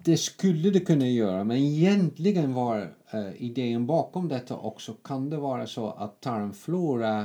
Det 0.07 0.17
skulle 0.17 0.69
det 0.69 0.79
kunna 0.79 1.07
göra, 1.07 1.43
men 1.43 1.57
egentligen 1.57 2.53
var 2.53 2.93
eh, 3.11 3.41
idén 3.43 3.85
bakom 3.85 4.27
detta 4.27 4.57
också, 4.57 4.93
kan 4.93 5.29
det 5.29 5.37
vara 5.37 5.67
så 5.67 5.89
att 5.89 6.21
tarmflora 6.21 7.21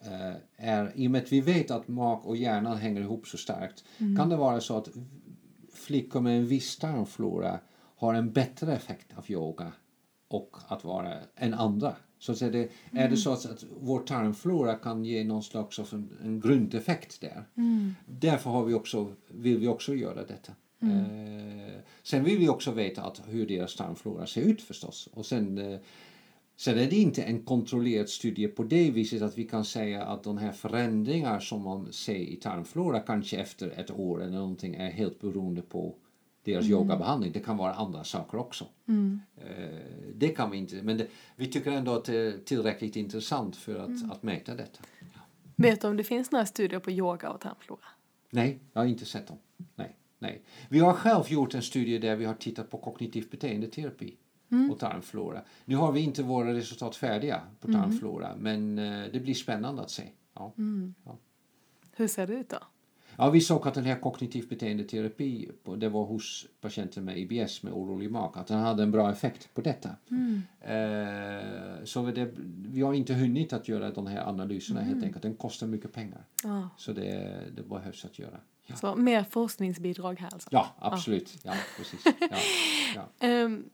eh, 0.00 0.36
är, 0.56 0.92
i 0.94 1.06
och 1.06 1.10
med 1.10 1.22
att 1.22 1.32
vi 1.32 1.40
vet 1.40 1.70
att 1.70 1.88
mag 1.88 2.26
och 2.26 2.36
hjärnan 2.36 2.76
hänger 2.76 3.00
ihop 3.00 3.26
så 3.26 3.38
starkt, 3.38 3.84
kan 4.16 4.28
det 4.28 4.36
vara 4.36 4.60
så 4.60 4.76
att 4.76 4.88
flickor 5.72 6.20
med 6.20 6.38
en 6.38 6.46
viss 6.46 6.78
tarmflora 6.78 7.58
har 7.96 8.14
en 8.14 8.32
bättre 8.32 8.72
effekt 8.72 9.18
av 9.18 9.24
yoga 9.28 9.72
och 10.28 10.56
att 10.68 10.84
vara 10.84 11.14
än 11.36 11.54
andra. 11.54 11.96
Så 12.18 12.32
att 12.32 12.38
det, 12.38 12.70
är 12.92 13.08
det 13.08 13.16
så 13.16 13.32
att, 13.32 13.46
att 13.46 13.64
vår 13.80 14.00
tarmflora 14.00 14.74
kan 14.74 15.04
ge 15.04 15.24
någon 15.24 15.42
slags 15.42 15.78
av 15.78 15.88
en, 15.92 16.10
en 16.22 16.40
grundeffekt 16.40 17.20
där. 17.20 17.44
Därför 18.06 18.50
har 18.50 18.64
vi 18.64 18.74
också, 18.74 19.12
vill 19.28 19.58
vi 19.58 19.68
också 19.68 19.94
göra 19.94 20.24
detta. 20.24 20.52
Eh, 20.82 21.61
sen 22.02 22.24
vill 22.24 22.38
vi 22.38 22.48
också 22.48 22.70
veta 22.70 23.02
att 23.02 23.22
hur 23.26 23.46
deras 23.46 23.76
tarmflora 23.76 24.26
ser 24.26 24.42
ut 24.42 24.62
förstås. 24.62 25.08
Och 25.12 25.26
sen, 25.26 25.58
eh, 25.58 25.78
sen 26.56 26.78
är 26.78 26.90
det 26.90 26.96
inte 26.96 27.22
en 27.22 27.42
kontrollerad 27.44 28.08
studie 28.08 28.48
på 28.48 28.62
det 28.62 28.90
viset 28.90 29.22
att 29.22 29.38
vi 29.38 29.44
kan 29.44 29.64
säga 29.64 30.04
att 30.04 30.24
de 30.24 30.38
här 30.38 30.52
förändringar 30.52 31.40
som 31.40 31.62
man 31.62 31.92
ser 31.92 32.14
i 32.14 32.36
tarmflora 32.36 33.00
kanske 33.00 33.36
efter 33.36 33.80
ett 33.80 33.90
år 33.90 34.22
eller 34.22 34.38
någonting 34.38 34.74
är 34.74 34.90
helt 34.90 35.20
beroende 35.20 35.62
på 35.62 35.94
deras 36.44 36.66
yogabehandling. 36.66 37.32
Det 37.32 37.40
kan 37.40 37.56
vara 37.56 37.74
andra 37.74 38.04
saker 38.04 38.38
också. 38.38 38.66
Eh, 39.36 39.54
det 40.14 40.28
kan 40.28 40.50
vi 40.50 40.58
inte, 40.58 40.82
men 40.82 40.98
det, 40.98 41.06
vi 41.36 41.46
tycker 41.46 41.70
ändå 41.70 41.94
att 41.94 42.04
det 42.04 42.16
är 42.16 42.38
tillräckligt 42.44 42.96
intressant 42.96 43.56
för 43.56 43.78
att, 43.78 44.12
att 44.12 44.22
mäta 44.22 44.54
detta. 44.54 44.80
Vet 45.56 45.80
du 45.80 45.88
om 45.88 45.96
det 45.96 46.04
finns 46.04 46.30
några 46.30 46.46
studier 46.46 46.80
på 46.80 46.90
yoga 46.90 47.30
och 47.30 47.40
tarmflora? 47.40 47.86
Nej, 48.30 48.58
jag 48.72 48.80
har 48.80 48.86
inte 48.86 49.04
sett 49.04 49.26
dem. 49.26 49.36
Nej, 49.74 49.96
nej. 50.22 50.42
Vi 50.68 50.78
har 50.78 50.92
själv 50.92 51.24
gjort 51.28 51.54
en 51.54 51.62
studie 51.62 51.98
där 51.98 52.16
vi 52.16 52.24
har 52.24 52.34
tittat 52.34 52.70
på 52.70 52.78
kognitiv 52.78 53.28
beteendeterapi 53.30 54.16
och 54.70 54.78
tarmflora. 54.78 55.42
Nu 55.64 55.76
har 55.76 55.92
vi 55.92 56.00
inte 56.00 56.22
våra 56.22 56.54
resultat 56.54 56.96
färdiga 56.96 57.40
på 57.60 57.72
tarmflora, 57.72 58.36
men 58.38 58.78
eh, 58.78 59.04
det 59.12 59.20
blir 59.20 59.34
spännande 59.34 59.82
att 59.82 59.90
se. 59.90 60.08
Ja. 60.34 60.52
Ja. 61.04 61.18
Hur 61.96 62.08
ser 62.08 62.26
det 62.26 62.34
ut 62.34 62.48
då? 62.48 62.58
Ja, 63.16 63.30
vi 63.30 63.40
såg 63.40 63.68
att 63.68 63.74
den 63.74 63.84
här 63.84 64.00
kognitiv 64.00 64.48
beteendeterapi, 64.48 65.50
det 65.76 65.88
var 65.88 66.04
hos 66.04 66.46
patienter 66.60 67.00
med 67.00 67.18
IBS 67.18 67.62
med 67.62 67.72
orolig 67.72 68.10
mage, 68.10 68.40
att 68.40 68.46
den 68.46 68.58
hade 68.58 68.82
en 68.82 68.90
bra 68.90 69.10
effekt 69.10 69.54
på 69.54 69.60
detta. 69.60 69.88
Eh, 70.60 71.84
så 71.84 72.02
det, 72.02 72.30
vi 72.68 72.82
har 72.82 72.94
inte 72.94 73.14
hunnit 73.14 73.52
att 73.52 73.68
göra 73.68 73.90
de 73.90 74.06
här 74.06 74.28
analyserna 74.28 74.80
helt 74.80 75.04
enkelt. 75.04 75.22
Den 75.22 75.34
kostar 75.34 75.66
mycket 75.66 75.92
pengar. 75.92 76.24
Ja. 76.44 76.68
Så 76.76 76.92
det, 76.92 77.42
det 77.56 77.62
behövs 77.62 78.04
att 78.04 78.18
göra. 78.18 78.40
Ja. 78.66 78.76
Så 78.76 78.94
mer 78.94 79.24
forskningsbidrag 79.24 80.20
här 80.20 80.28
alltså? 80.32 80.48
Ja, 80.52 80.66
absolut. 80.78 81.38
Ja, 81.44 81.54
precis. 81.76 82.04
Ja, 82.20 82.36
ja. 82.94 83.26
Ehm, 83.26 83.64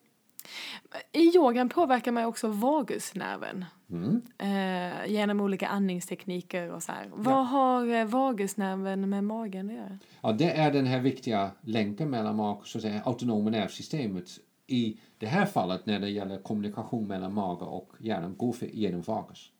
I 1.12 1.37
yogan 1.37 1.68
påverkar 1.68 2.12
man 2.12 2.24
också 2.24 2.48
vagusnerven 2.48 3.64
Mm. 3.90 4.22
eh, 4.38 5.07
genom 5.12 5.40
olika 5.40 5.68
andningstekniker 5.68 6.70
och 6.72 6.83
så 6.83 6.92
här. 6.92 7.11
Vad 7.14 7.35
Ja. 7.35 7.38
har 7.40 7.87
eh, 7.87 8.05
vagusnerven 8.05 9.09
med 9.11 9.24
magen 9.24 9.68
att 9.70 9.77
göra? 9.77 9.98
ja, 10.22 10.33
det 10.33 10.51
är 10.51 10.72
den 10.72 10.87
här 10.87 11.01
viktiga 11.01 11.51
länken 11.61 12.11
mellan 12.11 12.37
mag 12.37 12.66
säga, 12.66 13.03
autonoma 13.05 13.51
nervsystemet. 13.51 14.29
I 14.66 15.01
det 15.18 15.27
här 15.27 15.46
fallet 15.46 15.87
när 15.87 16.01
det 16.01 16.09
gäller 16.11 16.38
kommunikation 16.42 17.07
mellan 17.07 17.35
mage 17.35 17.64
och 17.64 17.92
hjärnan 17.98 18.37
går 18.37 18.53
genom 18.72 19.03
vagus. 19.03 19.51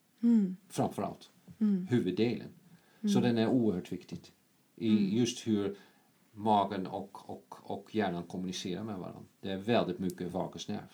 Framför 0.71 1.03
allt. 1.03 1.31
Huvuddelen. 1.89 2.49
Så 3.15 3.21
den 3.21 3.39
är 3.39 3.49
oerhört 3.49 3.93
viktig. 3.93 4.19
I 4.81 5.19
just 5.19 5.47
hur 5.47 5.77
magen 6.33 6.87
och, 6.87 7.31
och, 7.31 7.55
och 7.63 7.95
hjärnan 7.95 8.23
kommunicerar 8.23 8.85
med 8.85 8.99
varandra. 8.99 9.21
Det 9.41 9.51
är 9.51 9.57
väldigt 9.57 9.99
mycket 9.99 10.33
vagusnerv. 10.33 10.93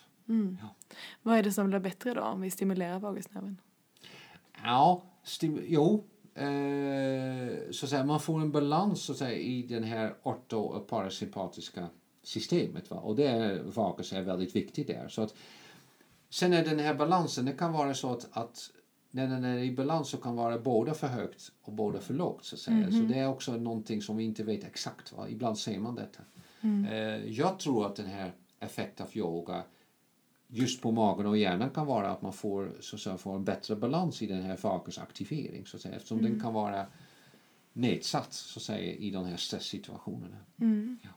Ja. 0.61 0.75
Vad 1.21 1.37
är 1.37 1.43
det 1.43 1.51
som 1.51 1.67
blir 1.69 1.79
bättre 1.79 2.13
då 2.13 2.21
om 2.21 2.41
vi 2.41 2.51
stimulerar 2.51 2.99
vagusnerven? 2.99 3.57
Ja, 4.63 5.03
stim- 5.23 5.65
jo. 5.67 6.03
Eh, 6.35 7.71
så 7.71 7.85
att 7.85 7.89
säga, 7.89 8.05
man 8.05 8.19
får 8.19 8.41
en 8.41 8.51
balans 8.51 9.01
så 9.01 9.11
att 9.11 9.17
säga, 9.17 9.37
i 9.37 9.61
den 9.61 9.83
här 9.83 10.15
orto 10.23 10.57
och 10.57 10.87
parasympatiska 10.87 11.87
systemet. 12.23 12.89
Va? 12.89 12.97
Och 12.97 13.15
det 13.15 13.27
är, 13.27 13.63
vagus 13.63 14.13
är 14.13 14.21
väldigt 14.21 14.55
viktigt 14.55 14.87
där. 14.87 15.07
Så 15.07 15.21
att, 15.21 15.35
sen 16.29 16.53
är 16.53 16.65
den 16.65 16.79
här 16.79 16.93
balansen, 16.93 17.45
det 17.45 17.51
kan 17.51 17.73
vara 17.73 17.93
så 17.93 18.11
att, 18.13 18.27
att 18.31 18.71
när 19.15 19.27
den 19.27 19.43
är 19.43 19.57
i 19.57 19.71
balans 19.71 20.09
så 20.09 20.17
kan 20.17 20.35
vara 20.35 20.59
båda 20.59 20.93
för 20.93 21.07
högt 21.07 21.51
och 21.61 21.73
båda 21.73 21.99
för 21.99 22.13
lågt. 22.13 22.45
Så, 22.45 22.55
att 22.55 22.59
säga. 22.59 22.91
så 22.91 22.97
det 22.97 23.19
är 23.19 23.27
också 23.27 23.57
någonting 23.57 24.01
som 24.01 24.17
vi 24.17 24.23
inte 24.23 24.43
vet 24.43 24.63
exakt. 24.63 25.11
Va? 25.11 25.29
Ibland 25.29 25.57
ser 25.57 25.79
man 25.79 25.95
detta. 25.95 26.23
Eh, 26.61 27.25
jag 27.25 27.59
tror 27.59 27.85
att 27.85 27.95
den 27.95 28.05
här 28.05 28.31
effekten 28.59 29.05
av 29.05 29.17
yoga 29.17 29.63
just 30.47 30.81
på 30.81 30.91
magen 30.91 31.25
och 31.25 31.37
hjärnan 31.37 31.69
kan 31.69 31.87
vara 31.87 32.11
att 32.11 32.21
man 32.21 32.33
får, 32.33 32.71
så 32.79 32.95
att 32.95 33.01
säga, 33.01 33.17
får 33.17 33.35
en 33.35 33.43
bättre 33.43 33.75
balans 33.75 34.21
i 34.21 34.27
den 34.27 34.43
här 34.43 34.57
vagusaktivering. 34.61 35.65
Så 35.65 35.77
att 35.77 35.81
säga, 35.81 35.95
eftersom 35.95 36.21
den 36.21 36.39
kan 36.39 36.53
vara 36.53 36.85
nedsatt 37.73 38.33
så 38.33 38.59
att 38.59 38.63
säga, 38.63 38.93
i 38.93 39.11
de 39.11 39.25
här 39.25 39.37
stresssituationerna. 39.37 40.37
Ja. 41.03 41.09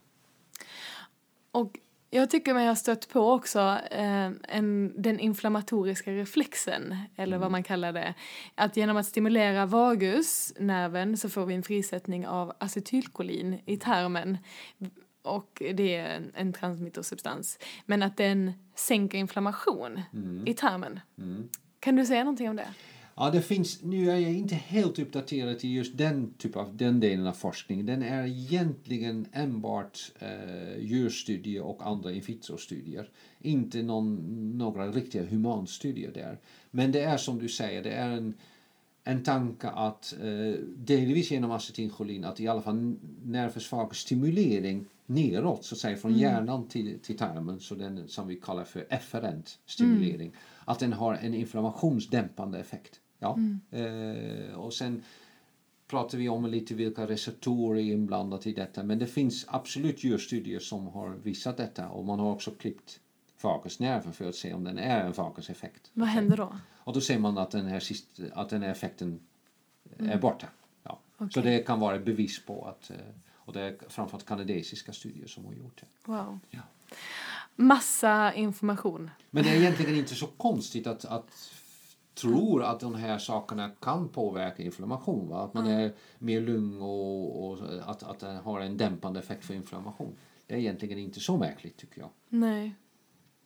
Och 1.51 1.79
Jag 2.11 2.31
tycker 2.31 2.55
mig 2.55 2.69
ha 2.69 2.77
stött 2.77 3.09
på 3.09 3.33
också 3.33 3.79
eh, 3.91 4.31
en, 4.49 4.93
den 5.03 5.21
inflammatoriska 5.21 6.13
reflexen, 6.13 6.97
eller 7.17 7.39
vad 7.39 7.51
man 7.51 7.63
kallar 7.63 7.93
det. 7.93 8.15
Att 8.55 8.77
genom 8.77 8.97
att 8.97 9.07
stimulera 9.07 9.67
vagusnerven 9.67 11.17
så 11.17 11.29
får 11.29 11.47
vi 11.47 11.55
en 11.55 11.63
frisättning 11.63 12.27
av 12.27 12.53
acetylkolin 12.61 13.61
i 13.67 13.77
tarmen. 13.77 14.39
Och 15.23 15.63
det 15.75 15.97
är 15.97 16.17
en, 16.17 16.33
en 16.35 16.53
transmittersubstans. 16.53 17.59
Men 17.87 18.03
att 18.03 18.17
den 18.17 18.53
sänker 18.75 19.19
inflammation 19.19 20.01
i 20.47 20.55
tarmen. 20.55 21.01
Kan 21.81 21.97
du 21.97 22.07
säga 22.07 22.25
någonting 22.25 22.51
om 22.51 22.57
det? 22.57 22.69
Ja, 23.21 23.31
det 23.31 23.43
finns, 23.43 23.83
nu 23.83 24.11
är 24.11 24.17
jag 24.17 24.33
inte 24.33 24.55
helt 24.55 24.99
uppdaterad 24.99 25.65
i 25.65 25.69
just 25.69 25.99
den 25.99 26.35
typ 26.35 26.57
av, 26.57 26.77
den 26.77 27.01
delen 27.01 27.27
av 27.27 27.33
forskningen. 27.33 27.87
Den 27.87 28.03
är 28.03 28.27
egentligen 28.27 29.27
enbart 29.33 30.13
eh, 30.19 30.79
djurstudier 30.79 31.63
och 31.63 31.87
andra 31.87 32.13
in 32.13 32.21
vitro-studier. 32.21 33.11
Inte 33.41 33.83
någon, 33.83 34.59
några 34.59 34.91
riktiga 34.91 35.25
humanstudier 35.25 36.13
där. 36.15 36.39
Men 36.71 36.93
det 36.93 37.01
är 37.01 37.17
som 37.17 37.39
du 37.39 37.49
säger, 37.49 37.83
det 37.83 37.91
är 37.91 38.11
en, 38.11 38.35
en 39.05 39.23
tanke 39.23 39.69
att 39.69 40.15
eh, 40.21 40.61
delvis 40.77 41.31
genom 41.31 41.51
acetylkolin 41.51 42.25
att 42.25 42.41
i 42.41 42.49
alla 42.49 42.63
fall 42.63 42.97
nervsvaga 43.25 43.95
stimulering 43.95 44.87
neråt, 45.07 45.65
så 45.65 45.75
att 45.75 45.79
säga 45.79 45.97
från 45.97 46.19
hjärnan 46.19 46.69
till, 46.69 46.99
till 46.99 47.19
tarmen, 47.19 47.61
så 47.61 47.75
den 47.75 48.09
som 48.09 48.29
vi 48.29 48.37
kallar 48.37 48.65
för 48.65 48.87
efferent 48.89 49.59
stimulering, 49.67 50.33
att 50.65 50.79
den 50.79 50.93
har 50.93 51.15
en 51.15 51.35
inflammationsdämpande 51.35 52.59
effekt. 52.59 53.01
Ja. 53.19 53.39
Eh, 53.71 54.55
och 54.55 54.75
sen 54.75 55.03
pratar 55.89 56.19
vi 56.19 56.29
om 56.29 56.47
lite 56.47 56.75
vilka 56.75 57.07
receptorer 57.07 57.81
är 57.81 57.93
inblandade 57.93 58.51
i 58.51 58.53
detta, 58.53 58.83
men 58.83 58.99
det 58.99 59.07
finns 59.07 59.45
absolut 59.49 60.05
djurstudier 60.05 60.61
som 60.61 60.87
har 60.87 61.09
visat 61.09 61.57
detta 61.57 61.89
och 61.89 62.05
man 62.05 62.19
har 62.19 62.33
också 62.33 62.51
klippt 62.51 63.01
vagusnerven 63.41 64.13
för 64.13 64.29
att 64.29 64.35
se 64.35 64.55
om 64.55 64.65
den 64.65 64.79
är 64.79 65.05
en 65.05 65.13
vaguseffekt. 65.13 65.91
Vad 65.93 66.09
händer 66.09 66.37
då? 66.37 66.59
Och 66.77 66.93
då 66.93 67.01
ser 67.01 67.19
man 67.19 67.39
att 67.39 67.51
den 67.51 67.67
här, 67.67 67.81
sist, 67.81 68.21
att 68.33 68.49
den 68.49 68.63
här 68.63 68.71
effekten 68.71 69.21
är 69.99 70.19
borta. 70.19 70.47
Ja. 70.83 70.99
Så 71.19 71.25
Okej. 71.25 71.43
det 71.43 71.59
kan 71.59 71.81
vara 71.81 71.97
ett 71.97 72.05
bevis 72.05 72.47
på 72.47 72.65
att, 72.65 72.91
eh, 72.91 72.97
och 73.33 73.53
det 73.53 73.61
är 73.61 73.77
framförallt 73.89 74.27
kanadensiska 74.27 74.93
studier 74.93 75.27
som 75.27 75.45
har 75.45 75.53
gjort 75.53 75.81
det. 75.81 76.13
Wow. 76.13 76.39
Ja. 76.51 76.61
Massa 77.57 78.35
information. 78.35 79.11
Men 79.31 79.45
det 79.45 79.51
är 79.51 79.57
egentligen 79.57 79.97
inte 79.97 80.15
så 80.15 80.27
konstigt 80.27 80.87
att, 80.87 81.05
att 81.05 81.53
tror 82.21 82.63
att 82.63 82.81
de 82.81 82.95
här 82.95 83.19
sakerna 83.19 83.71
kan 83.81 84.09
påverka 84.09 84.63
inflammation. 84.63 85.29
Va? 85.29 85.43
Att 85.45 85.55
man 85.55 85.67
är 85.67 85.93
mer 86.19 86.41
lugn 86.41 86.83
och, 86.83 87.51
och 87.51 87.59
att, 87.87 88.03
att 88.03 88.19
det 88.21 88.41
har 88.45 88.61
en 88.61 88.77
dämpande 88.77 89.21
effekt 89.21 89.45
för 89.45 89.55
inflammation. 89.55 90.17
Det 90.47 90.55
är 90.55 90.59
egentligen 90.59 90.99
inte 90.99 91.21
så 91.21 91.37
märkligt 91.37 91.77
tycker 91.77 92.01
jag. 92.01 92.11
Nej. 92.29 92.75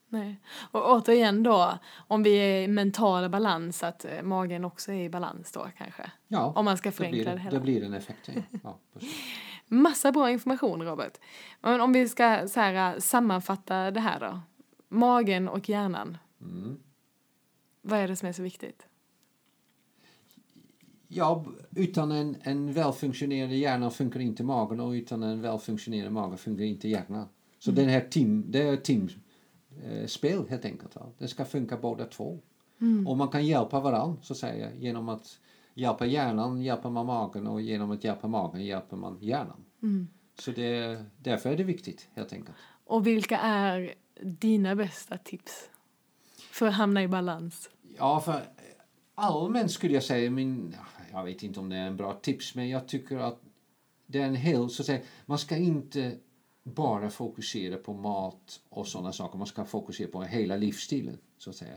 Nej. 0.09 0.41
Och 0.71 0.91
återigen 0.91 1.43
då, 1.43 1.79
om 2.09 2.23
vi 2.23 2.35
är 2.35 2.63
i 2.63 2.69
mental 2.69 3.29
balans, 3.31 3.83
att 3.83 4.05
eh, 4.05 4.23
magen 4.23 4.65
också 4.65 4.93
är 4.93 5.05
i 5.05 5.09
balans 5.09 5.53
då 5.53 5.67
kanske. 5.79 6.11
Ja, 6.29 6.53
Om 6.57 6.65
man 6.65 6.77
ska 6.79 6.89
det 6.89 6.97
förenkla 6.97 7.23
blir, 7.23 7.33
det 7.33 7.39
hela. 7.41 7.59
det 7.59 7.61
blir 7.61 7.85
en 7.85 7.95
effekt. 7.95 8.29
ja. 8.35 8.43
Ja, 8.63 8.79
precis. 8.93 9.15
Massa 9.67 10.13
bra 10.13 10.31
information, 10.31 10.83
Robert. 10.83 11.13
Men 11.61 11.81
om 11.81 11.93
vi 11.93 12.09
ska 12.09 12.49
så 12.49 12.61
här, 12.61 13.01
sammanfatta 13.01 13.91
det 13.91 14.01
här 14.01 14.21
då. 14.21 14.41
Magen 14.89 15.49
och 15.49 15.69
hjärnan. 15.69 16.19
Mm. 16.41 16.79
Vad 17.83 17.99
är 17.99 18.09
det 18.09 18.17
som 18.17 18.29
är 18.29 18.33
så 18.33 18.43
viktigt? 18.43 18.87
Ja, 21.09 21.45
utan 21.77 22.13
en, 22.13 22.37
en 22.43 22.73
välfunktionerande 22.73 23.57
hjärna 23.57 23.91
funkar 23.91 24.21
inte 24.21 24.45
magen 24.45 24.81
och 24.81 24.91
utan 24.91 25.23
en 25.23 25.43
välfunktionerande 25.43 26.11
mage 26.11 26.37
funkar 26.37 26.65
inte 26.65 26.89
hjärnan. 26.89 27.29
Så 27.59 27.71
den 27.71 27.89
här 27.89 28.01
team, 28.01 28.45
det 28.49 28.63
är 28.63 28.77
teamspel 28.77 30.49
helt 30.49 30.65
enkelt. 30.65 30.97
Det 31.19 31.29
ska 31.29 31.45
funka 31.45 31.77
båda 31.77 32.05
två. 32.05 32.39
Och 33.07 33.17
man 33.17 33.29
kan 33.29 33.47
hjälpa 33.47 33.81
varandra 33.81 34.17
så 34.23 34.33
att 34.33 34.39
säga 34.39 34.75
genom 34.75 35.09
att 35.09 35.39
hjälpa 35.75 36.07
hjärnan 36.07 36.63
hjälper 36.63 36.91
man 36.91 37.07
magen 37.07 37.47
och 37.47 37.61
genom 37.61 37.91
att 37.91 38.05
hjälpa 38.05 38.29
magen 38.29 38.65
hjälper 38.65 38.97
man 38.97 39.19
hjärnan. 39.21 39.65
Så 40.39 40.51
det, 40.51 41.05
därför 41.19 41.51
är 41.51 41.57
det 41.57 41.65
viktigt 41.65 42.09
helt 42.15 42.33
enkelt. 42.33 42.57
Och 42.85 43.07
vilka 43.07 43.39
är 43.39 43.95
dina 44.23 44.77
bästa 44.77 45.19
tips 45.19 45.71
för 46.53 46.67
att 46.67 46.75
hamna 46.75 47.03
i 47.03 47.09
balans? 47.09 47.71
Ja, 47.99 48.21
för 48.21 48.33
eh, 48.33 48.43
allmänt 49.15 49.71
skulle 49.71 49.95
jag 49.95 50.03
säga, 50.03 50.31
min, 50.31 50.77
jag 51.13 51.25
vet 51.25 51.43
inte 51.43 51.61
om 51.61 51.69
det 51.69 51.77
är 51.77 51.87
en 51.87 51.97
bra 51.97 52.13
tips, 52.13 52.55
men 52.55 52.69
jag 52.69 52.89
tycker 52.89 53.17
att 53.17 53.41
det 54.07 54.19
är 54.19 54.27
en 54.27 54.37
hel, 54.37 54.71
så 54.71 54.83
att 54.83 54.87
säga, 54.87 55.01
man 55.27 55.39
ska 55.39 55.57
inte 55.57 56.17
bara 56.63 57.11
fokusera 57.11 57.77
på 57.77 57.93
mat 57.93 58.61
och 58.69 58.87
sådana 58.87 59.13
saker, 59.13 59.39
man 59.39 59.47
ska 59.47 59.65
fokusera 59.65 60.09
på 60.09 60.23
hela 60.23 60.57
livsstilen, 60.57 61.19
så 61.39 61.51
att 61.51 61.57
säga. 61.57 61.77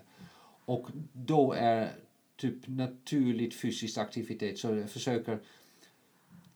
Och 0.66 0.88
då 1.14 1.54
är 1.54 1.92
typ 2.38 2.68
naturligt 2.68 3.56
fysisk 3.56 3.98
aktivitet, 3.98 4.60
så 4.60 4.76
jag 4.76 4.90
försöker 4.90 5.40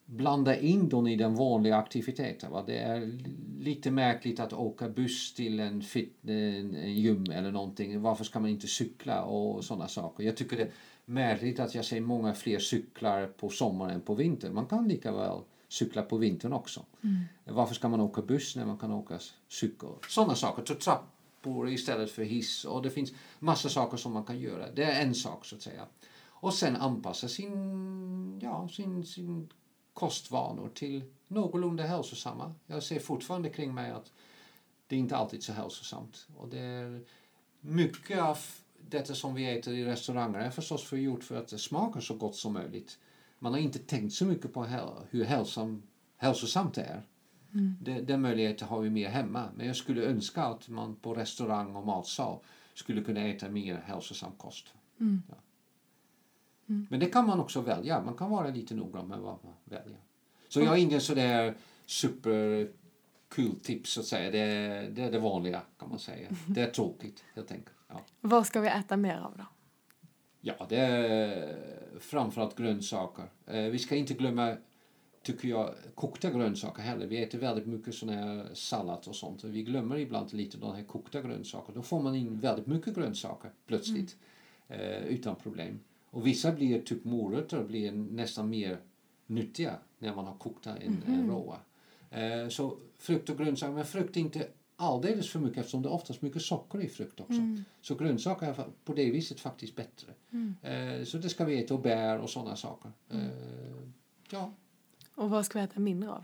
blanda 0.10 0.60
in 0.60 0.90
dem 0.90 1.08
i 1.08 1.16
den 1.16 1.36
vanliga 1.36 1.76
aktiviteten. 1.76 2.52
Va? 2.52 2.64
Det 2.68 2.78
är 2.78 3.20
lite 3.60 3.92
märkligt 3.92 4.40
att 4.40 4.54
åka 4.54 4.90
buss 4.90 5.34
till 5.34 5.60
en, 5.60 5.82
fit, 5.82 6.18
en, 6.28 6.94
gym 6.94 7.26
eller 7.32 7.52
någonting. 7.52 8.02
Varför 8.02 8.24
ska 8.24 8.40
man 8.40 8.50
inte 8.50 8.68
cykla 8.68 9.24
och 9.24 9.64
sådana 9.64 9.88
saker? 9.88 10.24
Jag 10.24 10.38
tycker 10.38 10.58
det 10.58 10.64
är 10.64 10.72
märkligt 11.06 11.60
att 11.60 11.76
jag 11.76 11.86
ser 11.86 12.02
många 12.02 12.34
fler 12.34 12.60
cyklar 12.60 13.28
på 13.28 13.50
sommaren 13.50 13.96
än 13.96 14.02
på 14.02 14.16
vintern. 14.16 14.54
Man 14.54 14.66
kan 14.66 14.88
lika 14.88 15.12
väl 15.12 15.40
cykla 15.68 16.02
på 16.02 16.18
vintern 16.18 16.54
också. 16.54 16.86
Varför 17.46 17.76
ska 17.76 17.90
man 17.90 18.02
åka 18.02 18.22
buss 18.22 18.56
när 18.56 18.66
man 18.66 18.78
kan 18.78 18.92
åka 18.92 19.20
cykel? 19.48 19.90
Sådana 20.08 20.36
saker. 20.36 20.64
Ta 20.64 20.74
trappor 20.74 21.70
istället 21.70 22.12
för 22.12 22.24
hiss. 22.24 22.66
Och 22.66 22.82
det 22.82 22.90
finns 22.90 23.14
massa 23.40 23.70
saker 23.70 23.98
som 23.98 24.14
man 24.14 24.24
kan 24.24 24.40
göra. 24.40 24.72
Det 24.72 24.84
är 24.84 25.06
en 25.06 25.16
sak 25.16 25.46
så 25.46 25.56
att 25.56 25.62
säga. 25.62 25.86
Och 26.42 26.54
sen 26.54 26.76
anpassa 26.76 27.28
sin, 27.28 28.40
ja, 28.42 28.70
sin, 28.72 29.06
sin 29.06 29.50
kostvanor 30.00 30.70
till 30.70 31.04
någorlunda 31.28 31.84
hälsosamma. 31.84 32.54
Jag 32.68 32.84
ser 32.84 33.00
fortfarande 33.00 33.50
kring 33.50 33.74
mig 33.74 33.92
att 33.92 34.12
det 34.88 34.96
är 34.96 35.00
inte 35.00 35.18
alltid 35.18 35.44
så 35.44 35.54
hälsosamt. 35.54 36.28
Och 36.38 36.50
det 36.50 36.60
är 36.60 37.04
mycket 37.62 38.22
av 38.22 38.38
detta 38.90 39.16
som 39.16 39.36
vi 39.36 39.58
äter 39.58 39.74
i 39.74 39.86
restauranger 39.86 40.40
är 40.40 40.50
förstås 40.50 40.84
för 40.84 40.98
gjort 40.98 41.24
för 41.24 41.38
att 41.38 41.48
det 41.48 41.58
smakar 41.58 42.00
så 42.00 42.14
gott 42.14 42.36
som 42.36 42.54
möjligt. 42.54 43.00
Man 43.40 43.54
har 43.54 43.60
inte 43.60 43.80
tänkt 43.80 44.14
så 44.14 44.26
mycket 44.26 44.54
på 44.54 44.64
hur 45.10 45.24
hälsam, 45.24 45.84
hälsosamt 46.18 46.74
det 46.74 46.82
är. 46.82 47.04
Det, 47.82 48.02
den 48.02 48.22
möjligheten 48.22 48.68
har 48.68 48.80
vi 48.80 48.90
mer 48.90 49.10
hemma. 49.10 49.50
Men 49.56 49.68
jag 49.68 49.76
skulle 49.76 50.02
önska 50.02 50.44
att 50.44 50.70
man 50.70 50.96
på 50.96 51.14
restaurang 51.14 51.76
och 51.76 51.86
matsal 51.86 52.40
skulle 52.74 53.04
kunna 53.04 53.22
äta 53.28 53.50
mer 53.50 53.76
hälsosam 53.76 54.32
kost. 54.38 54.66
Ja. 55.30 55.36
Men 56.90 57.00
det 57.00 57.06
kan 57.06 57.28
man 57.28 57.40
också 57.40 57.62
välja. 57.62 58.02
Man 58.02 58.14
kan 58.14 58.30
vara 58.32 58.48
lite 58.50 58.76
noggrann 58.76 59.08
med 59.08 59.20
vad 59.20 59.38
man 59.44 59.54
väljer. 59.66 60.00
Så 60.50 60.60
jag 60.60 60.68
har 60.68 60.78
ingen 60.78 61.02
sådär 61.02 61.56
super 61.86 62.70
kul 63.30 63.60
tips 63.60 63.98
att 63.98 64.06
säga. 64.06 64.32
Det 64.32 64.40
är, 64.40 64.90
det 64.90 65.02
är 65.02 65.12
det 65.12 65.20
vanliga 65.20 65.62
kan 65.80 65.90
man 65.90 66.00
säga. 66.00 66.30
Det 66.48 66.62
är 66.62 66.70
tråkigt 66.72 67.24
helt 67.36 67.52
enkelt. 67.52 67.76
Ja, 67.88 68.02
Vad 68.22 68.48
ska 68.48 68.60
vi 68.62 68.68
äta 68.68 68.98
mer 68.98 69.18
av 69.18 69.38
då? 69.38 69.46
ja 70.42 70.66
det 70.70 70.78
är 70.78 71.58
framförallt 72.00 72.56
grönsaker. 72.58 73.26
Eh, 73.46 73.62
vi 73.64 73.80
ska 73.80 73.96
inte 73.96 74.14
glömma, 74.14 74.56
tycker 75.24 75.48
jag, 75.48 75.74
kokta 75.96 76.30
grönsaker 76.32 76.82
heller. 76.82 77.08
Vi 77.08 77.24
äter 77.24 77.40
väldigt 77.40 77.68
mycket 77.68 77.96
sån 77.96 78.10
här 78.10 78.48
sallad 78.54 79.04
och 79.08 79.16
sånt. 79.16 79.44
Och 79.44 79.56
vi 79.56 79.64
glömmer 79.64 79.98
ibland 79.98 80.34
lite 80.34 80.58
de 80.58 80.76
här 80.76 80.84
kokta 80.84 81.22
grönsaker. 81.22 81.74
Då 81.74 81.82
får 81.82 82.02
man 82.02 82.16
in 82.16 82.40
väldigt 82.40 82.68
mycket 82.68 82.96
grönsaker 82.96 83.52
plötsligt. 83.68 84.18
Eh, 84.68 85.04
utan 85.04 85.36
problem. 85.36 85.80
Och 86.10 86.28
vissa 86.28 86.52
blir 86.52 86.82
typ 86.82 87.04
morötter 87.04 87.64
blir 87.64 87.92
nästan 87.92 88.50
mer 88.50 88.80
nyttiga 89.26 89.76
när 90.00 90.16
man 90.16 90.26
har 90.26 90.36
kokta 90.36 90.78
än, 90.78 91.04
än 91.08 91.30
råa. 91.30 91.60
Eh, 92.10 92.50
så 92.50 92.78
frukt 92.98 93.30
och 93.30 93.38
grönsaker, 93.38 93.74
men 93.74 93.86
frukt 93.86 94.18
inte 94.18 94.48
alldeles 94.76 95.30
för 95.30 95.40
mycket 95.40 95.58
eftersom 95.58 95.82
det 95.82 95.90
är 95.90 95.94
oftast 95.94 96.22
mycket 96.22 96.42
socker 96.42 96.82
i 96.82 96.88
frukt 96.88 97.20
också. 97.20 97.42
Så 97.82 97.96
grönsaker 97.96 98.48
är 98.48 98.66
på 98.86 98.94
det 98.94 99.12
viset 99.12 99.40
faktiskt 99.40 99.76
bättre. 99.76 100.14
Eh, 100.62 101.04
så 101.04 101.18
det 101.18 101.30
ska 101.30 101.46
vi 101.46 101.64
äta 101.64 101.74
och 101.74 101.82
bär 101.82 102.18
och 102.18 102.30
sådana 102.30 102.56
saker. 102.56 102.92
Eh, 103.10 103.20
ja. 104.30 104.54
Och 105.16 105.30
vad 105.30 105.46
ska 105.46 105.60
vi 105.60 105.66
äta 105.66 105.80
mindre 105.80 106.10
av? 106.10 106.24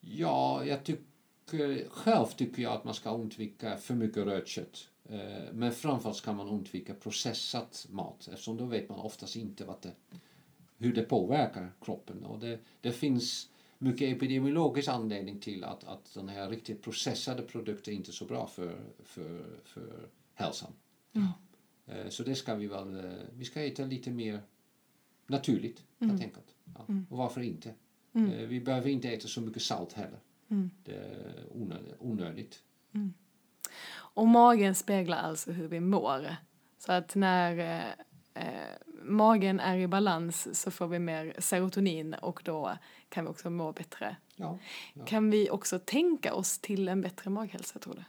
Ja, 0.00 0.64
jag 0.64 0.84
tycker, 0.84 1.88
själv 1.88 2.26
tycker 2.26 2.62
jag 2.62 2.72
att 2.72 2.84
man 2.84 2.94
ska 2.94 3.14
undvika 3.14 3.76
för 3.76 3.94
mycket 3.94 4.24
rött 4.24 4.48
kött. 4.48 4.88
Eh, 5.08 5.52
Men 5.52 5.72
framförallt 5.72 6.16
ska 6.16 6.32
man 6.32 6.48
undvika 6.48 6.94
processat 6.94 7.86
mat 7.90 8.28
eftersom 8.32 8.56
då 8.56 8.64
vet 8.66 8.88
man 8.88 8.98
oftast 8.98 9.36
inte 9.36 9.64
vad 9.64 9.76
det, 9.82 9.92
hur 10.78 10.94
det 10.94 11.02
påverkar 11.02 11.72
kroppen. 11.80 12.24
Och 12.24 12.38
det, 12.38 12.58
det 12.80 12.92
finns 12.92 13.50
mycket 13.78 14.16
epidemiologisk 14.16 14.88
anledning 14.88 15.40
till 15.40 15.64
att, 15.64 15.84
att 15.84 16.14
den 16.14 16.28
här 16.28 16.48
riktigt 16.50 16.82
processade 16.82 17.42
produkter 17.42 17.92
inte 17.92 18.10
är 18.10 18.12
så 18.12 18.24
bra 18.24 18.46
för, 18.46 18.78
för, 19.04 19.44
för 19.64 20.08
hälsan. 20.34 20.72
Eh, 21.86 22.08
Så 22.08 22.22
det 22.22 22.34
ska 22.34 22.54
vi 22.54 22.66
väl, 22.66 23.04
eh, 23.04 23.12
vi 23.32 23.44
ska 23.44 23.62
äta 23.64 23.84
lite 23.84 24.10
mer 24.10 24.40
naturligt 25.26 25.84
helt 26.00 26.22
enkelt. 26.22 26.54
Ja. 26.64 26.86
Och 27.10 27.18
varför 27.18 27.40
inte? 27.40 27.74
Eh, 28.12 28.22
Vi 28.48 28.60
behöver 28.60 28.90
inte 28.90 29.08
äta 29.08 29.28
så 29.28 29.40
mycket 29.40 29.62
salt 29.62 29.92
heller. 29.92 30.18
Det 30.84 30.92
är 30.94 31.46
onödigt. 31.50 31.94
onödigt. 31.98 32.62
Och 34.14 34.28
magen 34.28 34.74
speglar 34.74 35.18
alltså 35.18 35.52
hur 35.52 35.68
vi 35.68 35.80
mår. 35.80 36.36
Så 36.78 36.92
att 36.92 37.14
när 37.14 37.58
eh, 37.58 38.44
eh, 38.44 38.68
magen 39.02 39.60
är 39.60 39.78
i 39.78 39.86
balans 39.86 40.60
så 40.60 40.70
får 40.70 40.86
vi 40.86 40.98
mer 40.98 41.34
serotonin 41.38 42.14
och 42.14 42.40
då 42.44 42.78
kan 43.08 43.24
vi 43.24 43.30
också 43.30 43.50
må 43.50 43.72
bättre. 43.72 44.16
Ja. 44.36 44.58
ja. 44.94 45.04
Kan 45.04 45.30
vi 45.30 45.50
också 45.50 45.78
tänka 45.78 46.34
oss 46.34 46.58
till 46.58 46.88
en 46.88 47.00
bättre 47.00 47.30
maghälsa 47.30 47.78
tror 47.78 47.94
du? 47.94 48.04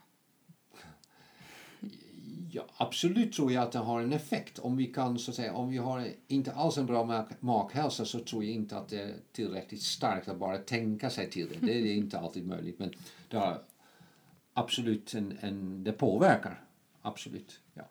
Ja, 2.52 2.66
absolut 2.78 3.34
tror 3.34 3.52
jag 3.52 3.64
att 3.64 3.72
det 3.72 3.80
har 3.80 4.02
en 4.02 4.14
effekt. 4.14 4.60
Om 4.60 4.78
vi 4.78 4.86
kan 4.86 5.20
så 5.20 5.32
att 5.32 5.36
säga, 5.36 5.54
om 5.54 5.70
vi 5.70 5.78
har 5.78 6.08
inte 6.28 6.52
alls 6.52 6.78
en 6.78 6.86
bra 6.86 7.04
mag- 7.04 7.36
maghälsa 7.40 8.06
så 8.06 8.20
tror 8.20 8.44
jag 8.44 8.54
inte 8.54 8.78
att 8.78 8.90
det 8.90 9.02
är 9.02 9.14
tillräckligt 9.32 9.82
starkt 9.82 10.28
att 10.28 10.38
bara 10.38 10.58
tänka 10.58 11.10
sig 11.10 11.30
till 11.30 11.48
det. 11.50 11.66
Det 11.66 11.74
är 11.74 11.96
inte 11.96 12.20
alltid 12.20 12.48
möjligt 12.48 12.80
men 12.80 12.94
det 13.30 13.38
har 13.38 13.62
absolut 14.56 15.14
en, 15.14 15.38
en 15.42 15.84
det 15.84 15.92
påverkar. 15.92 16.64
Absolut, 17.02 17.62
ja. 17.74 17.84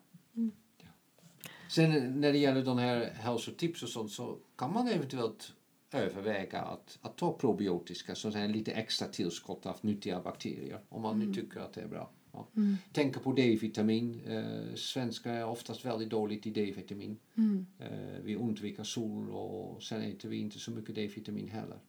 ja. 0.77 0.87
Sen 1.69 2.21
när 2.21 2.31
det 2.31 2.37
gäller 2.37 2.65
de 2.65 2.77
här 2.77 3.05
hälsotips 3.13 3.83
och 3.83 3.89
sånt 3.89 4.11
så 4.11 4.37
kan 4.55 4.73
man 4.73 4.87
eventuellt 4.87 5.53
överväga 5.91 6.61
att, 6.61 6.99
att 7.01 7.17
ta 7.17 7.33
probiotiska, 7.33 8.15
så 8.15 8.31
säga 8.31 8.47
lite 8.47 8.71
extra 8.71 9.07
tillskott 9.07 9.65
av 9.65 9.77
nyttiga 9.81 10.21
bakterier 10.21 10.79
om 10.89 11.01
man 11.01 11.19
nu 11.19 11.33
tycker 11.33 11.59
att 11.59 11.73
det 11.73 11.81
är 11.81 11.87
bra. 11.87 12.09
Ja. 12.31 12.47
Tänka 12.91 13.19
på 13.19 13.31
D-vitamin. 13.31 14.21
Eh, 14.27 14.75
svenskar 14.75 15.33
är 15.33 15.45
oftast 15.45 15.85
väldigt 15.85 16.09
dåligt 16.09 16.45
i 16.45 16.49
D-vitamin. 16.49 17.17
Eh, 17.79 18.23
vi 18.23 18.35
undviker 18.35 18.83
sol 18.83 19.29
och 19.29 19.83
sen 19.83 20.01
äter 20.01 20.29
vi 20.29 20.37
inte 20.37 20.59
så 20.59 20.71
mycket 20.71 20.95
D-vitamin 20.95 21.49
heller. 21.49 21.79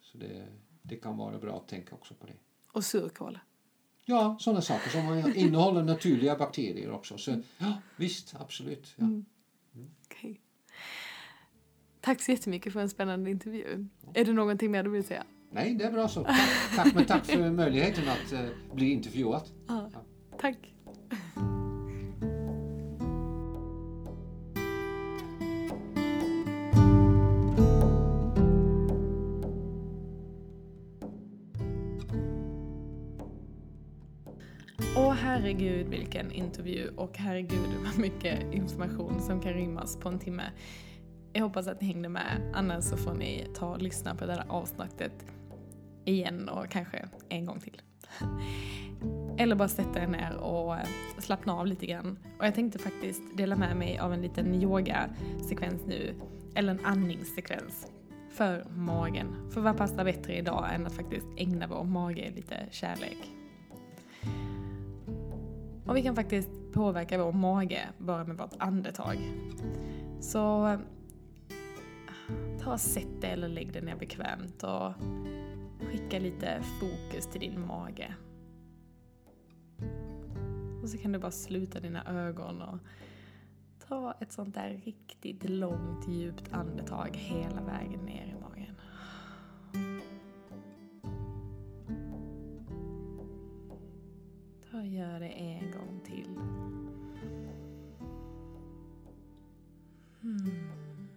Så 0.00 0.18
det, 0.18 0.46
det 0.82 0.96
kan 0.96 1.16
vara 1.16 1.38
bra 1.38 1.56
att 1.56 1.68
tänka 1.68 1.94
också 1.94 2.14
på 2.14 2.26
det. 2.26 2.36
Och 2.72 2.84
surkål. 2.84 3.38
Ja, 4.08 4.36
sådana 4.40 4.60
saker 4.60 4.90
som 4.90 5.32
innehåller 5.34 5.82
naturliga 5.82 6.36
bakterier 6.36 6.90
också. 6.90 7.18
Så 7.18 7.42
ja, 7.58 7.72
visst, 7.96 8.34
absolut. 8.38 8.94
Ja. 8.96 9.06
Okej. 10.04 10.40
Tack 12.00 12.22
så 12.22 12.30
jättemycket 12.30 12.72
för 12.72 12.80
en 12.80 12.88
spännande 12.88 13.30
intervju. 13.30 13.88
Är 14.14 14.24
det 14.24 14.32
någonting 14.32 14.70
mer 14.70 14.82
du 14.82 14.90
vill 14.90 15.04
säga? 15.04 15.24
Nej, 15.50 15.74
det 15.74 15.84
är 15.84 15.92
bra 15.92 16.08
så. 16.08 16.24
Tack, 16.24 16.76
tack, 16.76 16.94
men 16.94 17.04
tack 17.04 17.26
för 17.26 17.50
möjligheten 17.50 18.04
att 18.08 18.32
eh, 18.32 18.74
bli 18.74 18.90
intervjuad. 18.90 19.42
Ja. 19.68 19.90
Tack. 20.38 20.75
Herregud 35.56 35.88
vilken 35.88 36.32
intervju 36.32 36.88
och 36.96 37.18
herregud 37.18 37.68
vad 37.84 37.98
mycket 37.98 38.54
information 38.54 39.20
som 39.20 39.40
kan 39.40 39.52
rymmas 39.52 39.96
på 39.96 40.08
en 40.08 40.18
timme. 40.18 40.42
Jag 41.32 41.42
hoppas 41.42 41.68
att 41.68 41.80
ni 41.80 41.86
hängde 41.86 42.08
med, 42.08 42.52
annars 42.54 42.84
så 42.84 42.96
får 42.96 43.14
ni 43.14 43.46
ta 43.54 43.70
och 43.70 43.82
lyssna 43.82 44.14
på 44.14 44.26
det 44.26 44.32
här 44.32 44.44
avsnittet 44.48 45.12
igen 46.04 46.48
och 46.48 46.70
kanske 46.70 47.08
en 47.28 47.46
gång 47.46 47.60
till. 47.60 47.82
Eller 49.38 49.56
bara 49.56 49.68
sätta 49.68 50.02
er 50.02 50.06
ner 50.06 50.36
och 50.36 50.76
eh, 50.76 50.86
slappna 51.18 51.54
av 51.54 51.66
lite 51.66 51.86
grann. 51.86 52.18
Och 52.38 52.46
jag 52.46 52.54
tänkte 52.54 52.78
faktiskt 52.78 53.22
dela 53.36 53.56
med 53.56 53.76
mig 53.76 53.98
av 53.98 54.12
en 54.12 54.22
liten 54.22 54.54
yogasekvens 54.54 55.86
nu, 55.86 56.14
eller 56.54 56.72
en 56.72 56.84
andningssekvens 56.84 57.86
för 58.30 58.64
magen. 58.76 59.50
För 59.50 59.60
vad 59.60 59.76
passar 59.76 60.04
bättre 60.04 60.36
idag 60.36 60.74
än 60.74 60.86
att 60.86 60.94
faktiskt 60.94 61.26
ägna 61.36 61.66
vår 61.66 61.84
mage 61.84 62.32
lite 62.36 62.66
kärlek? 62.70 63.35
Och 65.86 65.96
vi 65.96 66.02
kan 66.02 66.16
faktiskt 66.16 66.50
påverka 66.72 67.24
vår 67.24 67.32
mage 67.32 67.88
bara 67.98 68.24
med 68.24 68.36
vårt 68.36 68.54
andetag. 68.58 69.18
Så 70.20 70.66
eh, 70.66 70.78
ta 72.60 72.72
och 72.72 72.80
sätt 72.80 73.20
dig 73.20 73.30
eller 73.30 73.48
lägg 73.48 73.72
dig 73.72 73.82
ner 73.82 73.96
bekvämt 73.96 74.62
och 74.62 74.92
skicka 75.90 76.18
lite 76.18 76.62
fokus 76.80 77.26
till 77.26 77.40
din 77.40 77.66
mage. 77.66 78.14
Och 80.82 80.90
så 80.90 80.98
kan 80.98 81.12
du 81.12 81.18
bara 81.18 81.30
sluta 81.30 81.80
dina 81.80 82.04
ögon 82.04 82.62
och 82.62 82.78
ta 83.88 84.14
ett 84.20 84.32
sånt 84.32 84.54
där 84.54 84.80
riktigt 84.84 85.50
långt 85.50 86.08
djupt 86.08 86.52
andetag 86.52 87.10
hela 87.12 87.62
vägen 87.62 88.00
ner 88.00 88.26
i 88.26 88.40
magen. 88.40 88.80
Bara 94.76 94.84
gör 94.86 95.20
det 95.20 95.28
en 95.28 95.70
gång 95.70 96.00
till. 96.04 96.36
Mm. 100.22 101.08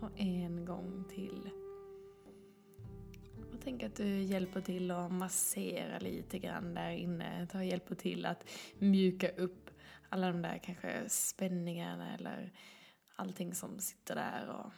Och 0.00 0.10
en 0.16 0.64
gång 0.64 1.04
till. 1.08 1.50
Och 3.52 3.60
tänk 3.64 3.82
att 3.82 3.96
du 3.96 4.22
hjälper 4.22 4.60
till 4.60 4.90
att 4.90 5.12
massera 5.12 5.98
lite 5.98 6.38
grann 6.38 6.74
där 6.74 6.90
inne. 6.90 7.46
Ta 7.52 7.64
hjälper 7.64 7.94
till 7.94 8.26
att 8.26 8.50
mjuka 8.78 9.28
upp 9.28 9.70
alla 10.08 10.26
de 10.26 10.42
där 10.42 10.58
kanske 10.58 11.08
spänningarna 11.08 12.14
eller 12.14 12.52
allting 13.16 13.54
som 13.54 13.78
sitter 13.78 14.14
där. 14.14 14.48
Och 14.48 14.72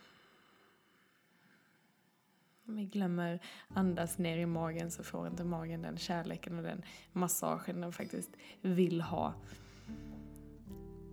om 2.67 2.77
vi 2.77 2.85
glömmer 2.85 3.41
andas 3.69 4.19
ner 4.19 4.39
i 4.39 4.47
magen 4.47 4.91
så 4.91 5.03
får 5.03 5.27
inte 5.27 5.45
magen 5.45 5.83
den 5.83 5.99
kärleken 5.99 6.57
och 6.59 6.63
den 6.63 6.83
massagen 7.13 7.81
den 7.81 7.93
faktiskt 7.93 8.31
vill 8.61 9.01
ha. 9.01 9.35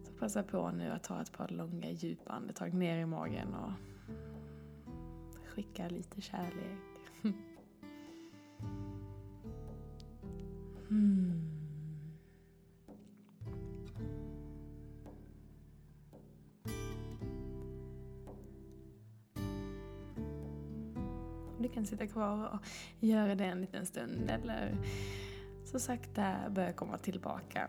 Så 0.03 0.11
passa 0.11 0.43
på 0.43 0.71
nu 0.71 0.91
att 0.91 1.03
ta 1.03 1.21
ett 1.21 1.31
par 1.31 1.47
långa 1.47 1.91
djupa 1.91 2.31
andetag 2.31 2.73
ner 2.73 2.97
i 2.97 3.05
magen 3.05 3.53
och 3.53 3.71
skicka 5.47 5.89
lite 5.89 6.21
kärlek. 6.21 6.79
mm. 10.89 11.38
Du 21.59 21.69
kan 21.69 21.85
sitta 21.85 22.07
kvar 22.07 22.49
och 22.53 22.59
göra 22.99 23.35
det 23.35 23.45
en 23.45 23.61
liten 23.61 23.85
stund 23.85 24.29
eller 24.29 24.75
så 25.65 25.79
sakta 25.79 26.35
börja 26.49 26.73
komma 26.73 26.97
tillbaka. 26.97 27.67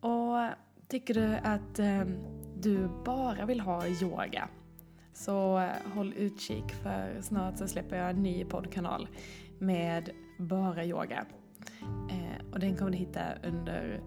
Och 0.00 0.48
tycker 0.88 1.14
du 1.14 1.36
att 1.36 1.78
ehm, 1.78 2.18
du 2.56 2.88
bara 3.04 3.46
vill 3.46 3.60
ha 3.60 3.86
yoga 3.86 4.48
så 5.12 5.68
håll 5.94 6.14
utkik 6.16 6.72
för 6.82 7.20
snart 7.22 7.58
så 7.58 7.68
släpper 7.68 7.96
jag 7.96 8.10
en 8.10 8.22
ny 8.22 8.44
poddkanal 8.44 9.08
med 9.58 10.10
bara 10.38 10.84
yoga. 10.84 11.26
Eh, 12.10 12.52
och 12.52 12.58
den 12.58 12.76
kommer 12.76 12.90
du 12.90 12.96
hitta 12.96 13.22
under 13.44 14.00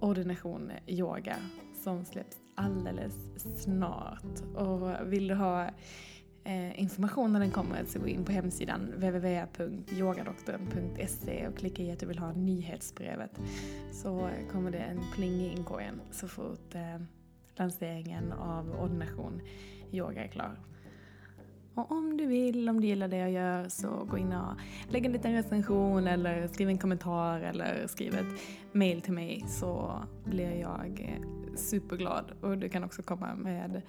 ordination 0.00 0.72
yoga 0.86 1.36
som 1.84 2.04
släpps 2.04 2.36
alldeles 2.54 3.14
snart. 3.62 4.56
Och 4.56 5.12
vill 5.12 5.28
du 5.28 5.34
ha 5.34 5.70
eh, 6.44 6.80
information 6.80 7.32
när 7.32 7.40
den 7.40 7.50
kommer 7.50 7.84
så 7.84 7.98
gå 7.98 8.08
in 8.08 8.24
på 8.24 8.32
hemsidan 8.32 8.92
www.yogadoktorn.se 8.96 11.48
och 11.48 11.56
klicka 11.56 11.82
i 11.82 11.92
att 11.92 11.98
du 11.98 12.06
vill 12.06 12.18
ha 12.18 12.32
nyhetsbrevet. 12.32 13.40
Så 13.92 14.30
kommer 14.52 14.70
det 14.70 14.78
en 14.78 15.00
pling 15.14 15.32
i 15.32 15.52
inkorgen 15.52 16.00
så 16.10 16.28
fort 16.28 16.74
eh, 16.74 17.00
lanseringen 17.56 18.32
av 18.32 18.80
ordination 18.80 19.40
yoga 19.92 20.24
är 20.24 20.28
klar. 20.28 20.56
Och 21.74 21.92
om 21.92 22.16
du 22.16 22.26
vill, 22.26 22.68
om 22.68 22.80
du 22.80 22.86
gillar 22.86 23.08
det 23.08 23.16
jag 23.16 23.30
gör 23.30 23.68
så 23.68 24.06
gå 24.10 24.18
in 24.18 24.32
och 24.32 24.54
lägg 24.88 25.06
en 25.06 25.12
liten 25.12 25.32
recension 25.32 26.06
eller 26.06 26.46
skriv 26.46 26.68
en 26.68 26.78
kommentar 26.78 27.40
eller 27.40 27.86
skriv 27.86 28.14
ett 28.14 28.40
mail 28.72 29.00
till 29.00 29.12
mig 29.12 29.44
så 29.48 30.02
blir 30.24 30.60
jag 30.60 31.00
eh, 31.00 31.22
superglad. 31.56 32.32
Och 32.40 32.58
du 32.58 32.68
kan 32.68 32.84
också 32.84 33.02
komma 33.02 33.34
med 33.34 33.82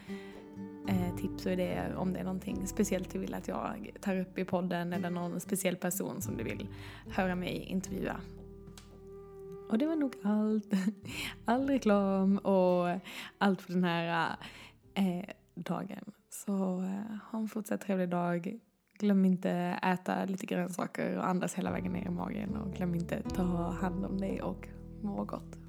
eh, 0.87 1.15
tips 1.15 1.45
och 1.45 1.51
idéer 1.51 1.95
om 1.95 2.13
det 2.13 2.19
är 2.19 2.23
någonting 2.23 2.67
speciellt 2.67 3.11
du 3.11 3.19
vill 3.19 3.33
att 3.33 3.47
jag 3.47 3.89
tar 4.01 4.19
upp 4.19 4.37
i 4.37 4.45
podden 4.45 4.93
eller 4.93 5.09
någon 5.09 5.39
speciell 5.39 5.75
person 5.75 6.21
som 6.21 6.37
du 6.37 6.43
vill 6.43 6.67
höra 7.09 7.35
mig 7.35 7.55
intervjua. 7.55 8.15
Och 9.69 9.77
det 9.77 9.87
var 9.87 9.95
nog 9.95 10.15
allt. 10.23 10.73
All 11.45 11.67
reklam 11.67 12.37
och 12.37 12.99
allt 13.37 13.61
för 13.61 13.73
den 13.73 13.83
här 13.83 14.35
eh, 14.93 15.29
dagen. 15.55 16.11
Så 16.29 16.81
eh, 16.81 17.17
ha 17.31 17.39
en 17.39 17.47
fortsatt 17.47 17.81
trevlig 17.81 18.09
dag. 18.09 18.59
Glöm 18.99 19.25
inte 19.25 19.49
äta 19.83 20.25
lite 20.25 20.45
grönsaker 20.45 21.17
och 21.17 21.27
andas 21.27 21.53
hela 21.53 21.71
vägen 21.71 21.93
ner 21.93 22.05
i 22.05 22.09
magen 22.09 22.55
och 22.55 22.73
glöm 22.73 22.95
inte 22.95 23.21
ta 23.21 23.71
hand 23.81 24.05
om 24.05 24.17
dig 24.17 24.41
och 24.41 24.67
må 25.01 25.23
gott. 25.23 25.60